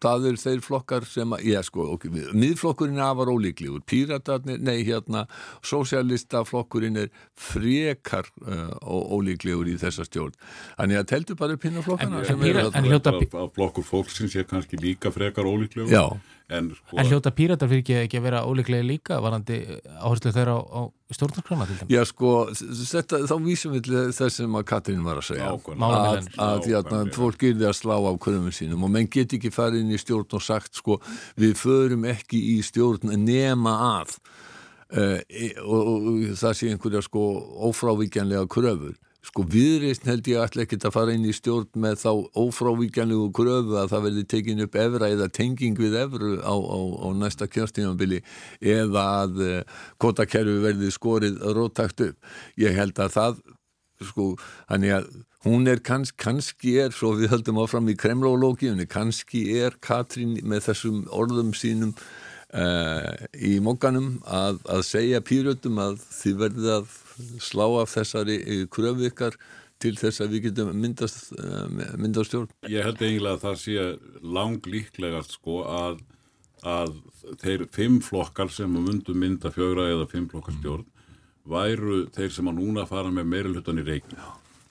Það 0.00 0.26
er 0.30 0.38
þeir 0.40 0.62
flokkar 0.64 1.06
sem 1.08 1.34
að, 1.36 1.44
já 1.50 1.60
sko, 1.66 1.86
ok, 1.96 2.06
miðflokkurinn 2.32 3.00
er 3.00 3.06
afar 3.10 3.30
ólíklegur, 3.32 3.84
píratarnir, 3.88 4.60
nei 4.64 4.82
hérna, 4.88 5.26
sósialistaflokkurinn 5.66 6.98
er 7.04 7.12
frekar 7.38 8.28
uh, 8.46 8.74
ólíklegur 8.80 9.70
í 9.70 9.76
þessa 9.80 10.06
stjórn. 10.08 10.36
Þannig 10.78 11.02
að 11.02 11.08
teltu 11.14 11.38
bara 11.40 11.56
upp 11.56 11.68
hinn 11.68 11.80
á 11.80 11.82
flokkana. 11.84 12.24
En, 12.24 12.44
en, 12.50 12.60
en 12.80 12.90
hljóta... 12.90 13.14
Að 13.20 13.54
flokkur 13.56 13.86
fólksins 13.86 14.36
er 14.36 14.48
kannski 14.48 14.80
líka 14.80 15.12
frekar 15.14 15.48
ólíklegur. 15.48 15.92
Já. 15.92 16.20
En, 16.50 16.70
sko, 16.74 16.96
en 16.98 17.06
hljóta 17.06 17.30
píratar 17.34 17.70
fyrir 17.70 17.84
ekki, 17.84 17.96
ekki 18.04 18.18
að 18.18 18.24
vera 18.26 18.40
ólíklega 18.48 18.86
líka 18.86 19.20
varandi 19.22 19.60
áherslu 20.00 20.32
þeirra 20.34 20.56
á, 20.58 20.60
á 20.66 21.14
stjórnarkrona 21.14 21.66
til 21.68 21.76
dæmis? 21.78 21.92
Já 21.94 22.02
sko, 22.10 22.32
þetta, 22.90 23.20
þá 23.30 23.34
vísum 23.44 23.74
við 23.76 23.90
þess 24.16 24.40
sem 24.40 24.56
að 24.58 24.66
Katrín 24.70 25.04
var 25.06 25.20
að 25.20 25.28
segja 25.28 25.50
Nákvæmlega. 25.52 26.00
að, 26.10 26.30
að 26.46 26.68
hérna, 26.72 27.02
fólk 27.14 27.44
yrði 27.50 27.68
að 27.70 27.76
slá 27.78 27.94
á 28.02 28.12
kröfum 28.26 28.54
sínum 28.54 28.86
og 28.86 28.94
menn 28.96 29.10
get 29.10 29.36
ekki 29.38 29.52
farið 29.54 29.84
inn 29.84 29.94
í 29.94 30.00
stjórn 30.02 30.38
og 30.38 30.44
sagt 30.44 30.80
sko, 30.80 30.98
við 31.38 31.54
förum 31.60 32.08
ekki 32.10 32.42
í 32.56 32.60
stjórn 32.66 33.14
nema 33.22 33.76
að 34.00 34.16
uh, 34.96 35.18
og, 35.66 35.78
og, 35.78 36.10
og 36.14 36.34
það 36.42 36.58
sé 36.58 36.72
einhverja 36.74 37.04
sko 37.06 37.28
ófrávíkjanlega 37.70 38.50
kröfur 38.50 38.98
Sko 39.20 39.44
viðreysn 39.44 40.08
held 40.08 40.28
ég 40.30 40.40
ætla 40.40 40.64
ekki 40.64 40.78
að 40.80 40.94
fara 40.94 41.12
inn 41.12 41.26
í 41.28 41.34
stjórn 41.36 41.68
með 41.82 41.98
þá 42.00 42.10
ófrávíkjanlegu 42.40 43.26
gröfu 43.36 43.76
að 43.76 43.90
það 43.92 44.04
verði 44.06 44.24
tekin 44.32 44.64
upp 44.64 44.78
evra 44.80 45.10
eða 45.12 45.28
tenging 45.36 45.76
við 45.76 45.96
evru 46.00 46.38
á, 46.40 46.54
á, 46.56 46.78
á 47.04 47.08
næsta 47.20 47.48
kjörnstímanbili 47.52 48.22
eða 48.64 49.04
að 49.20 49.42
uh, 49.44 49.80
kvotakerfi 50.00 50.56
verði 50.64 50.92
skorið 50.94 51.42
rótakt 51.52 52.00
upp. 52.06 52.30
Ég 52.60 52.78
held 52.80 52.96
að 52.96 53.12
það, 53.18 53.42
sko, 54.08 54.30
hann 54.72 54.88
er 54.88 55.02
að 55.02 55.12
hún 55.44 55.68
er 55.68 55.84
kanns, 55.84 56.14
kannski 56.16 56.78
er, 56.80 56.96
svo 56.96 57.12
við 57.20 57.34
höldum 57.34 57.60
áfram 57.60 57.92
í 57.92 57.98
kremlólógiunni, 58.00 58.88
kannski 58.88 59.44
er 59.60 59.76
Katrín 59.84 60.38
með 60.48 60.70
þessum 60.70 61.04
orðum 61.12 61.52
sínum 61.56 61.94
uh, 62.56 63.14
í 63.36 63.58
mókanum 63.64 64.18
að, 64.24 64.60
að 64.64 64.84
segja 64.88 65.22
pýrötum 65.24 65.80
að 65.80 66.00
þið 66.08 66.42
verðið 66.44 66.74
að 66.78 66.98
slá 67.42 67.66
af 67.80 67.94
þessari 67.94 68.38
kröfu 68.72 69.08
ykkar 69.10 69.36
til 69.80 69.94
þess 69.96 70.20
að 70.20 70.34
við 70.34 70.46
getum 70.48 70.72
myndast, 70.76 71.30
myndast 71.96 72.30
stjórn. 72.30 72.50
Ég 72.68 72.84
held 72.84 73.00
eiginlega 73.00 73.38
að 73.38 73.44
það 73.46 73.60
sé 73.62 73.86
lang 74.36 74.66
líklegast 74.68 75.38
sko 75.38 75.62
að, 75.64 76.02
að 76.68 76.96
þeir 77.40 77.66
fimm 77.72 78.00
flokkar 78.04 78.52
sem 78.52 78.72
myndu 78.76 79.16
mynda 79.16 79.52
fjögra 79.54 79.88
eða 79.94 80.08
fimm 80.10 80.28
flokkar 80.32 80.58
stjórn 80.58 80.88
væru 81.50 82.04
þeir 82.14 82.34
sem 82.34 82.50
að 82.50 82.60
núna 82.60 82.84
fara 82.88 83.10
með 83.12 83.30
meira 83.32 83.52
hlutan 83.52 83.80
í 83.80 83.86
reikn. 83.86 84.18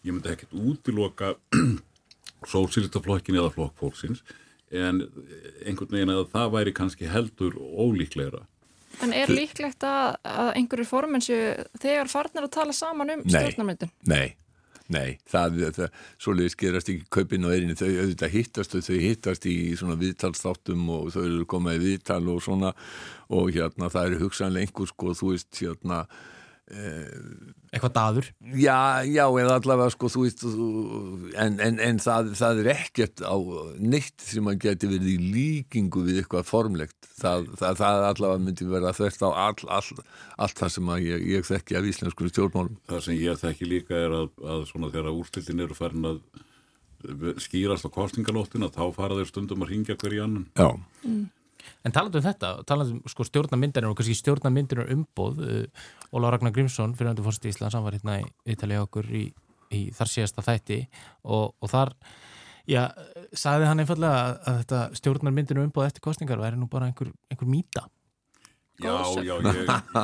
Ég 0.05 0.13
myndi 0.13 0.31
ekkert 0.31 0.53
útiloka 0.53 1.33
sósilistaflokkin 2.51 3.39
eða 3.39 3.51
flokkfólksins 3.55 4.21
en 4.69 5.01
einhvern 5.65 5.95
veginn 5.95 6.13
að 6.13 6.27
það 6.31 6.53
væri 6.55 6.73
kannski 6.77 7.09
heldur 7.09 7.57
ólíklegra. 7.57 8.45
En 9.05 9.15
er 9.15 9.31
líklegt 9.31 9.85
að, 9.88 10.17
að 10.27 10.51
einhverju 10.59 10.88
formennsju 10.89 11.39
þegar 11.79 12.12
farnir 12.12 12.47
að 12.47 12.53
tala 12.57 12.75
saman 12.75 13.13
um 13.15 13.23
stjórnarmyndun? 13.25 13.91
Nei, 14.09 14.33
nei, 14.91 15.19
það, 15.29 15.62
það 15.77 16.01
svoleiðis 16.25 16.57
gerast 16.59 16.91
ekki 16.91 17.07
kaupin 17.15 17.47
og 17.47 17.55
erinu, 17.55 17.77
þau 17.79 17.88
auðvitað 17.88 18.35
hittast 18.35 18.75
og 18.75 18.83
þau 18.88 18.97
hittast 19.05 19.47
í 19.49 19.55
svona 19.79 19.99
viðtalsþáttum 20.01 20.89
og 20.97 21.13
þau 21.15 21.21
eru 21.27 21.45
komið 21.55 21.79
í 21.79 21.85
viðtal 21.85 22.25
og 22.33 22.43
svona. 22.43 22.73
Og 23.29 23.53
hérna 23.55 23.91
það 23.93 24.12
eru 24.12 24.25
hugsanlega 24.25 24.67
einhver 24.67 24.91
sko, 24.91 25.15
þú 25.15 25.33
veist 25.35 25.63
hérna 25.63 26.03
eitthvað 26.69 27.93
daður? 27.95 28.27
Já, 28.58 29.05
já, 29.10 29.23
eða 29.25 29.55
allavega 29.60 29.93
sko 29.93 30.10
þú 30.13 30.23
veist 30.25 30.43
en, 31.41 31.55
en, 31.65 31.79
en 31.86 32.01
það, 32.01 32.34
það 32.39 32.62
er 32.63 32.69
ekkert 32.75 33.23
á 33.25 33.36
neitt 33.82 34.25
sem 34.25 34.49
að 34.51 34.60
geti 34.65 34.89
verið 34.91 35.10
í 35.13 35.32
líkingu 35.36 36.03
við 36.08 36.21
eitthvað 36.23 36.49
formlegt. 36.49 36.97
Það, 37.19 37.49
það, 37.62 37.79
það 37.82 38.05
allavega 38.10 38.43
myndi 38.45 38.69
vera 38.69 38.93
þvert 38.95 39.25
á 39.25 39.29
all, 39.29 39.71
all, 39.79 40.03
allt 40.45 40.62
það 40.62 40.75
sem 40.75 40.93
ég, 41.05 41.25
ég 41.34 41.49
þekki 41.49 41.79
af 41.79 41.89
íslensku 41.89 42.29
stjórnmálum. 42.29 42.77
Það 42.89 43.03
sem 43.08 43.19
ég 43.19 43.41
þekki 43.41 43.71
líka 43.73 43.97
er 43.97 44.15
að, 44.21 44.29
að 44.55 44.63
svona 44.69 44.93
þegar 44.93 45.12
úrstildin 45.15 45.65
eru 45.65 45.77
farin 45.77 46.13
að 46.13 46.21
skýrast 47.39 47.88
á 47.88 47.89
kostingalóttin 47.95 48.65
að 48.67 48.75
þá 48.75 48.95
fara 48.95 49.17
þeir 49.19 49.29
stundum 49.29 49.63
að 49.63 49.73
ringja 49.73 49.97
hverju 49.99 50.23
annan. 50.25 50.47
Já. 50.58 50.73
Mm. 51.05 51.27
En 51.86 51.95
talandu 51.95 52.19
um 52.19 52.26
þetta, 52.26 52.54
talandu 52.67 52.98
um 52.98 53.12
sko, 53.12 53.26
stjórnarmyndanir 53.28 53.91
og 53.91 54.00
kannski 54.00 54.17
stjórnarmyndanir 54.19 54.91
umbóð 54.95 55.43
uh, 55.45 55.86
Óla 56.15 56.34
Ragnar 56.34 56.56
Grímsson 56.56 56.95
fyrir 56.98 57.12
andur 57.12 57.28
fórst 57.28 57.45
í 57.45 57.54
Ísland 57.54 57.76
hann 57.76 57.86
var 57.86 57.98
hérna 57.98 58.19
í 58.22 58.56
Ítalið 58.56 58.84
okkur 58.86 59.12
í, 59.12 59.28
í 59.76 59.86
þar 59.95 60.13
síðasta 60.15 60.45
þætti. 60.45 60.82
Og, 61.28 61.54
og 61.60 61.72
þar 61.72 61.93
já, 62.69 62.84
sagði 63.32 63.69
hann 63.69 63.84
einfallega 63.84 64.26
að, 64.26 64.36
að 64.43 64.60
þetta 64.63 64.82
stjórnarmyndinu 65.02 65.67
umbóð 65.67 65.89
eftir 65.89 66.06
kostningar 66.10 66.41
væri 66.41 66.60
nú 66.60 66.69
bara 66.72 66.89
einhver, 66.89 67.13
einhver 67.32 67.50
mýta. 67.50 67.88
Já, 68.80 68.95
já, 69.19 69.34
ég, 69.43 69.58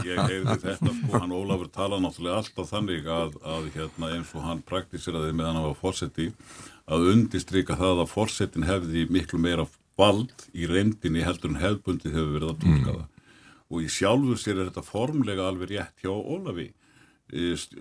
ég 0.03 0.17
heyrði 0.19 0.55
þetta 0.59 0.91
sko, 0.97 1.11
hann 1.15 1.31
Ólafur 1.31 1.69
tala 1.71 1.99
náttúrulega 2.03 2.41
alltaf 2.41 2.73
þannig 2.73 3.05
að, 3.07 3.37
að 3.47 3.69
hérna, 3.71 4.09
eins 4.17 4.33
og 4.35 4.43
hann 4.43 4.63
praktísiraði 4.67 5.31
meðan 5.31 5.61
hann 5.61 5.67
var 5.69 5.77
fórsetti 5.79 6.25
að 6.91 7.07
undistrika 7.13 7.77
það 7.79 8.03
að 8.03 8.11
fórsettin 8.11 8.67
hefði 8.67 9.05
miklu 9.07 9.39
meira 9.39 9.63
vald 9.99 10.47
í 10.53 10.67
reyndinni 10.69 11.23
heldur 11.25 11.53
en 11.53 11.61
hefbundi 11.61 12.11
hefur 12.11 12.33
verið 12.35 12.51
að 12.51 12.61
tólka 12.63 12.89
það 12.91 13.03
mm. 13.03 13.11
og 13.71 13.83
í 13.85 13.91
sjálfu 13.91 14.37
sér 14.39 14.59
er 14.59 14.69
þetta 14.69 14.85
formlega 14.85 15.47
alveg 15.49 15.71
rétt 15.71 16.03
hjá 16.03 16.11
Ólafi 16.11 16.69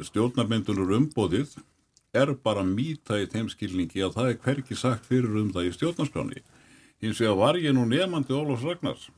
stjórnarmyndunur 0.08 0.94
umbóðið 0.98 1.56
er 2.14 2.32
bara 2.46 2.62
mýta 2.64 3.18
í 3.20 3.28
teimskilningi 3.30 4.04
að 4.06 4.18
það 4.18 4.30
er 4.30 4.38
hverki 4.44 4.78
sagt 4.78 5.08
fyrir 5.10 5.34
um 5.40 5.50
það 5.52 5.68
í 5.68 5.74
stjórnarskráni 5.74 6.44
hins 7.02 7.20
vegar 7.20 7.40
var 7.40 7.58
ég 7.60 7.74
nú 7.76 7.84
nefandi 7.88 8.36
Ólafs 8.36 8.64
Ragnars 8.64 9.08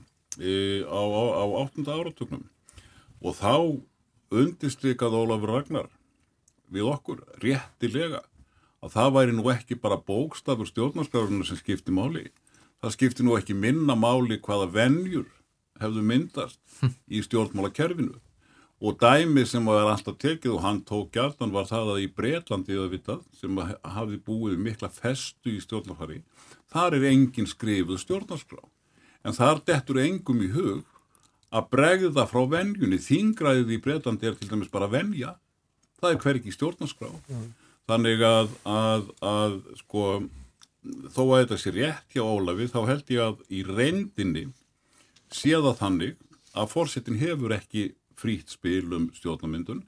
e, 0.40 0.82
á, 0.82 1.02
á, 1.04 1.22
á 1.38 1.44
8. 1.68 1.84
áratögnum 1.84 2.46
og 3.20 3.36
þá 3.36 3.54
undistrykað 4.34 5.18
Ólafur 5.20 5.52
Ragnar 5.52 5.92
við 6.72 6.88
okkur 6.90 7.22
réttilega 7.44 8.24
að 8.82 8.96
það 8.96 9.14
væri 9.18 9.36
nú 9.36 9.46
ekki 9.52 9.78
bara 9.80 10.00
bókstafur 10.00 10.68
stjórnarskrárunar 10.68 11.46
sem 11.46 11.60
skipti 11.60 11.94
máli 11.94 12.26
það 12.86 12.94
skipti 12.94 13.26
nú 13.26 13.34
ekki 13.34 13.56
minna 13.58 13.96
máli 13.98 14.38
hvaða 14.38 14.70
vennjur 14.70 15.26
hefðu 15.82 16.04
myndast 16.06 16.60
í 17.10 17.22
stjórnmálakerfinu. 17.26 18.14
Og 18.76 18.98
dæmi 19.00 19.46
sem 19.48 19.64
var 19.64 19.88
alltaf 19.88 20.18
tekið 20.20 20.52
og 20.52 20.64
hann 20.64 20.82
tók 20.84 21.14
gjartan 21.16 21.52
var 21.54 21.64
það 21.68 21.94
að 21.94 22.02
í 22.04 22.10
Breitlandi 22.12 22.76
vitað, 22.92 23.22
sem 23.32 23.56
hafði 23.56 24.18
búið 24.20 24.58
mikla 24.60 24.90
festu 24.92 25.54
í 25.56 25.62
stjórnarfari 25.64 26.20
þar 26.72 26.98
er 26.98 27.06
engin 27.10 27.48
skrifuð 27.48 28.00
stjórnarskrá. 28.02 28.60
En 29.24 29.34
þar 29.34 29.62
dettur 29.66 30.00
engum 30.02 30.42
í 30.44 30.50
hug 30.52 30.84
að 31.54 31.68
bregða 31.72 32.26
frá 32.28 32.42
vennjunni 32.52 32.98
þingræðið 33.00 33.72
í 33.72 33.82
Breitlandi 33.82 34.28
er 34.28 34.36
til 34.36 34.50
dæmis 34.50 34.72
bara 34.72 34.90
vennja 34.92 35.36
það 36.00 36.12
er 36.12 36.20
hverki 36.24 36.52
stjórnarskrá. 36.54 37.08
Mm. 37.30 37.54
þannig 37.86 38.22
að, 38.26 38.48
að, 38.66 39.10
að 39.22 39.52
sko 39.80 40.04
þó 41.10 41.22
að 41.24 41.40
þetta 41.40 41.58
sé 41.60 41.72
rétt 41.74 42.14
hjá 42.14 42.22
Ólafi 42.24 42.68
þá 42.72 42.80
held 42.90 43.12
ég 43.12 43.24
að 43.24 43.42
í 43.48 43.62
reyndinni 43.66 44.44
sé 45.32 45.54
það 45.54 45.78
þannig 45.80 46.16
að 46.56 46.70
fórsetin 46.72 47.20
hefur 47.20 47.54
ekki 47.56 47.88
frít 48.16 48.52
spil 48.52 48.86
um 48.96 49.10
stjórnamyndun 49.16 49.82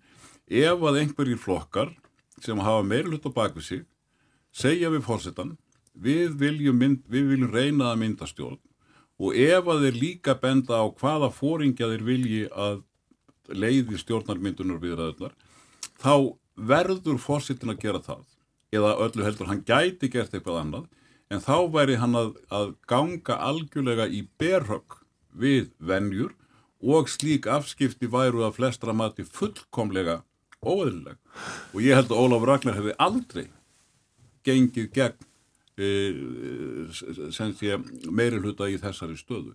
ef 0.49 0.85
að 0.91 1.01
einhverjir 1.03 1.41
flokkar 1.41 1.95
sem 2.45 2.61
hafa 2.61 2.85
meirlut 2.87 3.27
á 3.27 3.31
bakvið 3.33 3.65
sig 3.69 3.87
segja 4.53 4.91
við 4.93 5.07
fórsetan 5.07 5.57
við 5.99 6.35
viljum, 6.39 6.79
mynd, 6.79 7.05
við 7.11 7.33
viljum 7.33 7.53
reyna 7.53 7.93
að 7.93 8.03
mynda 8.03 8.29
stjórn. 8.29 8.61
Og 9.19 9.35
ef 9.35 9.67
að 9.67 9.87
þeir 9.87 9.97
líka 9.99 10.37
benda 10.39 10.79
á 10.79 10.87
hvaða 10.87 11.31
fóringja 11.35 11.89
þeir 11.91 12.05
vilji 12.07 12.43
að 12.55 12.85
leiði 13.49 13.99
stjórnarmyndunar 13.99 14.79
viðraðunar 14.83 15.35
þá 15.99 16.37
verður 16.55 17.19
fórsetin 17.23 17.73
að 17.73 17.81
gera 17.83 18.03
það 18.05 18.25
eða 18.75 18.95
öllu 19.05 19.25
heldur 19.27 19.51
hann 19.51 19.65
gæti 19.67 20.11
gert 20.13 20.35
eitthvað 20.35 20.63
annað 20.63 20.89
en 21.33 21.45
þá 21.45 21.57
væri 21.73 21.99
hann 22.01 22.17
að, 22.17 22.35
að 22.51 22.75
ganga 22.89 23.39
algjörlega 23.49 24.09
í 24.09 24.25
berhögg 24.41 24.99
við 25.39 25.71
vennjur 25.79 26.35
og 26.79 27.11
slík 27.11 27.49
afskipti 27.51 28.09
væru 28.11 28.45
að 28.47 28.59
flestra 28.61 28.95
mati 28.95 29.27
fullkomlega 29.27 30.23
óeðlileg 30.63 31.19
og 31.75 31.81
ég 31.85 31.99
held 31.99 32.13
að 32.13 32.21
Ólaf 32.25 32.47
Ragnar 32.49 32.79
hefði 32.79 32.95
aldrei 32.99 33.47
gengið 34.47 34.93
gegn 34.95 35.27
e, 35.79 35.89
sem 37.35 37.53
sé 37.59 37.79
meiri 38.11 38.41
hluta 38.41 38.69
í 38.71 38.79
þessari 38.81 39.19
stöðu. 39.19 39.55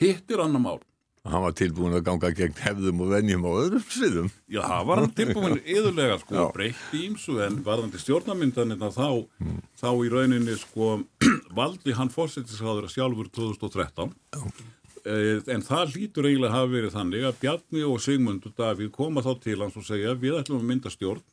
Hitt 0.00 0.30
er 0.30 0.44
annar 0.44 0.62
mál 0.62 0.80
Hann 1.24 1.40
var 1.40 1.54
tilbúin 1.56 1.96
að 1.96 2.02
ganga 2.04 2.28
gegn 2.36 2.58
hefðum 2.60 2.98
og 3.00 3.12
vennjum 3.14 3.46
á 3.48 3.50
öðrum 3.56 3.84
sviðum. 3.88 4.26
Já, 4.44 4.60
það 4.60 4.82
var 4.90 5.00
hann 5.00 5.14
tilbúin 5.16 5.54
yðurlega 5.62 6.18
sko, 6.22 6.42
breytti 6.52 7.00
ímsu 7.06 7.38
en 7.46 7.62
varðandi 7.64 8.00
stjórnamyndanina 8.02 8.90
þá, 8.92 9.08
mm. 9.40 9.62
þá 9.80 9.88
í 10.04 10.10
rauninni 10.12 10.56
sko 10.60 10.90
valdi 11.60 11.96
hann 11.96 12.12
fórsettisáður 12.12 12.90
að 12.90 12.96
sjálfur 12.98 13.32
2013 13.40 14.12
eh, 14.36 15.40
en 15.54 15.64
það 15.64 15.96
lítur 15.96 16.28
eiginlega 16.28 16.52
að 16.52 16.58
hafa 16.58 16.72
verið 16.76 16.96
þannig 16.98 17.28
að 17.30 17.40
Bjarni 17.40 17.86
og 17.88 18.04
Sigmundur 18.04 18.56
Davíð 18.60 18.92
koma 18.92 19.24
þá 19.24 19.32
til 19.46 19.60
hans 19.64 19.80
og 19.80 19.88
segja 19.88 20.12
við 20.12 20.42
ætlum 20.42 20.60
að 20.60 20.68
mynda 20.74 20.92
stjórn 20.92 21.24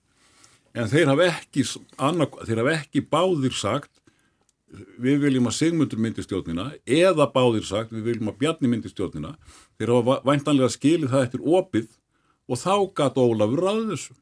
en 0.72 0.88
þeir 0.88 1.12
hafa 1.12 1.34
ekki, 1.34 1.68
hafa 2.00 2.78
ekki 2.78 3.04
báðir 3.12 3.60
sagt 3.60 3.92
við 5.02 5.26
viljum 5.26 5.50
að 5.50 5.58
Sigmundur 5.58 6.00
myndi 6.02 6.24
stjórnina 6.24 6.70
eða 6.86 7.28
báðir 7.34 7.66
sagt 7.68 7.92
við 7.94 8.06
viljum 8.08 8.32
að 8.32 8.40
Bjarni 8.44 8.72
myndi 8.72 8.92
stjórnina 8.92 9.34
þeir 9.82 9.94
hafa 9.96 10.22
væntanlega 10.28 10.72
skilið 10.76 11.12
það 11.12 11.28
eftir 11.28 11.44
opið 11.58 11.92
og 12.52 12.62
þá 12.62 12.74
gatt 12.98 13.20
Ólafur 13.22 13.66
ráð 13.66 13.84
þessu. 13.96 14.16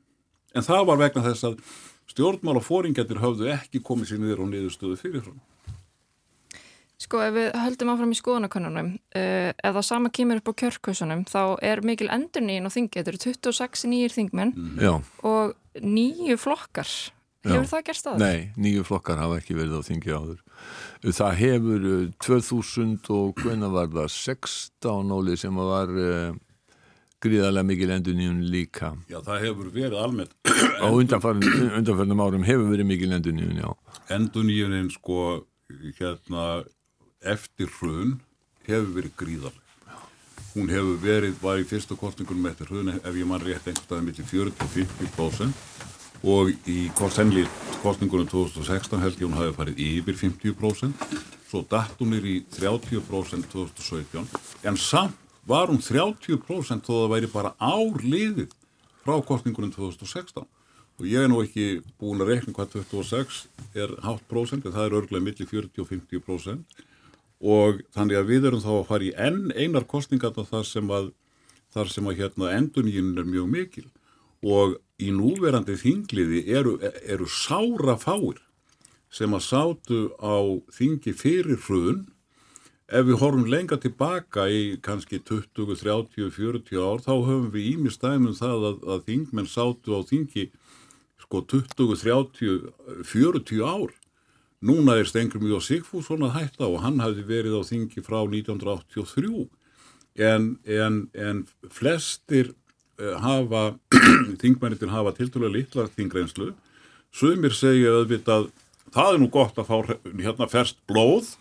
En 0.55 0.65
það 0.65 0.87
var 0.89 0.99
vegna 1.03 1.25
þess 1.27 1.47
að 1.49 1.61
stjórnmál 2.09 2.57
og 2.57 2.65
fóringatir 2.65 3.21
höfðu 3.21 3.51
ekki 3.53 3.83
komið 3.85 4.11
sér 4.11 4.21
niður 4.23 4.43
og 4.45 4.51
niðurstöðu 4.53 4.97
fyrirfram. 4.99 5.39
Sko 6.99 7.21
ef 7.23 7.31
við 7.31 7.53
höldum 7.55 7.91
áfram 7.93 8.11
í 8.11 8.17
skoðanakönnunum 8.19 8.89
uh, 8.97 9.51
ef 9.53 9.75
það 9.77 9.85
sama 9.87 10.09
kemur 10.11 10.41
upp 10.41 10.51
á 10.51 10.59
kjörkursunum 10.63 11.21
þá 11.29 11.41
er 11.63 11.81
mikil 11.87 12.09
endur 12.11 12.43
nýjum 12.43 12.67
og 12.67 12.75
þingi. 12.75 12.97
Þetta 12.97 13.13
eru 13.13 13.21
26 13.23 13.85
nýjir 13.93 14.15
þingmenn 14.17 14.51
mm. 14.57 15.07
og 15.29 15.55
nýju 15.79 16.35
flokkar 16.41 16.91
hefur 17.45 17.63
Já. 17.63 17.71
það 17.71 17.85
gerst 17.89 18.09
aður? 18.09 18.23
Nei, 18.23 18.49
nýju 18.59 18.85
flokkar 18.87 19.21
hafa 19.21 19.39
ekki 19.39 19.57
verið 19.57 19.79
á 19.79 19.87
þingi 19.87 20.15
áður 20.17 20.43
það 21.19 21.39
hefur 21.39 21.87
2000 22.27 22.93
uh, 22.97 23.15
og 23.15 23.43
hvena 23.43 23.71
var 23.73 23.91
það 23.95 24.13
16 24.17 25.13
óli 25.15 25.37
sem 25.39 25.59
var 25.59 25.93
uh, 25.93 26.33
gríðarlega 27.23 27.67
mikil 27.67 27.93
endur 27.95 28.17
nýjum 28.17 28.41
líka 28.51 28.93
Já, 29.11 29.19
það 29.21 29.45
hefur 29.47 29.71
verið 29.75 30.01
almennt 30.01 30.35
á 30.79 30.87
undanförnum 30.87 32.25
árum 32.25 32.47
hefur 32.47 32.73
verið 32.73 32.91
mikil 32.91 33.15
endur 33.15 33.35
nýjum, 33.35 33.61
já 33.63 33.69
Endur 34.15 34.43
nýjum, 34.47 34.89
sko 34.89 35.45
hérna 35.99 36.63
eftir 37.21 37.69
hrun 37.79 38.19
hefur 38.65 38.93
verið 38.95 39.15
gríðarlega. 39.19 39.65
Hún 40.55 40.71
hefur 40.73 40.97
verið, 41.03 41.35
var 41.43 41.61
í 41.61 41.67
fyrsta 41.67 41.95
kostningunum 41.99 42.49
eftir 42.49 42.71
hrun 42.71 42.93
ef 42.95 43.13
ég 43.13 43.27
mann 43.29 43.43
rétt 43.43 43.67
einhverstaðið 43.69 44.07
millir 44.07 44.29
40-50% 44.33 45.98
og 46.23 46.51
í 46.67 46.89
kostningunum 46.97 48.27
2016 48.27 48.99
held 48.99 49.17
ég 49.19 49.25
hún 49.27 49.37
hafi 49.39 49.55
farið 49.55 49.81
yfir 49.85 50.19
50%, 50.19 51.07
svo 51.49 51.63
datt 51.69 51.99
hún 52.01 52.17
er 52.17 52.27
í 52.27 52.37
30% 52.55 53.49
2017 53.53 54.27
en 54.67 54.77
samt 54.77 55.17
var 55.49 55.71
hún 55.71 55.81
30% 55.81 56.85
þó 56.85 56.93
það 56.93 57.11
væri 57.15 57.31
bara 57.33 57.55
árliðið 57.57 58.51
frá 59.01 59.15
kostningunum 59.25 59.71
2016 59.73 60.45
og 60.99 61.07
ég 61.07 61.23
er 61.23 61.31
nú 61.31 61.39
ekki 61.39 61.79
búin 61.99 62.19
að 62.19 62.33
rekna 62.33 62.53
hvað 62.55 62.81
26 62.81 63.45
er 63.79 63.93
hátt 64.03 64.25
prósent 64.27 64.65
en 64.67 64.75
það 64.75 64.85
er 64.85 64.95
örglega 64.99 65.23
millir 65.23 65.47
40 65.47 65.83
og 65.83 65.87
50 65.93 66.23
prósent. 66.25 66.81
Og 67.39 67.79
þannig 67.95 68.19
að 68.19 68.27
við 68.27 68.47
erum 68.49 68.63
þá 68.63 68.71
að 68.73 68.87
fara 68.89 69.07
í 69.07 69.13
enn 69.15 69.53
einar 69.55 69.87
kostningar 69.87 70.35
þar 70.35 70.67
sem 70.67 70.91
að, 70.91 71.13
þar 71.71 71.91
sem 71.93 72.09
að 72.11 72.19
hérna, 72.19 72.51
enduníun 72.57 73.13
er 73.15 73.29
mjög 73.31 73.47
mikil. 73.53 73.85
Og 74.43 74.75
í 74.99 75.09
núverandi 75.15 75.77
þingliði 75.79 76.43
eru, 76.59 76.77
eru 76.83 77.27
sára 77.31 77.95
fáir 77.99 78.39
sem 79.09 79.33
að 79.33 79.45
sátu 79.45 79.99
á 80.21 80.37
þingi 80.75 81.15
fyrir 81.17 81.59
hrun. 81.65 82.07
Ef 82.89 83.05
við 83.05 83.19
horfum 83.21 83.45
lenga 83.49 83.77
tilbaka 83.77 84.47
í 84.49 84.77
kannski 84.81 85.19
20, 85.21 85.77
30, 85.77 86.29
40 86.33 86.81
ár 86.81 87.03
þá 87.05 87.13
höfum 87.13 87.49
við 87.53 87.71
ímið 87.75 87.95
stæmum 87.95 88.37
það 88.37 88.65
að, 88.69 88.77
að 88.89 89.03
þingmenn 89.09 89.49
sátu 89.49 89.93
á 89.93 90.01
þingi 90.09 90.49
sko 91.21 91.43
20, 91.45 91.97
30, 92.01 92.69
40 93.05 93.65
ár. 93.65 93.93
Núna 94.59 94.97
er 94.99 95.07
Stengri 95.07 95.39
mjög 95.39 95.63
Sigfússon 95.63 96.25
að 96.27 96.35
hætta 96.35 96.67
og 96.67 96.81
hann 96.83 96.99
hafði 96.99 97.23
verið 97.29 97.61
á 97.61 97.63
þingi 97.63 98.03
frá 98.03 98.19
1983 98.25 99.45
en, 100.19 100.49
en, 100.67 100.97
en 101.15 101.45
flestir 101.71 102.51
hafa, 102.99 103.63
þingmænitin 104.41 104.93
hafa 104.93 105.13
tildulega 105.17 105.55
litla 105.55 105.87
þingreynslu. 105.95 106.53
Sumir 107.15 107.55
segja 107.57 107.95
auðvitað, 107.97 108.49
það 108.93 109.13
er 109.13 109.21
nú 109.23 109.29
gott 109.33 109.57
að 109.57 109.69
fá 109.69 109.77
hérna 110.19 110.49
ferst 110.51 110.77
blóð, 110.89 111.33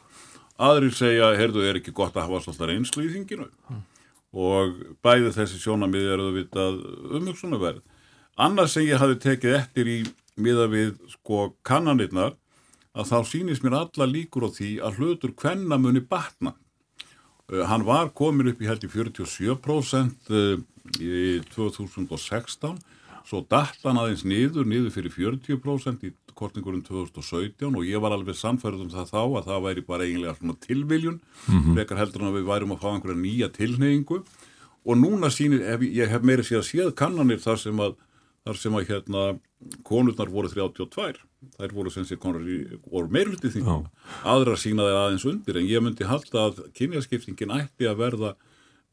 aðrir 0.59 0.95
segja, 0.97 1.35
heyrðu, 1.39 1.67
er 1.67 1.81
ekki 1.81 1.95
gott 1.95 2.17
að 2.17 2.29
hafa 2.29 2.47
svolítið 2.47 2.73
reynslu 2.73 3.05
í 3.05 3.13
þinginu 3.13 3.47
mm. 3.47 3.83
og 4.43 4.81
bæði 5.05 5.35
þessi 5.37 5.61
sjónamið 5.63 6.09
er 6.15 6.25
auðvitað 6.25 6.81
umhugsunarverð. 7.21 7.85
Annars 8.39 8.75
sem 8.77 8.87
ég 8.87 9.03
hafi 9.03 9.19
tekið 9.23 9.59
eftir 9.59 9.91
í 9.91 9.99
miða 10.39 10.69
við 10.71 10.95
sko 11.11 11.53
kannanirnar 11.67 12.37
að 12.99 13.11
þá 13.11 13.19
sýnist 13.31 13.65
mér 13.65 13.81
alla 13.83 14.09
líkur 14.09 14.49
á 14.49 14.51
því 14.55 14.71
að 14.83 14.99
hlutur 14.99 15.35
hvenna 15.39 15.79
muni 15.79 16.03
batna. 16.03 16.55
Uh, 17.49 17.65
hann 17.69 17.87
var 17.87 18.11
komin 18.17 18.51
upp 18.51 18.61
í 18.63 18.69
held 18.69 18.85
í 18.85 18.91
47% 18.93 20.33
uh, 20.33 20.59
í 21.03 21.39
2016, 21.55 22.79
svo 23.29 23.43
datt 23.51 23.85
hann 23.85 24.01
aðeins 24.01 24.25
niður, 24.25 24.67
niður 24.69 24.95
fyrir 24.95 25.13
40% 25.13 26.07
í 26.09 26.13
kortingurum 26.39 26.83
2017 26.87 27.75
og 27.75 27.87
ég 27.87 28.01
var 28.01 28.15
alveg 28.15 28.37
samfærið 28.39 28.87
um 28.87 28.93
það 28.93 29.11
þá 29.11 29.21
að 29.23 29.49
það 29.49 29.65
væri 29.67 29.85
bara 29.89 30.07
eiginlega 30.07 30.37
svona 30.39 30.57
tilviljun, 30.65 31.19
mm 31.21 31.59
-hmm. 31.59 31.77
lekar 31.77 31.99
heldur 31.99 32.23
en 32.23 32.31
að 32.31 32.39
við 32.39 32.49
værum 32.53 32.75
að 32.75 32.83
fá 32.83 32.89
einhverja 32.93 33.23
nýja 33.23 33.49
tilneyingu 33.53 34.23
og 34.85 34.95
núna 34.97 35.31
sýnir, 35.31 35.65
hef, 35.67 35.81
ég 35.83 36.09
hef 36.09 36.23
meira 36.23 36.43
séð 36.43 36.63
að 36.63 36.71
séð 36.71 36.95
kannanir 36.95 37.41
þar 37.43 37.59
sem 37.59 37.81
að, 37.81 37.97
þar 38.47 38.57
sem 38.57 38.75
að 38.75 38.89
hérna, 38.89 39.39
konurnar 39.83 40.31
voru 40.31 40.49
32 40.49 41.19
þær 41.59 41.73
voru 41.75 41.91
sem 41.91 42.05
sé 42.07 42.17
konar 42.17 42.43
í 42.43 42.79
voru 42.91 43.11
meirluti 43.11 43.51
þingum, 43.51 43.87
aðra 44.25 44.57
sínaði 44.57 44.95
aðeins 44.95 45.27
undir 45.29 45.59
en 45.59 45.67
ég 45.67 45.83
myndi 45.83 46.07
halda 46.07 46.49
að 46.49 46.63
kynjaskiptingin 46.75 47.55
ætti 47.55 47.87
að 47.87 48.01
verða 48.03 48.37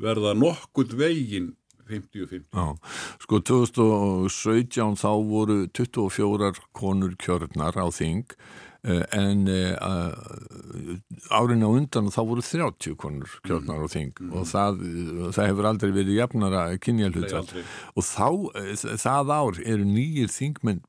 verða 0.01 0.33
nokkund 0.37 0.93
vegin 0.99 1.53
50-50. 1.89 2.77
Sko 3.25 3.41
2017 3.51 4.99
þá 5.01 5.11
voru 5.29 5.57
24 5.69 6.53
konur 6.75 7.15
kjörnar 7.21 7.77
á 7.77 7.87
þing 7.93 8.35
en 8.85 9.47
uh, 9.49 10.13
árin 11.33 11.65
á 11.65 11.69
undan 11.69 12.11
þá 12.13 12.19
voru 12.21 12.43
30 12.45 12.97
konur 13.01 13.31
kjörnar 13.47 13.81
á 13.81 13.87
þing 13.89 14.13
mm. 14.13 14.33
og 14.37 14.47
það, 14.49 14.81
það 15.35 15.49
hefur 15.49 15.69
aldrei 15.69 15.93
verið 15.95 16.19
jafnara 16.19 16.63
kynjalhutal 16.83 17.43
og 17.95 18.05
þá, 18.05 18.29
það 19.01 19.33
ár 19.33 19.61
eru 19.65 19.87
nýjir 19.89 20.29
þingmenn 20.33 20.83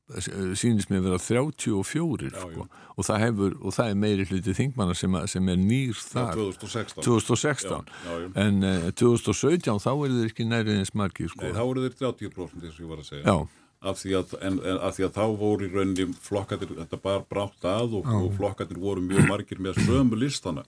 sínist 0.57 0.91
með 0.91 0.99
að 0.99 1.09
vera 1.09 1.21
34 1.25 2.29
já, 2.29 2.41
sko. 2.43 2.67
og, 2.95 3.07
það 3.09 3.23
hefur, 3.25 3.59
og 3.61 3.77
það 3.77 3.91
er 3.91 4.01
meiri 4.05 4.27
hluti 4.29 4.57
þingmanna 4.61 4.97
sem, 4.97 5.19
sem 5.33 5.53
er 5.53 5.61
nýr 5.61 6.01
þar 6.01 6.33
já, 6.33 6.49
2016, 6.63 7.05
2016. 7.07 7.93
Já, 8.07 8.17
en 8.45 8.65
uh, 8.65 8.89
2017 8.93 9.85
þá 9.87 9.91
er 9.93 10.17
þeir 10.17 10.31
ekki 10.31 10.49
nærið 10.49 10.81
eins 10.81 10.93
margi 10.97 11.29
sko. 11.31 11.45
Nei, 11.45 11.55
þá 11.57 11.63
eru 11.65 11.87
þeir 11.87 11.97
30% 12.03 12.67
eins 12.67 12.75
og 12.77 12.83
ég 12.85 12.91
var 12.91 13.01
að 13.01 13.09
segja 13.09 13.39
af 13.85 13.99
því 14.01 14.15
að, 14.17 14.33
en, 14.41 14.57
en, 14.63 14.79
af 14.81 14.97
því 14.97 15.05
að 15.07 15.15
þá 15.17 15.23
voru 15.37 15.67
í 15.67 15.71
rauninni 15.73 16.07
flokkatir, 16.25 16.73
þetta 16.79 16.99
bara 17.03 17.25
brátt 17.29 17.67
að 17.69 17.99
og, 17.99 18.09
og 18.09 18.31
flokkatir 18.37 18.79
voru 18.81 19.03
mjög 19.05 19.29
margir 19.29 19.61
með 19.61 19.81
sömu 19.85 20.17
listana 20.17 20.65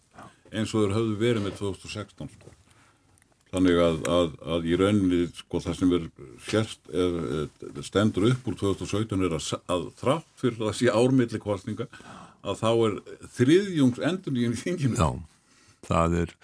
eins 0.53 0.73
og 0.73 0.85
þeir 0.85 0.95
höfðu 0.97 1.17
verið 1.19 1.45
með 1.45 1.57
2016 1.59 2.29
sko. 2.35 2.53
þannig 3.49 3.81
að, 3.81 3.99
að, 4.13 4.31
að 4.55 4.69
í 4.69 4.77
rauninni 4.77 5.21
sko 5.39 5.61
það 5.65 5.79
sem 5.79 5.95
er 5.97 6.07
sérst 6.49 6.93
er, 6.93 7.19
er, 7.41 7.83
stendur 7.85 8.29
upp 8.29 8.49
úr 8.49 8.59
2017 8.61 9.25
er 9.25 9.37
að 9.39 9.89
þrátt 10.01 10.29
fyrir 10.41 10.69
að 10.69 10.77
sé 10.77 10.93
ármiðli 10.93 11.41
kostninga 11.41 11.89
að 12.45 12.61
þá 12.61 12.69
er 12.71 12.99
þriðjungs 13.35 13.99
endurníðin 13.99 14.55
í 14.55 14.61
þinginu. 14.61 14.95
Já, 14.95 15.09
það 15.89 16.19
er 16.21 16.35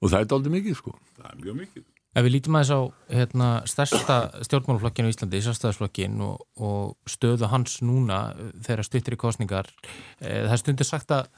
og 0.00 0.08
það 0.08 0.20
er 0.20 0.34
aldrei 0.36 0.54
mikið 0.56 0.78
sko. 0.80 0.96
Það 1.20 1.30
er 1.30 1.42
mjög 1.44 1.58
mikið 1.60 1.89
Ef 2.10 2.24
við 2.26 2.32
lítum 2.34 2.56
aðeins 2.58 2.72
á 2.74 2.80
hérna, 3.14 3.48
stærsta 3.70 4.14
stjórnmálaflokkinu 4.42 5.10
í 5.10 5.14
Íslandi, 5.14 5.38
Ísastæðarsflokkin 5.38 6.16
og, 6.26 6.40
og 6.58 7.10
stöðu 7.10 7.46
hans 7.52 7.76
núna 7.86 8.32
eh, 8.34 8.48
þegar 8.66 8.86
stuttir 8.88 9.14
í 9.14 9.18
kostningar, 9.20 9.70
e, 10.18 10.40
það 10.48 10.54
er 10.56 10.60
stundir 10.64 10.88
sagt 10.88 11.14
að, 11.14 11.28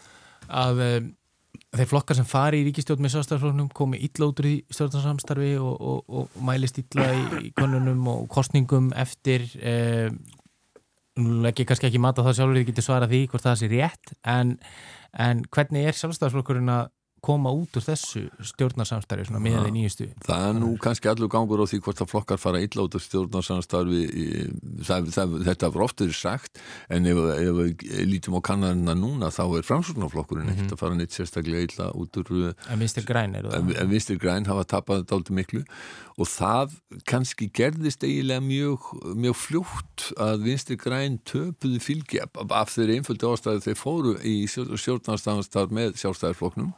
að 0.49 0.81
e, 0.81 0.89
þeir 1.77 1.91
flokkar 1.91 2.17
sem 2.17 2.29
fari 2.29 2.63
í 2.63 2.65
ríkistjórn 2.71 3.05
með 3.05 3.13
Ísastæðarsflokknum 3.19 3.69
komi 3.77 4.01
illa 4.09 4.31
út 4.31 4.41
úr 4.41 4.49
í 4.49 4.55
stjórnarsamstarfi 4.73 5.51
og, 5.61 5.75
og, 5.77 6.01
og 6.09 6.41
mælist 6.49 6.81
illa 6.81 7.11
í, 7.19 7.23
í 7.51 7.53
konunum 7.61 8.09
og 8.15 8.25
kostningum 8.33 8.89
eftir, 9.05 9.45
e, 9.61 10.09
ég 11.21 11.63
kannski 11.69 11.91
ekki 11.91 12.01
mata 12.01 12.25
það 12.25 12.41
sjálfur, 12.41 12.63
ég 12.63 12.73
geti 12.73 12.89
svarað 12.89 13.13
því 13.13 13.23
hvort 13.29 13.45
það 13.45 13.61
sé 13.61 13.73
rétt, 13.77 14.17
en, 14.25 14.57
en 15.21 15.45
hvernig 15.53 15.93
er 15.93 16.01
sjálfstæðarsflokkurinn 16.01 16.73
að 16.81 16.89
koma 17.23 17.53
út 17.55 17.77
úr 17.79 17.85
þessu 17.87 18.25
stjórnarsamstarfi 18.53 19.29
svona 19.29 19.41
með 19.43 19.61
því 19.63 19.73
nýjustu? 19.77 20.09
Það 20.27 20.47
er 20.49 20.57
nú 20.59 20.71
kannski 20.83 21.11
allur 21.13 21.31
gangur 21.31 21.63
á 21.63 21.67
því 21.71 21.79
hvort 21.87 22.03
að 22.03 22.11
flokkar 22.11 22.41
fara 22.43 22.63
illa 22.65 22.87
út 22.87 22.97
úr 22.99 23.05
stjórnarsamstarfi 23.05 24.01
það, 24.89 25.11
það, 25.15 25.37
þetta 25.47 25.71
var 25.77 25.85
oftur 25.87 26.15
sagt 26.19 26.63
en 26.93 27.07
ef, 27.07 27.21
ef 27.37 27.61
við 27.61 27.85
lítum 28.11 28.39
á 28.39 28.41
kannanina 28.51 28.97
núna 28.99 29.31
þá 29.35 29.43
er 29.61 29.69
framsóknarflokkurinn 29.69 30.51
ekkert 30.51 30.65
mm 30.65 30.67
-hmm. 30.67 30.75
að 30.75 30.83
fara 30.83 30.99
neitt 30.99 31.15
sérstaklega 31.15 31.67
illa 31.69 31.91
út 31.95 32.19
úr 32.19 32.33
En 32.69 32.83
vinstir 32.83 33.07
græn 33.07 33.37
er 33.39 33.47
það? 33.47 33.71
En 33.79 33.91
vinstir 33.91 34.19
græn 34.19 34.51
hafa 34.51 34.65
tapað 34.65 35.03
þetta 35.05 35.15
aldrei 35.15 35.37
miklu 35.37 35.63
og 36.19 36.29
það 36.29 36.77
kannski 37.09 37.49
gerðist 37.55 38.05
eiginlega 38.05 38.43
mjög, 38.45 38.91
mjög 39.15 39.39
fljótt 39.39 40.11
að 40.21 40.45
vinstir 40.49 40.77
græn 40.77 41.19
töpuðu 41.25 41.81
fylgi 41.81 42.21
af 42.23 42.75
þeirri 42.75 42.99
einföldi 42.99 43.31
ástæði 43.31 43.65
þeir 43.69 43.79
fóru 43.81 44.19
í 44.27 44.37
stjórnarsamstarf 44.51 45.73
með 45.73 45.97
sjálfstæðarflokknum 46.03 46.73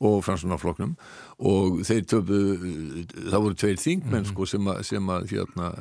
og 0.00 0.22
fransunarfloknum 0.26 0.94
og 1.38 1.82
þeir 1.88 2.06
töpu, 2.10 2.38
það 3.16 3.42
voru 3.46 3.58
tveir 3.58 3.80
þingmenn 3.80 4.12
mm 4.12 4.22
-hmm. 4.22 4.32
sko, 4.32 4.46
sem 4.46 4.70
að, 4.72 4.82
sem 4.82 5.10
að 5.10 5.28
hérna, 5.32 5.72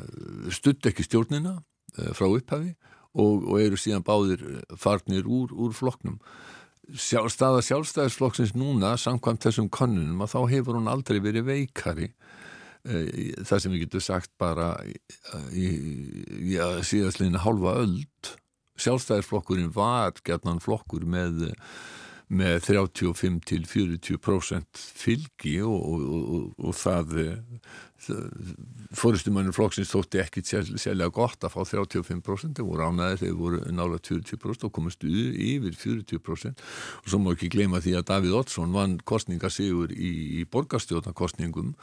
stutt 0.49 0.85
ekki 0.85 1.03
stjórnina 1.03 1.57
uh, 1.59 2.11
frá 2.13 2.27
upphafi 2.27 2.75
og, 3.13 3.47
og 3.47 3.61
eru 3.61 3.79
síðan 3.79 4.03
báðir 4.03 4.43
farnir 4.77 5.27
úr, 5.27 5.51
úr 5.51 5.73
floknum 5.73 6.19
sjá, 6.93 7.23
staða 7.29 7.61
sjálfstæðisflokksins 7.61 8.55
núna 8.55 8.97
samkvæmt 8.97 9.47
þessum 9.47 9.69
konunum 9.69 10.21
að 10.21 10.35
þá 10.35 10.41
hefur 10.49 10.75
hún 10.75 10.91
aldrei 10.91 11.19
verið 11.19 11.47
veikari 11.47 12.11
Eh, 12.85 13.33
það 13.41 13.61
sem 13.61 13.73
við 13.73 13.85
getum 13.85 14.03
sagt 14.03 14.31
bara 14.41 14.75
í, 14.85 14.93
í, 15.57 15.69
í 16.53 16.57
síðastlinna 16.85 17.41
hálfa 17.41 17.79
öld. 17.81 18.33
Sjálfstæðisflokkurinn 18.81 19.71
var 19.73 20.13
gerðnan 20.27 20.61
flokkur 20.61 21.07
með 21.09 21.47
með 22.33 22.55
35 22.65 23.41
til 23.45 23.65
40% 23.69 24.79
fylgi 24.97 25.59
og, 25.61 25.75
og, 25.77 26.05
og, 26.09 26.47
og 26.57 26.77
það, 26.77 27.13
það 28.07 28.29
fóristumannir 28.97 29.55
flokksins 29.55 29.93
þótti 29.93 30.21
ekki 30.23 30.43
sérlega 30.45 31.11
gott 31.13 31.45
að 31.45 31.53
fá 31.53 31.61
35% 31.69 32.57
þeir 32.57 32.67
voru 32.67 32.87
ánaðir, 32.89 33.21
þeir 33.21 33.37
voru 33.39 33.61
nála 33.69 34.01
20% 34.01 34.67
og 34.67 34.73
komast 34.73 35.05
yfir 35.05 35.77
40% 35.77 36.65
og 37.03 37.09
svo 37.09 37.21
má 37.21 37.31
ekki 37.35 37.51
gleyma 37.53 37.81
því 37.83 37.97
að 37.99 38.07
Davíð 38.11 38.37
Oddsson 38.41 38.75
vann 38.75 38.99
kostningasígur 39.05 39.93
í, 39.93 40.13
í 40.41 40.45
borgarstjóðnarkostningum 40.49 41.75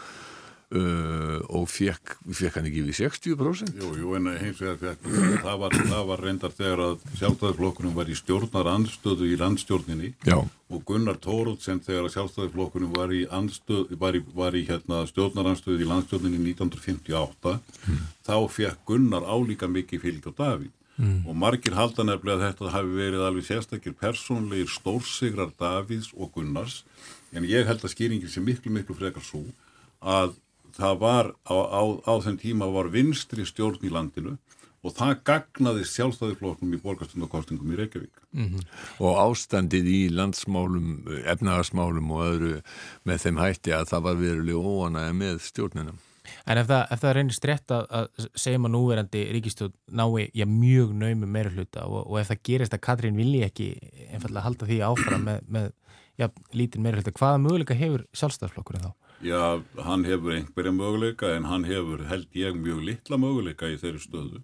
Uh, 0.73 1.43
og 1.53 1.67
fekk, 1.69 2.15
fekk 2.33 2.55
hann 2.57 2.67
ekki 2.71 2.81
við 2.87 2.95
60%? 3.03 3.75
Jú, 3.77 3.91
jú, 4.01 4.13
en 4.17 4.31
hins 4.41 4.57
vegar 4.63 4.79
fekk, 4.81 5.09
það 5.43 5.57
var, 5.61 5.75
það 5.77 6.05
var 6.09 6.23
reyndar 6.25 6.55
þegar 6.57 6.83
að 6.87 7.03
sjálfstæðisflokkunum 7.19 7.97
var 7.99 8.09
í 8.09 8.17
stjórnar 8.17 8.71
anstöðu 8.73 9.27
í 9.29 9.35
landstjórninni 9.37 10.15
Já. 10.25 10.39
og 10.41 10.85
Gunnar 10.89 11.19
Tórótsen 11.21 11.83
þegar 11.85 12.07
að 12.09 12.15
sjálfstæðisflokkunum 12.15 12.95
var 12.97 13.13
í, 13.13 13.27
anstöð, 13.29 13.93
var 14.01 14.17
í, 14.17 14.23
var 14.33 14.57
í 14.57 14.63
hérna, 14.71 15.03
stjórnar 15.11 15.51
anstöðu 15.51 15.85
í 15.85 15.89
landstjórninni 15.91 16.41
1958 16.55 17.53
mm. 17.59 18.07
þá 18.25 18.37
fekk 18.55 18.87
Gunnar 18.89 19.29
álíka 19.29 19.69
mikið 19.69 20.07
fylg 20.07 20.31
á 20.31 20.33
Davíð 20.39 20.71
mm. 20.97 21.19
og 21.29 21.37
margir 21.37 21.77
halda 21.77 22.07
nefnilega 22.09 22.39
að 22.39 22.47
þetta 22.47 22.73
hafi 22.79 22.97
verið 22.97 23.27
alveg 23.27 23.49
sérstakir 23.51 23.99
persónleir 24.01 24.73
stórsigrar 24.73 25.53
Davíðs 25.61 26.15
og 26.17 26.33
Gunnars 26.39 26.81
en 27.37 27.45
ég 27.49 27.69
held 27.69 27.85
að 27.85 27.93
skýringin 27.93 28.33
sé 28.33 28.41
miklu 28.41 28.73
miklu 28.73 28.97
frekar 28.97 29.25
svo 29.27 29.45
að 30.01 30.33
það 30.77 30.99
var 31.03 31.33
á, 31.47 31.57
á, 31.57 31.83
á 32.09 32.15
þenn 32.25 32.41
tíma 32.41 32.71
var 32.73 32.91
vinstri 32.93 33.47
stjórn 33.49 33.83
í 33.85 33.93
landinu 33.93 34.37
og 34.83 34.95
það 34.97 35.19
gagnaði 35.29 35.85
sjálfstæðifloknum 35.87 36.73
í 36.75 36.81
borgastundarkostingum 36.83 37.75
í 37.75 37.79
Reykjavík. 37.79 38.23
Mm 38.35 38.47
-hmm. 38.49 38.63
Og 39.07 39.19
ástandið 39.25 39.87
í 39.87 40.01
landsmálum, 40.11 41.05
efnagasmálum 41.23 42.11
og 42.11 42.25
öðru 42.27 42.55
með 43.07 43.23
þeim 43.27 43.39
hætti 43.39 43.75
að 43.77 43.91
það 43.93 44.03
var 44.07 44.17
verulega 44.17 44.59
óanæða 44.59 45.13
með 45.13 45.39
stjórnina. 45.47 45.95
En 46.47 46.59
ef 46.59 46.67
það, 46.67 46.83
ef 46.91 47.01
það 47.03 47.15
reynist 47.17 47.47
rétt 47.47 47.75
að, 47.75 47.87
að 47.91 48.27
segjum 48.35 48.67
að 48.67 48.75
núverandi 48.75 49.23
ríkistjórn 49.37 49.75
nái 49.91 50.31
já, 50.35 50.47
mjög 50.47 50.95
naumi 50.95 51.27
meira 51.27 51.51
hluta 51.51 51.87
og, 51.87 52.07
og 52.07 52.19
ef 52.21 52.31
það 52.31 52.43
gerist 52.49 52.75
að 52.75 52.85
Katrín 52.87 53.19
vilji 53.19 53.43
ekki 53.47 53.69
einfallega 54.11 54.47
halda 54.47 54.67
því 54.67 54.79
áfram 54.87 55.25
með, 55.29 55.41
með 55.47 55.71
já, 56.19 56.29
lítinn 56.53 56.83
meira 56.83 56.99
hluta, 56.99 57.15
hvaða 57.19 57.43
möguleika 57.43 57.79
hefur 57.79 58.07
sjálfstæðisflokkurinn 58.19 58.87
þá? 58.87 58.93
Já, 59.23 59.63
hann 59.79 60.03
hefur 60.03 60.35
einhverja 60.35 60.73
möguleika 60.75 61.29
en 61.37 61.45
hann 61.47 61.63
hefur 61.63 62.01
held 62.11 62.33
ég 62.35 62.57
mjög 62.59 62.81
litla 62.89 63.19
möguleika 63.23 63.69
í 63.71 63.77
þeirri 63.79 64.01
stöðu. 64.03 64.41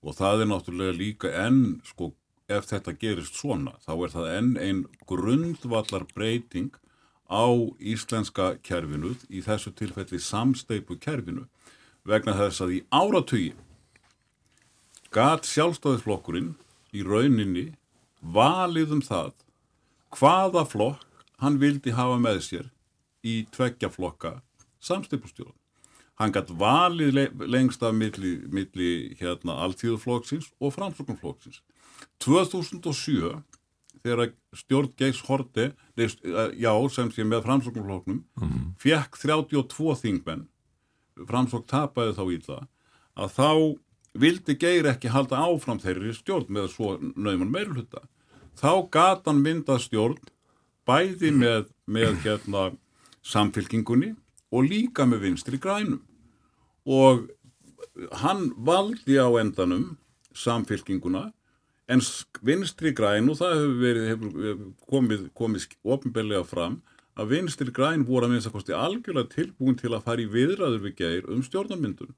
Og 0.00 0.16
það 0.16 0.44
er 0.44 0.48
náttúrulega 0.48 0.94
líka 0.96 1.32
enn, 1.42 1.82
sko, 1.84 2.14
ef 2.48 2.70
þetta 2.70 2.94
gerist 2.96 3.36
svona, 3.36 3.74
þá 3.84 3.92
er 3.92 4.14
það 4.14 4.30
enn 4.38 4.50
einn 4.56 4.80
grundvallar 5.04 6.06
breyting 6.16 6.72
á 7.28 7.44
íslenska 7.80 8.54
kerfinuð 8.64 9.28
í 9.28 9.44
þessu 9.44 9.74
tilfelli 9.76 10.20
samsteipu 10.20 10.96
kerfinu 11.00 11.44
vegna 12.08 12.36
þess 12.36 12.64
að 12.64 12.74
í 12.78 12.80
áratögi 12.92 13.54
gat 15.12 15.48
sjálfstæðisflokkurinn 15.48 16.54
í 16.96 17.04
rauninni 17.04 17.66
valið 18.20 18.96
um 18.98 19.04
það 19.04 19.32
hvaða 20.16 20.64
flokk 20.68 21.24
hann 21.44 21.60
vildi 21.60 21.92
hafa 21.96 22.20
með 22.20 22.40
sér 22.48 22.70
í 23.24 23.44
tveggjaflokka 23.54 24.38
samstipustjórn. 24.84 25.56
Hann 26.20 26.32
gætt 26.34 26.52
valið 26.54 27.16
lengst 27.50 27.82
af 27.82 27.94
milli, 27.96 28.36
milli 28.52 29.16
hérna, 29.18 29.56
alltíðuflokksins 29.64 30.52
og 30.60 30.74
framsóknumflokksins. 30.76 31.62
2007 32.22 33.40
þegar 34.04 34.34
stjórn 34.54 34.92
Geirs 34.98 35.22
Horte, 35.26 35.72
já 35.96 36.72
sem 36.92 37.10
sé 37.10 37.24
með 37.24 37.46
framsóknumflokknum, 37.46 38.20
mm 38.20 38.48
-hmm. 38.48 38.66
fekk 38.78 39.16
32 39.18 39.96
þingmenn, 40.02 40.46
framsókn 41.26 41.66
tapaði 41.66 42.12
þá 42.12 42.24
í 42.30 42.38
það, 42.44 42.66
að 43.16 43.28
þá 43.38 43.50
vildi 44.14 44.54
Geir 44.58 44.86
ekki 44.86 45.10
halda 45.10 45.40
áfram 45.42 45.80
þeirri 45.82 46.14
stjórn 46.14 46.52
með 46.52 46.68
svo 46.74 46.98
nauman 47.16 47.50
meirulhutta. 47.50 48.04
Þá 48.54 48.88
gatan 48.90 49.42
myndað 49.42 49.80
stjórn 49.88 50.18
bæði 50.86 51.32
með, 51.34 51.72
með 51.86 52.20
hérna 52.22 52.70
samfélkingunni 53.24 54.12
og 54.54 54.68
líka 54.68 55.06
með 55.08 55.28
vinstri 55.28 55.58
grænum. 55.58 56.02
Og 56.84 57.28
hann 58.24 58.50
valdi 58.56 59.16
á 59.18 59.28
endanum 59.40 59.96
samfélkinguna 60.34 61.30
en 61.88 62.00
vinstri 62.42 62.92
græn 62.96 63.28
og 63.30 63.38
það 63.38 63.54
hefur, 63.54 63.78
verið, 63.80 64.10
hefur 64.10 64.60
komið, 64.90 65.24
komið 65.36 65.66
ofinbellega 65.84 66.44
fram 66.48 66.80
að 67.14 67.34
vinstri 67.36 67.72
græn 67.74 68.06
voru 68.08 68.26
að 68.26 68.34
minnst 68.34 68.50
að 68.50 68.56
kosti 68.56 68.76
algjörlega 68.76 69.32
tilbúin 69.34 69.76
til 69.78 69.92
að 69.92 70.06
fara 70.06 70.24
í 70.24 70.30
viðræður 70.30 70.86
við 70.88 70.96
geir 70.98 71.28
um 71.30 71.42
stjórnarmyndun. 71.46 72.14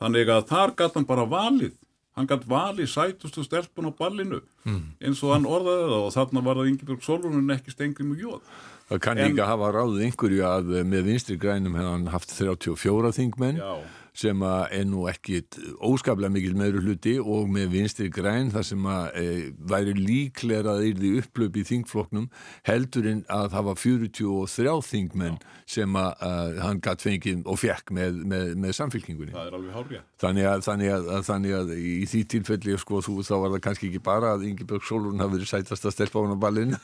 Þannig 0.00 0.30
að 0.32 0.44
þar 0.52 0.74
gæti 0.76 1.00
hann 1.00 1.08
bara 1.08 1.24
valið. 1.28 1.74
Hann 2.16 2.28
gæti 2.30 2.50
valið 2.50 2.90
sætustu 2.92 3.42
stelpun 3.46 3.90
á 3.90 3.92
ballinu 3.96 4.42
mm. 4.66 4.82
eins 5.00 5.22
og 5.24 5.34
hann 5.34 5.48
orðaði 5.48 5.88
það 5.88 6.04
og 6.04 6.14
þarna 6.14 6.44
var 6.46 6.60
það 6.60 6.70
Ingeborg 6.70 7.04
Solrún 7.06 7.54
ekki 7.54 7.74
stengri 7.74 8.06
mjög 8.06 8.24
jóð 8.26 8.54
Það 8.90 9.00
kann 9.04 9.20
en, 9.22 9.30
líka 9.30 9.46
hafa 9.46 9.70
ráðið 9.76 10.04
einhverju 10.08 10.44
að 10.48 10.70
með 10.90 11.04
vinstri 11.06 11.36
grænum 11.38 11.76
hefði 11.78 11.92
hann 11.92 12.06
haft 12.10 12.32
34 12.34 13.12
þingmenn 13.20 13.60
já. 13.60 13.74
Sem 14.16 14.42
er 14.42 14.86
nú 14.88 15.06
ekki 15.10 15.42
óskaplega 15.86 16.32
mikil 16.32 16.56
meður 16.58 16.84
hluti 16.84 17.16
og 17.20 17.50
með 17.52 17.74
vinstri 17.74 18.10
græn 18.12 18.50
þar 18.54 18.66
sem 18.66 18.88
að 18.90 19.20
e, 19.20 19.26
væri 19.70 19.94
líklega 19.96 20.74
að 20.74 20.86
yrði 20.90 21.12
upplöp 21.20 21.58
í 21.60 21.64
þingfloknum 21.68 22.28
heldurinn 22.68 23.22
að 23.30 23.50
það 23.54 23.68
var 23.68 23.80
43 23.84 24.76
þingmenn 24.90 25.38
já. 25.38 25.48
sem 25.76 25.98
að, 26.00 26.10
að 26.30 26.60
hann 26.64 26.82
gætt 26.84 27.04
fengið 27.04 27.44
og 27.46 27.60
fekk 27.60 27.94
með, 27.96 28.20
með, 28.30 28.54
með 28.60 28.76
samfélkingunni. 28.80 29.34
Það 29.34 29.50
er 29.50 29.58
alveg 29.58 29.76
hárið. 29.78 30.06
Þannig 30.20 30.48
að, 30.50 30.64
þannig, 30.66 30.92
að, 30.94 31.10
þannig 31.28 31.56
að 31.60 31.72
í 31.78 32.08
því 32.10 32.22
tilfelli 32.34 32.76
sko 32.80 33.00
þú 33.04 33.16
þá 33.26 33.34
var 33.36 33.54
það 33.54 33.64
kannski 33.66 33.90
ekki 33.90 34.02
bara 34.10 34.34
að 34.34 34.46
Ingeborg 34.50 34.86
Solrún 34.88 35.22
hafi 35.22 35.38
verið 35.38 35.50
sætast 35.52 35.86
að 35.88 35.94
stelpa 35.96 36.20
á 36.20 36.22
hann 36.24 36.36
á 36.36 36.44
ballinu 36.44 36.76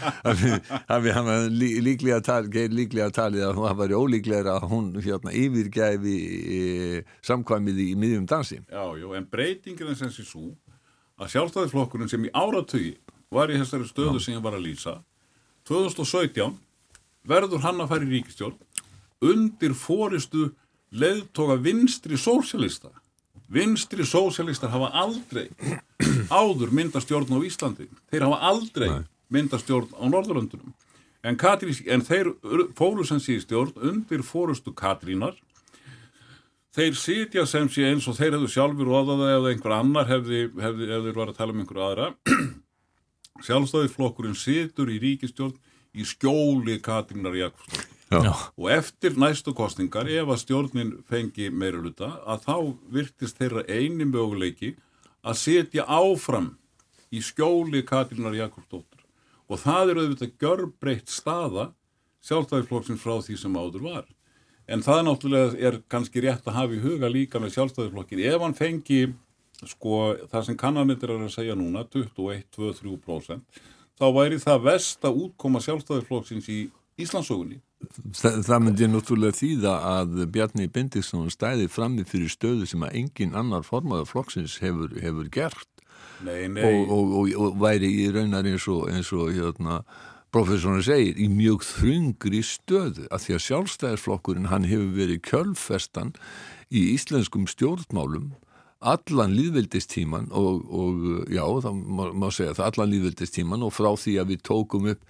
hafi 0.92 1.14
hann 1.16 1.30
líklega 1.60 3.10
talið 3.14 3.46
að 3.48 3.58
hún 3.58 3.78
var 3.80 3.94
ólíklega 3.96 4.56
að 4.56 4.68
hún 4.70 4.90
hérna 5.02 5.34
yfirgæfi 5.36 6.19
samkvæmið 7.26 7.82
í 7.84 7.88
miðjum 7.98 8.26
dansi 8.30 8.60
Já, 8.62 8.84
já, 8.98 9.06
en 9.16 9.28
breytingin 9.30 9.92
er 9.92 9.98
sem 9.98 10.12
sé 10.14 10.24
svo 10.26 10.50
að 11.20 11.34
sjálfstæðisflokkurinn 11.34 12.10
sem 12.10 12.24
í 12.26 12.32
áratögi 12.32 12.96
var 13.30 13.52
í 13.52 13.58
þessari 13.60 13.88
stöðu 13.88 14.18
já. 14.18 14.24
sem 14.24 14.36
ég 14.38 14.44
var 14.44 14.56
að 14.56 14.66
lýsa 14.68 14.96
2017 15.68 16.56
verður 17.28 17.64
hann 17.66 17.82
að 17.82 17.92
fara 17.92 18.08
í 18.08 18.14
ríkistjórn 18.14 18.58
undir 19.30 19.76
fóristu 19.76 20.48
leðtoga 20.90 21.58
vinstri 21.60 22.18
sósjalista 22.18 22.90
vinstri 23.50 24.06
sósjalistar 24.06 24.72
hafa 24.72 24.90
aldrei 24.94 25.48
áður 26.30 26.72
myndastjórn 26.74 27.34
á 27.34 27.38
Íslandi 27.46 27.88
þeir 28.10 28.26
hafa 28.28 28.38
aldrei 28.50 28.88
Nei. 28.88 29.02
myndastjórn 29.34 29.92
á 29.98 30.04
Norðurlöndunum 30.06 30.72
en, 31.26 31.36
Katrín, 31.36 31.76
en 31.86 32.04
þeir 32.06 32.32
fóru 32.78 33.04
sem 33.06 33.20
sé 33.22 33.38
stjórn 33.42 33.76
undir 33.90 34.24
fórustu 34.26 34.72
Katrínar 34.76 35.36
þeir 36.76 36.98
sitja 36.98 37.46
sem 37.48 37.68
sé 37.72 37.86
eins 37.88 38.06
og 38.10 38.18
þeir 38.18 38.36
hefðu 38.36 38.50
sjálfur 38.54 38.90
óðaða 38.90 39.30
eða 39.36 39.52
einhver 39.52 39.76
annar 39.76 40.10
hefði, 40.10 40.42
hefði, 40.60 40.90
ef 40.90 41.06
þeir 41.06 41.16
var 41.18 41.32
að 41.32 41.38
tala 41.40 41.54
um 41.54 41.62
einhverju 41.64 41.86
aðra. 41.86 42.10
Sjálfstæðisflokkurinn 43.46 44.36
situr 44.38 44.92
í 44.92 44.98
ríkistjórn 45.02 45.56
í 45.96 46.06
skjóli 46.06 46.78
Katrínar 46.84 47.38
Jakobsdóttur. 47.38 47.96
Og 48.58 48.70
eftir 48.74 49.14
næstu 49.18 49.54
kostingar 49.54 50.08
ef 50.10 50.30
að 50.30 50.40
stjórnin 50.42 50.94
fengi 51.08 51.50
meira 51.50 51.80
luta 51.82 52.16
að 52.26 52.46
þá 52.46 52.54
virtist 52.96 53.38
þeirra 53.38 53.62
eini 53.70 54.06
möguleiki 54.06 54.74
að 55.22 55.38
setja 55.38 55.86
áfram 55.86 56.52
í 57.10 57.22
skjóli 57.22 57.84
Katrínar 57.86 58.36
Jakobsdóttur. 58.38 59.04
Og 59.50 59.58
það 59.62 59.92
er 59.92 60.00
auðvitað 60.02 60.34
görbreytt 60.42 61.10
staða 61.10 61.70
sjálfstæðisflokksins 62.26 63.02
frá 63.02 63.16
því 63.24 63.38
sem 63.40 63.56
áður 63.56 63.86
var. 63.88 64.08
En 64.70 64.84
það 64.86 65.00
náttúrulega 65.08 65.58
er 65.68 65.80
kannski 65.90 66.22
rétt 66.24 66.46
að 66.46 66.56
hafa 66.56 66.76
í 66.76 66.82
huga 66.84 67.10
líka 67.10 67.40
með 67.42 67.56
sjálfstæðisflokkin. 67.56 68.22
Ef 68.30 68.44
hann 68.44 68.56
fengi, 68.58 69.00
sko, 69.66 69.96
það 70.30 70.46
sem 70.46 70.58
kannanittir 70.60 71.14
er 71.14 71.24
að 71.24 71.34
segja 71.34 71.56
núna, 71.58 71.82
21-23%, 71.90 73.64
þá 73.98 74.06
væri 74.16 74.38
það 74.42 74.68
vest 74.68 75.08
að 75.08 75.24
útkoma 75.26 75.62
sjálfstæðisflokksins 75.64 76.48
í 76.54 76.60
Íslandsögunni. 77.00 77.58
Það, 78.12 78.42
það 78.44 78.62
myndi 78.62 78.88
náttúrulega 78.92 79.38
þýða 79.38 79.74
að 79.88 80.24
Bjarni 80.34 80.66
Bindisson 80.68 81.30
stæði 81.32 81.68
frammi 81.72 82.04
fyrir 82.08 82.28
stöðu 82.28 82.68
sem 82.68 82.82
að 82.84 82.98
engin 83.00 83.36
annar 83.36 83.64
formaður 83.64 84.10
flokksins 84.10 84.58
hefur, 84.60 84.92
hefur 85.00 85.30
gert 85.32 85.80
nei, 86.26 86.48
nei. 86.52 86.62
Og, 86.64 86.92
og, 86.92 87.14
og, 87.20 87.30
og 87.40 87.56
væri 87.62 87.90
í 88.02 88.08
raunar 88.12 88.46
eins 88.48 88.66
og, 88.70 88.84
eins 88.92 89.10
og 89.16 89.32
hérna, 89.32 89.80
professorinn 90.34 90.84
segir, 90.86 91.16
í 91.18 91.26
mjög 91.32 91.64
þrungri 91.66 92.42
stöðu 92.46 93.08
að 93.10 93.24
því 93.24 93.36
að 93.36 93.44
sjálfstæðisflokkurinn 93.46 94.50
hann 94.52 94.68
hefur 94.68 94.94
verið 94.96 95.24
kjölfestan 95.26 96.14
í 96.70 96.84
íslenskum 96.94 97.48
stjórnmálum 97.50 98.30
allan 98.80 99.34
líðveldistíman 99.36 100.30
og, 100.32 100.62
og 100.72 101.28
já, 101.28 101.42
það 101.66 101.80
má, 101.84 102.04
má 102.16 102.28
segja 102.32 102.56
það 102.56 102.70
allan 102.70 102.92
líðveldistíman 102.94 103.66
og 103.66 103.74
frá 103.76 103.90
því 103.98 104.16
að 104.22 104.32
við 104.32 104.44
tókum 104.48 104.90
upp 104.94 105.02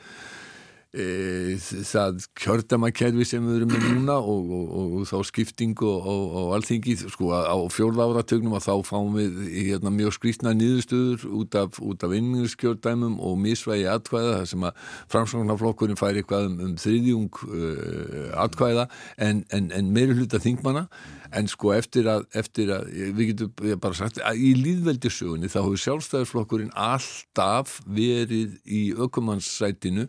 e, 0.93 1.57
það 1.86 2.24
kjördamakerfi 2.38 3.26
sem 3.28 3.45
við 3.47 3.61
erum 3.61 3.72
með 3.74 3.86
núna 3.95 4.16
og, 4.18 4.51
og, 4.57 4.97
og 5.01 5.07
þá 5.11 5.16
skiptingu 5.28 5.91
og 5.91 6.55
allþingi 6.57 6.97
sko 7.03 7.30
á 7.34 7.57
fjórða 7.72 8.09
áratögnum 8.11 8.57
að 8.59 8.66
þá 8.66 8.88
fáum 8.88 9.14
við 9.18 9.38
hérna, 9.55 9.93
mjög 9.95 10.16
skrítna 10.18 10.55
nýðustöður 10.57 11.28
út 11.43 11.59
af, 11.61 11.78
af 11.78 12.16
innmjögskjördæmum 12.18 13.20
og 13.22 13.38
misvægi 13.45 13.86
atkvæða 13.91 14.41
þar 14.41 14.51
sem 14.55 14.66
að 14.66 14.84
framsvonarflokkurinn 15.14 16.01
fær 16.01 16.18
eitthvað 16.18 16.51
um, 16.51 16.59
um 16.66 16.76
þriðjung 16.80 17.41
uh, 17.47 18.28
atkvæða 18.47 18.88
en, 19.18 19.45
en, 19.55 19.72
en 19.76 19.95
meiri 19.95 20.18
hluta 20.18 20.43
þingmana 20.43 20.88
en 21.36 21.47
sko 21.51 21.72
eftir 21.76 22.09
að, 22.11 22.24
eftir 22.36 22.72
að 22.74 22.88
við 23.14 23.32
getum 23.32 23.78
bara 23.82 23.97
sagt 23.97 24.18
að 24.26 24.41
í 24.43 24.51
líðveldisögunni 24.59 25.51
þá 25.51 25.61
hefur 25.61 25.82
sjálfstæðisflokkurinn 25.84 26.72
alltaf 26.74 27.76
verið 27.86 28.57
í 28.66 28.82
ökumannsætinu 28.99 30.09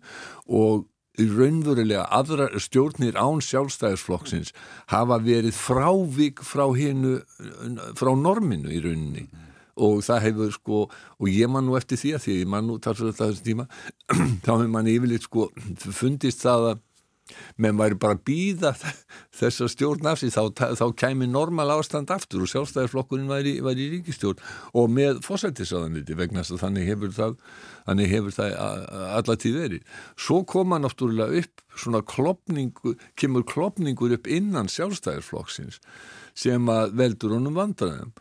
og 0.49 0.70
raunverulega 1.19 2.05
aðra 2.13 2.47
stjórnir 2.61 3.17
án 3.19 3.41
sjálfstæðisflokksins 3.43 4.53
hafa 4.91 5.19
verið 5.23 5.55
frávik 5.57 6.43
frá 6.45 6.69
hennu 6.75 7.19
frá 7.99 8.13
norminu 8.15 8.71
í 8.71 8.81
rauninni. 8.83 9.27
Og 9.81 10.03
það 10.05 10.23
hefur 10.27 10.53
sko 10.53 10.79
og 10.91 11.27
ég 11.31 11.49
man 11.49 11.65
nú 11.65 11.77
eftir 11.79 11.99
því 11.99 12.13
að 12.15 12.23
því 12.25 12.37
ég 12.41 12.49
man 12.53 12.67
nú 12.67 12.77
svo 12.83 13.09
þetta 13.09 13.27
þessi 13.31 13.45
tíma 13.45 13.67
þá 14.45 14.51
hefur 14.51 14.71
man 14.71 14.89
yfirleitt 14.91 15.27
sko 15.27 15.49
fundist 15.89 16.43
það 16.43 16.71
að 16.71 16.81
menn 17.61 17.79
væri 17.79 17.97
bara 18.01 18.17
að 18.17 18.23
býða 18.27 18.73
þess 19.39 19.65
að 19.65 19.71
stjórn 19.75 20.09
af 20.11 20.21
sig 20.21 20.33
þá, 20.33 20.41
þá 20.79 20.85
kæmi 21.03 21.29
normal 21.31 21.69
ástand 21.77 22.13
aftur 22.13 22.45
og 22.45 22.51
sjálfstæðarflokkurinn 22.51 23.31
væri, 23.31 23.57
væri 23.65 23.87
í 23.87 23.91
ríkistjórn 23.97 24.41
og 24.77 24.89
með 24.93 25.21
fósættisaðanliti 25.25 26.17
vegna 26.19 26.43
þess 26.43 26.57
að 26.57 26.63
þannig 26.65 26.89
hefur 26.91 27.13
það, 27.17 27.37
þannig 27.89 28.11
hefur 28.15 28.37
það 28.37 28.57
allatíð 29.19 29.59
verið. 29.61 29.85
Svo 30.19 30.41
koma 30.47 30.81
náttúrulega 30.81 31.43
upp 31.43 31.65
svona 31.81 32.01
klopningu, 32.03 32.97
kemur 33.19 33.45
klopningur 33.47 34.17
upp 34.17 34.27
innan 34.27 34.71
sjálfstæðarflokksins 34.71 35.79
sem 36.37 36.67
að 36.71 36.95
veldur 36.99 37.35
honum 37.37 37.57
vandraðum 37.57 38.11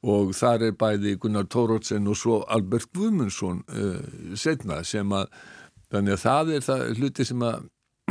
og 0.00 0.32
þar 0.36 0.64
er 0.70 0.76
bæði 0.80 1.16
Gunnar 1.20 1.48
Tórótsen 1.52 2.08
og 2.08 2.16
svo 2.16 2.40
Albert 2.48 2.88
Guðmundsson 2.96 3.60
uh, 3.68 4.36
setna 4.38 4.80
sem 4.86 5.10
að 5.12 5.28
þannig 5.90 6.16
að 6.16 6.22
það 6.24 6.54
er 6.54 6.64
það 6.64 6.86
hluti 7.00 7.26
sem 7.28 7.44
að 7.44 7.68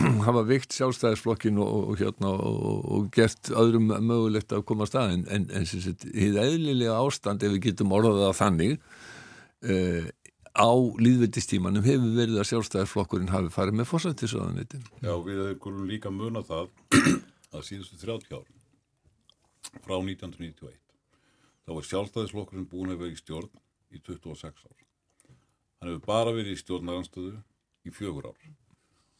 hafa 0.28 0.44
vikt 0.48 0.76
sjálfstæðisflokkin 0.78 1.60
og, 1.64 1.92
og, 1.92 2.00
hérna, 2.02 2.32
og, 2.34 2.86
og 2.96 3.10
gert 3.16 3.52
öðrum 3.52 3.92
mögulegt 3.92 4.54
að 4.56 4.66
koma 4.70 4.88
að 4.88 4.94
staðin 4.94 5.26
en, 5.32 5.48
en 5.54 5.68
hið 5.70 6.40
eðlilega 6.44 6.98
ástand 7.00 7.46
ef 7.46 7.56
við 7.56 7.70
getum 7.70 7.96
orðað 7.96 8.26
að 8.30 8.38
þannig 8.40 8.76
uh, 8.80 10.10
á 10.60 10.72
líðveldistímanum 11.06 11.86
hefur 11.86 12.18
verið 12.18 12.42
að 12.42 12.50
sjálfstæðisflokkurinn 12.52 13.34
hafi 13.34 13.54
farið 13.54 13.80
með 13.80 13.90
fórsættisöðanitin 13.94 14.86
Já, 15.04 15.14
við 15.26 15.44
hefum 15.46 15.82
líka 15.90 16.14
muna 16.14 16.44
það 16.48 16.72
að 17.56 17.66
síðustu 17.70 18.00
30 18.04 18.40
ár 18.40 18.48
frá 19.86 19.98
1991 20.00 20.78
þá 21.70 21.76
var 21.78 21.86
sjálfstæðisflokkurinn 21.86 22.70
búin 22.70 22.96
að 22.96 23.04
vera 23.04 23.14
í 23.14 23.20
stjórn 23.20 23.52
í 23.94 24.00
26 24.06 24.64
ár. 24.66 24.80
Hann 25.80 25.92
hefur 25.92 26.06
bara 26.06 26.34
verið 26.36 26.56
í 26.56 26.62
stjórnaranstöðu 26.62 27.36
í 27.88 27.94
fjögur 27.94 28.30
ár. 28.32 28.48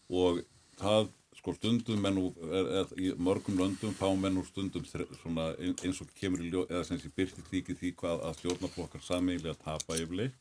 Og 0.10 0.42
það 0.80 1.10
sko 1.40 1.54
stundum 1.56 2.04
menn 2.04 2.20
og 2.20 2.94
í 3.00 3.14
mörgum 3.16 3.60
löndum 3.60 3.96
fá 3.96 4.08
menn 4.20 4.40
og 4.42 4.48
stundum 4.50 4.84
svona, 4.90 5.54
eins 5.60 6.02
og 6.04 6.12
kemur 6.20 6.44
í 6.44 6.52
ljó 6.52 6.66
eða 6.68 6.84
sem 6.88 7.00
sé 7.00 7.12
byrti 7.16 7.46
þykir 7.48 7.80
því 7.80 7.96
hvað 8.02 8.26
að 8.28 8.38
stjórnarflokkar 8.42 9.06
sameiginlega 9.06 9.56
tapa 9.64 10.00
yfirleitt 10.00 10.36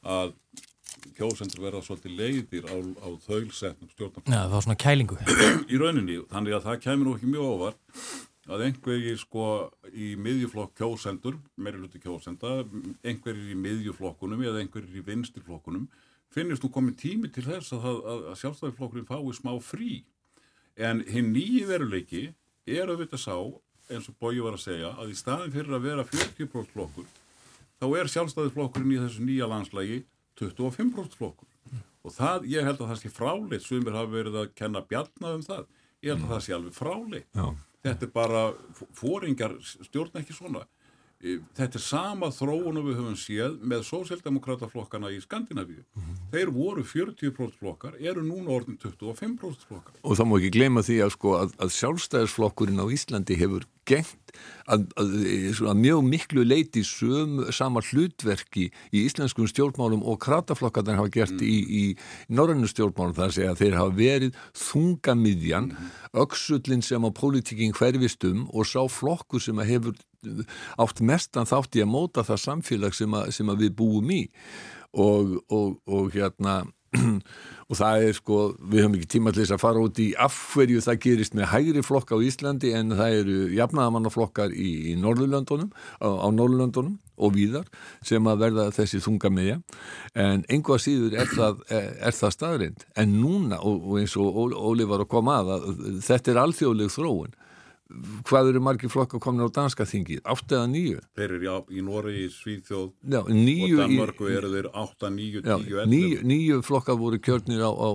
að 0.00 0.32
kjósendur 1.16 1.62
verða 1.66 1.82
svolítið 1.84 2.16
leiðir 2.18 2.66
á, 2.72 2.76
á 3.04 3.08
þaulsetnum 3.26 3.92
stjórnarflokkar. 3.92 4.32
Já, 4.32 4.40
það 4.40 4.56
var 4.56 4.66
svona 4.66 4.80
kælingu. 4.80 5.20
í 5.72 5.80
rauninni, 5.80 6.18
þannig 6.32 6.56
að 6.56 6.66
það 6.66 6.82
kemur 6.86 7.06
nú 7.06 7.14
ekki 7.18 7.30
mjög 7.34 7.52
óvart 7.54 7.80
að 8.50 8.64
einhverjir 8.66 9.18
sko 9.20 9.46
í 9.92 10.14
miðjuflokk 10.18 10.72
kjósendur, 10.80 11.36
meiri 11.60 11.82
hluti 11.82 12.00
kjósenda, 12.02 12.62
einhverjir 13.04 13.52
í 13.52 13.58
miðjuflokkunum 13.60 14.42
eða 14.42 14.64
einhverjir 14.64 15.02
í 15.02 15.06
vinstirflokkunum 15.06 15.86
finnist 16.34 16.64
nú 16.64 16.70
komið 16.72 16.98
tími 17.00 17.30
til 17.32 17.46
þess 17.46 17.74
að, 17.76 17.88
að, 17.90 18.26
að 18.32 18.38
sjálfstæðiflokkurinn 18.42 19.08
fái 19.08 19.34
smá 19.38 19.54
frí. 19.64 20.02
En 20.80 21.02
hinn 21.08 21.32
nýji 21.34 21.64
veruleiki 21.68 22.24
er 22.70 22.90
að 22.90 23.04
vita 23.04 23.18
sá 23.20 23.34
eins 23.90 24.06
og 24.08 24.16
Bói 24.22 24.38
var 24.38 24.54
að 24.54 24.64
segja 24.68 24.92
að 24.94 25.10
í 25.12 25.18
staðin 25.18 25.52
fyrir 25.54 25.74
að 25.74 25.88
vera 25.88 26.06
40% 26.06 26.70
flokkur 26.74 27.08
þá 27.80 27.86
er 27.96 28.10
sjálfstæðiflokkurinn 28.12 28.92
í 28.94 29.00
þessu 29.00 29.24
nýja 29.24 29.48
landslægi 29.48 30.02
25% 30.40 31.16
flokkur. 31.16 31.48
Mm. 31.70 31.80
og 32.04 32.14
það, 32.16 32.46
ég 32.48 32.66
held 32.66 32.80
að 32.80 32.90
það 32.90 33.00
sé 33.00 33.12
fráleitt. 33.12 33.64
Sem 33.64 33.86
er 33.86 33.96
hafa 33.96 34.12
verið 34.12 34.38
að 34.40 34.52
kenna 34.56 34.82
bjarnað 34.88 35.38
um 35.38 35.44
það. 35.44 35.66
Ég 36.00 36.14
held 36.14 36.24
að 36.24 36.32
það 36.34 36.44
sé 36.46 36.54
alveg 36.56 36.76
fráleitt. 36.76 37.28
Já. 37.36 37.46
þetta 37.80 38.06
er 38.06 38.12
bara, 38.12 38.42
fóringar 38.96 39.56
stjórn 39.64 40.20
ekki 40.20 40.36
svona 40.36 40.66
þetta 41.20 41.76
er 41.76 41.84
sama 41.84 42.30
þróun 42.32 42.80
og 42.80 42.86
við 42.86 43.00
höfum 43.00 43.16
séð 43.20 43.58
með 43.60 43.82
sósildemokrataflokkana 43.90 45.10
í 45.12 45.20
Skandinavíu. 45.20 45.82
Mm 45.82 46.02
-hmm. 46.02 46.20
Þeir 46.32 46.52
voru 46.54 46.84
40% 46.84 47.58
flokkar, 47.58 47.98
eru 48.00 48.22
núna 48.24 48.54
orðin 48.56 48.78
25% 48.78 49.66
flokkar. 49.68 49.94
Og 50.02 50.16
þá 50.16 50.24
má 50.24 50.38
ekki 50.38 50.54
gleyma 50.56 50.80
því 50.80 50.96
að, 51.04 51.10
sko, 51.16 51.34
að, 51.42 51.52
að 51.58 51.74
sjálfstæðisflokkurinn 51.76 52.80
á 52.80 52.86
Íslandi 52.88 53.36
hefur 53.36 53.66
gengt 53.84 54.32
að, 54.70 54.86
að 54.96 55.76
mjög 55.76 56.04
miklu 56.06 56.44
leiti 56.46 56.82
söm, 56.86 57.50
sama 57.52 57.82
hlutverki 57.82 58.70
í 58.94 59.04
íslenskum 59.04 59.48
stjórnmálum 59.50 60.04
og 60.06 60.20
krataflokkarnir 60.22 61.00
hafa 61.00 61.10
gert 61.10 61.36
mm. 61.36 61.42
í, 61.42 61.56
í 61.80 61.84
norrannu 62.28 62.68
stjórnmálum 62.70 63.16
þar 63.18 63.34
segja 63.34 63.54
að 63.54 63.64
þeir 63.64 63.78
hafa 63.80 63.96
verið 63.98 64.38
þungamidjan, 64.54 65.72
mm. 65.74 65.90
öksullin 66.22 66.84
sem 66.86 67.02
á 67.02 67.10
pólitíking 67.10 67.74
hverfistum 67.76 68.46
og 68.54 68.68
sá 68.70 68.84
flokku 68.86 69.42
sem 69.42 69.58
hefur 69.66 69.98
átt 70.80 71.00
mestan 71.00 71.48
þátt 71.48 71.78
í 71.78 71.84
að 71.84 71.92
móta 71.92 72.26
það 72.26 72.44
samfélag 72.44 72.96
sem, 72.96 73.16
að, 73.16 73.32
sem 73.36 73.52
að 73.52 73.64
við 73.66 73.78
búum 73.80 74.12
í. 74.14 74.22
Og, 74.90 75.36
og, 75.54 75.76
og 75.86 76.10
hérna 76.16 76.64
og 77.70 77.78
það 77.78 78.04
er 78.04 78.16
sko, 78.16 78.38
við 78.58 78.82
höfum 78.82 78.94
ekki 78.98 79.08
tíma 79.14 79.32
til 79.32 79.44
þess 79.44 79.54
að 79.54 79.62
fara 79.62 79.82
út 79.84 79.98
í 80.02 80.08
afhverju 80.18 80.80
það 80.82 80.96
gerist 81.04 81.36
með 81.38 81.46
hægri 81.52 81.84
flokka 81.86 82.18
á 82.18 82.24
Íslandi 82.26 82.72
en 82.74 82.94
það 82.98 83.18
eru 83.20 83.36
jafnaðamannaflokkar 83.54 84.54
í, 84.54 84.70
í 84.90 84.96
Norðurlöndunum, 84.98 85.70
á, 86.02 86.08
á 86.10 86.28
Norðurlöndunum 86.34 86.96
og 87.20 87.36
víðar 87.36 87.68
sem 88.06 88.26
að 88.26 88.42
verða 88.42 88.66
þessi 88.74 89.02
þunga 89.04 89.30
meðja 89.36 89.60
en 90.18 90.42
einhvað 90.50 90.82
síður 90.86 91.14
er 91.22 91.30
það, 91.30 91.62
það 92.18 92.34
staðrind 92.34 92.86
en 92.98 93.14
núna, 93.20 93.60
og, 93.62 93.84
og 93.86 94.02
eins 94.02 94.16
og 94.18 94.42
Óli 94.58 94.88
var 94.90 95.04
að 95.04 95.12
koma 95.14 95.38
að, 95.44 95.54
að 95.60 95.86
þetta 96.08 96.34
er 96.34 96.42
alþjóðleg 96.42 96.94
þróun 96.96 97.38
hvað 98.28 98.52
eru 98.52 98.62
margir 98.62 98.90
flokkar 98.92 99.20
komin 99.22 99.44
á 99.46 99.48
danska 99.52 99.86
þingið? 99.88 100.22
8 100.28 100.56
eða 100.56 100.66
9? 100.70 101.00
Þeir 101.18 101.34
eru 101.36 101.46
já, 101.46 101.54
í 101.70 101.84
Nóri, 101.84 102.26
Svíþjóð 102.32 102.88
já, 103.14 103.20
og 103.20 103.80
Danmarku 103.80 104.28
eru 104.30 104.50
þeir 104.54 104.68
8, 104.70 105.10
9, 105.16 105.42
10, 105.46 105.72
11 105.86 106.22
9 106.30 106.60
flokkar 106.66 106.98
voru 107.00 107.18
kjörnir 107.22 107.64
á, 107.66 107.70
á, 107.70 107.90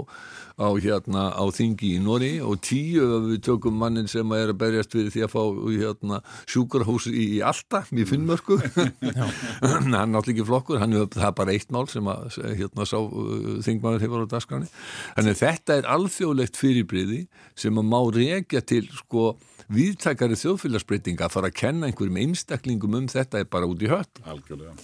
á, 0.59 0.67
hérna, 0.83 1.23
á 1.31 1.43
þingi 1.55 1.93
í 1.95 2.01
Nóri 2.03 2.31
og 2.43 2.59
10 2.65 3.29
við 3.29 3.41
tökum 3.47 3.79
mannin 3.79 4.09
sem 4.11 4.35
er 4.35 4.51
að 4.53 4.59
berjast 4.65 4.95
fyrir 4.95 5.13
því 5.15 5.25
að 5.27 5.33
fá 5.35 5.41
hérna, 5.63 6.21
sjúkarhús 6.51 7.09
í, 7.11 7.25
í 7.37 7.41
Alltaf 7.45 7.91
í 7.95 8.07
Finnmörku 8.07 8.59
hann 8.65 9.95
er 9.95 10.11
náttúrulega 10.11 10.35
ekki 10.35 10.47
flokkur 10.51 10.83
hann 10.83 10.95
er, 10.99 11.09
bara 11.35 11.55
eitt 11.55 11.71
mál 11.75 11.87
sem 11.91 12.07
að 12.11 12.39
hérna, 12.59 12.87
sá, 12.87 12.97
uh, 12.99 13.57
þingmaður 13.65 14.07
hefur 14.07 14.27
á 14.27 14.33
dasgrani 14.35 14.71
þannig 15.15 15.41
þetta 15.41 15.79
er 15.79 15.91
alþjóðlegt 15.95 16.59
fyrirbriði 16.59 17.25
sem 17.55 17.75
að 17.79 17.91
má 17.91 17.99
reykja 18.15 18.63
til 18.65 18.85
sko 18.91 19.35
viðtækari 19.74 20.38
þjóðfélagsbreytinga 20.39 21.28
að 21.28 21.36
fara 21.36 21.51
að 21.51 21.59
kenna 21.61 21.89
einhverjum 21.89 22.22
einstaklingum 22.22 22.97
um 22.99 23.09
þetta 23.11 23.41
er 23.41 23.49
bara 23.51 23.70
út 23.70 23.82
í 23.82 23.91
hött. 23.91 24.22
Algjörlega. 24.26 24.76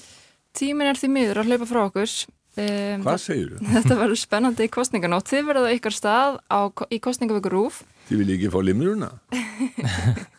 Tímin 0.58 0.90
er 0.92 1.00
því 1.00 1.12
miður 1.14 1.42
að 1.42 1.52
hlaupa 1.52 1.70
frá 1.70 1.82
okkur. 1.86 2.16
Um, 2.60 3.06
Hvað 3.06 3.22
segir 3.24 3.54
þú? 3.54 3.68
Þetta 3.78 3.98
verður 4.02 4.20
spennandi 4.20 4.68
í 4.68 4.72
kostninganótt. 4.76 5.30
Þið 5.32 5.46
verður 5.48 5.72
á 5.72 5.76
ykkar 5.78 5.96
stað 5.96 6.42
á, 6.52 6.60
í 6.92 7.00
kostningavöku 7.04 7.54
Rúf. 7.54 7.82
Þið 8.10 8.24
vil 8.24 8.36
ekki 8.36 8.52
fá 8.52 8.60
limruna? 8.66 9.14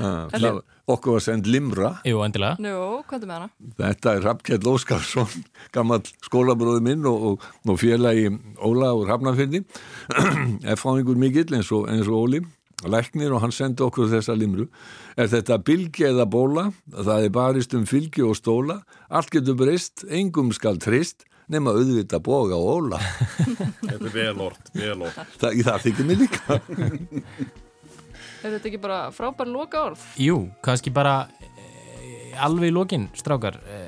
Það 0.00 0.62
okkur 0.88 1.16
var 1.16 1.24
sendt 1.24 1.48
limra. 1.48 1.90
Jú, 2.08 2.20
endilega. 2.24 2.56
Nú, 2.62 3.00
hvað 3.08 3.24
er 3.24 3.28
með 3.28 3.36
hana? 3.36 3.48
Þetta 3.80 4.14
er 4.14 4.24
Rappkjell 4.26 4.70
Óskarsson, 4.72 5.44
gammal 5.76 6.00
skólabróði 6.24 6.84
minn 6.86 7.08
og, 7.08 7.26
og, 7.30 7.48
og 7.68 7.80
félagi 7.80 8.30
Óla 8.64 8.92
úr 8.96 9.12
Hafnarfjörði. 9.12 9.62
Er 10.70 10.80
fáingur 10.80 11.20
mikill 11.20 11.52
eins 11.56 11.70
og, 11.76 11.88
eins 11.92 12.08
og 12.08 12.24
Óli 12.24 12.42
læknir 12.88 13.34
og 13.34 13.42
hann 13.44 13.52
sendi 13.54 13.84
okkur 13.84 14.08
þessa 14.12 14.36
limru. 14.38 14.68
Er 15.16 15.28
þetta 15.32 15.58
bylgi 15.64 16.06
eða 16.10 16.26
bóla? 16.30 16.70
Það 16.90 17.26
er 17.26 17.34
barist 17.34 17.74
um 17.76 17.86
fylgi 17.88 18.24
og 18.24 18.38
stóla. 18.38 18.80
Allt 19.08 19.32
getur 19.34 19.58
breyst, 19.58 20.06
engum 20.08 20.52
skal 20.56 20.80
trist 20.80 21.26
nema 21.50 21.74
auðvita 21.74 22.20
boga 22.22 22.58
og 22.58 22.68
óla. 22.76 23.00
Þetta 23.88 24.04
er 24.06 24.14
vel 24.14 24.44
orð, 24.46 24.70
vel 24.76 25.02
orð. 25.08 25.18
það, 25.40 25.62
það 25.66 25.86
þykir 25.88 26.08
mig 26.10 26.22
líka. 26.24 26.60
Er 28.40 28.54
þetta 28.54 28.70
ekki 28.70 28.78
bara 28.80 28.98
frábær 29.12 29.50
loka 29.52 29.82
orð? 29.90 30.04
Jú, 30.16 30.46
kannski 30.64 30.88
bara 30.96 31.26
e, 31.44 32.30
alveg 32.40 32.70
í 32.70 32.72
lokin, 32.72 33.02
strákar. 33.12 33.58
E, 33.68 33.80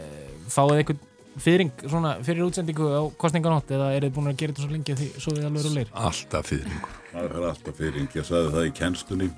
fáið 0.52 0.82
einhvern 0.82 0.98
fyrring 1.40 1.72
svona 1.86 2.16
fyrir 2.24 2.44
útsendingu 2.46 2.88
á 2.92 3.02
kostninganótt 3.20 3.70
eða 3.72 3.92
er 3.96 4.06
þið 4.06 4.14
búin 4.18 4.32
að 4.32 4.38
gera 4.42 4.52
þetta 4.52 4.66
svo 4.66 4.74
lengi 4.74 4.92
að 4.92 5.02
því 5.02 5.08
svo 5.24 5.34
við 5.36 5.48
alveg 5.48 5.66
rúleir? 5.68 5.92
alltaf 5.92 6.50
fyrringur 6.52 7.00
Það 7.12 7.24
er 7.24 7.48
alltaf 7.48 7.76
fyrring. 7.76 8.08
Ég 8.16 8.28
sagði 8.28 8.52
það 8.54 8.68
í 8.68 8.76
kennstunni 8.78 9.28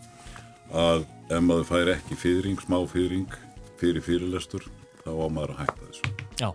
að 0.75 1.07
ef 1.31 1.43
maður 1.43 1.67
fær 1.71 1.95
ekki 1.95 2.19
fyrring, 2.19 2.61
smá 2.63 2.79
fyrring 2.91 3.41
fyrir 3.81 4.05
fyrirlestur, 4.07 4.69
þá 5.03 5.11
á 5.11 5.27
maður 5.27 5.57
að 5.57 5.65
hætta 5.65 5.89
þessu. 5.89 6.15
Já, 6.39 6.49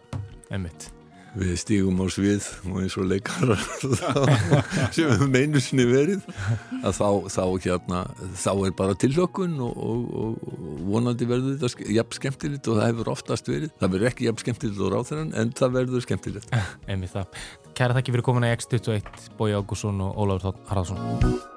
einmitt 0.49 0.89
við 1.37 1.55
stígum 1.61 1.99
á 2.01 2.05
svið 2.09 2.45
og 2.69 2.79
eins 2.81 2.95
og 2.97 3.07
leikarar 3.09 3.61
sem 4.95 5.05
við 5.05 5.11
höfum 5.13 5.35
einu 5.37 5.61
sinni 5.61 5.85
verið 5.89 6.23
að 6.79 6.95
þá, 6.97 7.09
þá, 7.29 7.43
hérna, 7.65 8.01
þá 8.39 8.51
er 8.53 8.73
bara 8.79 8.97
tilökkun 9.03 9.59
og, 9.65 9.77
og, 9.77 9.99
og 10.23 10.81
vonandi 10.89 11.27
verður 11.29 11.59
þetta 11.59 11.91
jafn 11.99 12.17
skemmtilegt 12.17 12.71
og 12.71 12.79
það 12.79 12.89
hefur 12.91 13.11
oftast 13.13 13.51
verið. 13.51 13.75
Það 13.81 13.93
verður 13.95 14.11
ekki 14.11 14.27
jafn 14.29 14.43
skemmtilegt 14.45 14.81
og 14.85 14.93
ráþæran 14.95 15.35
en 15.37 15.53
það 15.59 15.77
verður 15.77 16.07
skemmtilegt. 16.07 16.57
Einmitt 16.89 17.13
það. 17.13 17.39
Kæra 17.77 17.99
þakki 17.99 18.15
fyrir 18.15 18.27
komin 18.31 18.47
að 18.47 18.57
X21 18.57 19.29
Bói 19.39 19.53
Ágússon 19.53 20.01
og 20.03 20.17
Ólafur 20.19 20.49
Þótt 20.49 20.73
Haraldsson. 20.73 21.47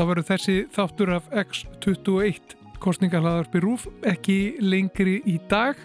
Það 0.00 0.08
verður 0.08 0.26
þessi 0.30 0.56
þáttur 0.72 1.10
af 1.18 1.26
X21 1.42 2.59
kostningahlaðarpi 2.80 3.60
Rúf 3.62 3.86
ekki 4.08 4.36
lengri 4.64 5.20
í 5.28 5.38
dag. 5.50 5.78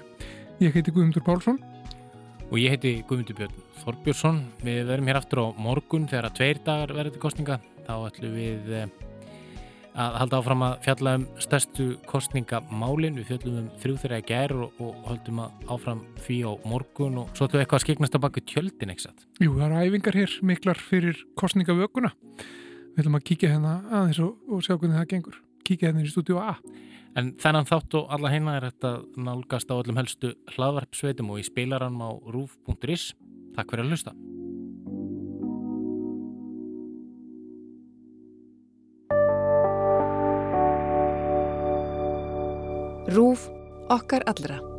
Ég 0.64 0.76
heiti 0.76 0.94
Guðmundur 0.96 1.26
Pálsson. 1.26 1.60
og 2.52 2.60
ég 2.62 2.76
heiti 2.76 3.00
Guðmundur 3.08 3.36
Björn 3.40 3.64
Þorbjörnsson 3.82 4.44
við 4.64 4.86
verðum 4.88 5.10
hér 5.10 5.20
aftur 5.20 5.42
á 5.42 5.48
morgun 5.58 6.06
þegar 6.08 6.30
að 6.30 6.38
tveir 6.38 6.60
dagar 6.66 6.94
verður 6.94 7.16
til 7.16 7.24
kostninga 7.24 7.58
þá 7.88 7.94
ætlum 8.06 8.36
við 8.38 8.70
eh, 8.78 8.92
að 9.96 10.18
halda 10.20 10.40
áfram 10.42 10.64
að 10.66 10.76
fjalla 10.86 11.14
um 11.20 11.26
stærstu 11.42 11.88
kostningamálin 12.10 13.18
við 13.20 13.30
fjöllum 13.32 13.60
um 13.62 13.70
þrjú 13.82 13.96
þeirra 14.04 14.20
í 14.22 14.28
gær 14.28 14.54
og, 14.58 14.82
og 14.84 15.08
höldum 15.10 15.42
að 15.46 15.72
áfram 15.76 16.04
því 16.26 16.40
á 16.46 16.52
morgun 16.68 17.22
og 17.24 17.32
svo 17.34 17.48
ætlum 17.48 17.60
við 17.60 17.66
eitthvað 17.66 17.80
að 17.80 17.86
skiknast 17.86 18.20
á 18.20 18.24
baku 18.26 18.46
tjöldin 18.46 18.94
ekki 18.94 19.16
Jú, 19.42 19.56
það 19.56 19.66
eru 19.70 19.82
æfingar 19.86 20.20
hér 20.20 20.38
miklar 20.52 20.80
fyrir 20.80 21.26
kostningavökunna. 21.40 22.14
Við 22.96 23.04
ætlum 23.04 23.20
að 23.20 23.28
kíkja 23.32 23.56
hérna 23.56 23.80
aðeins 23.90 24.22
og, 24.24 24.38
og 24.48 24.64
sjá 24.64 24.76
hvernig 24.76 25.00
það 25.00 25.12
gengur. 25.16 25.45
Kíkja 25.66 25.90
hérna 25.90 26.04
í 26.06 26.10
stúdíu 26.12 26.38
A. 26.38 26.60
En 27.18 27.32
þennan 27.42 27.66
þátt 27.66 27.96
og 27.98 28.12
alla 28.14 28.30
heina 28.30 28.58
er 28.60 28.68
þetta 28.68 28.92
nálgast 29.18 29.72
á 29.72 29.80
öllum 29.80 29.98
helstu 29.98 30.36
hlaðvarpsveitum 30.54 31.32
og 31.34 31.42
í 31.42 31.48
spilarann 31.48 31.98
á 31.98 32.12
rúf.is. 32.30 33.14
Takk 33.56 33.72
fyrir 33.72 33.88
að 33.88 33.96
hlusta. 33.96 34.14
Rúf 43.16 43.50
okkar 43.90 44.26
allra. 44.30 44.75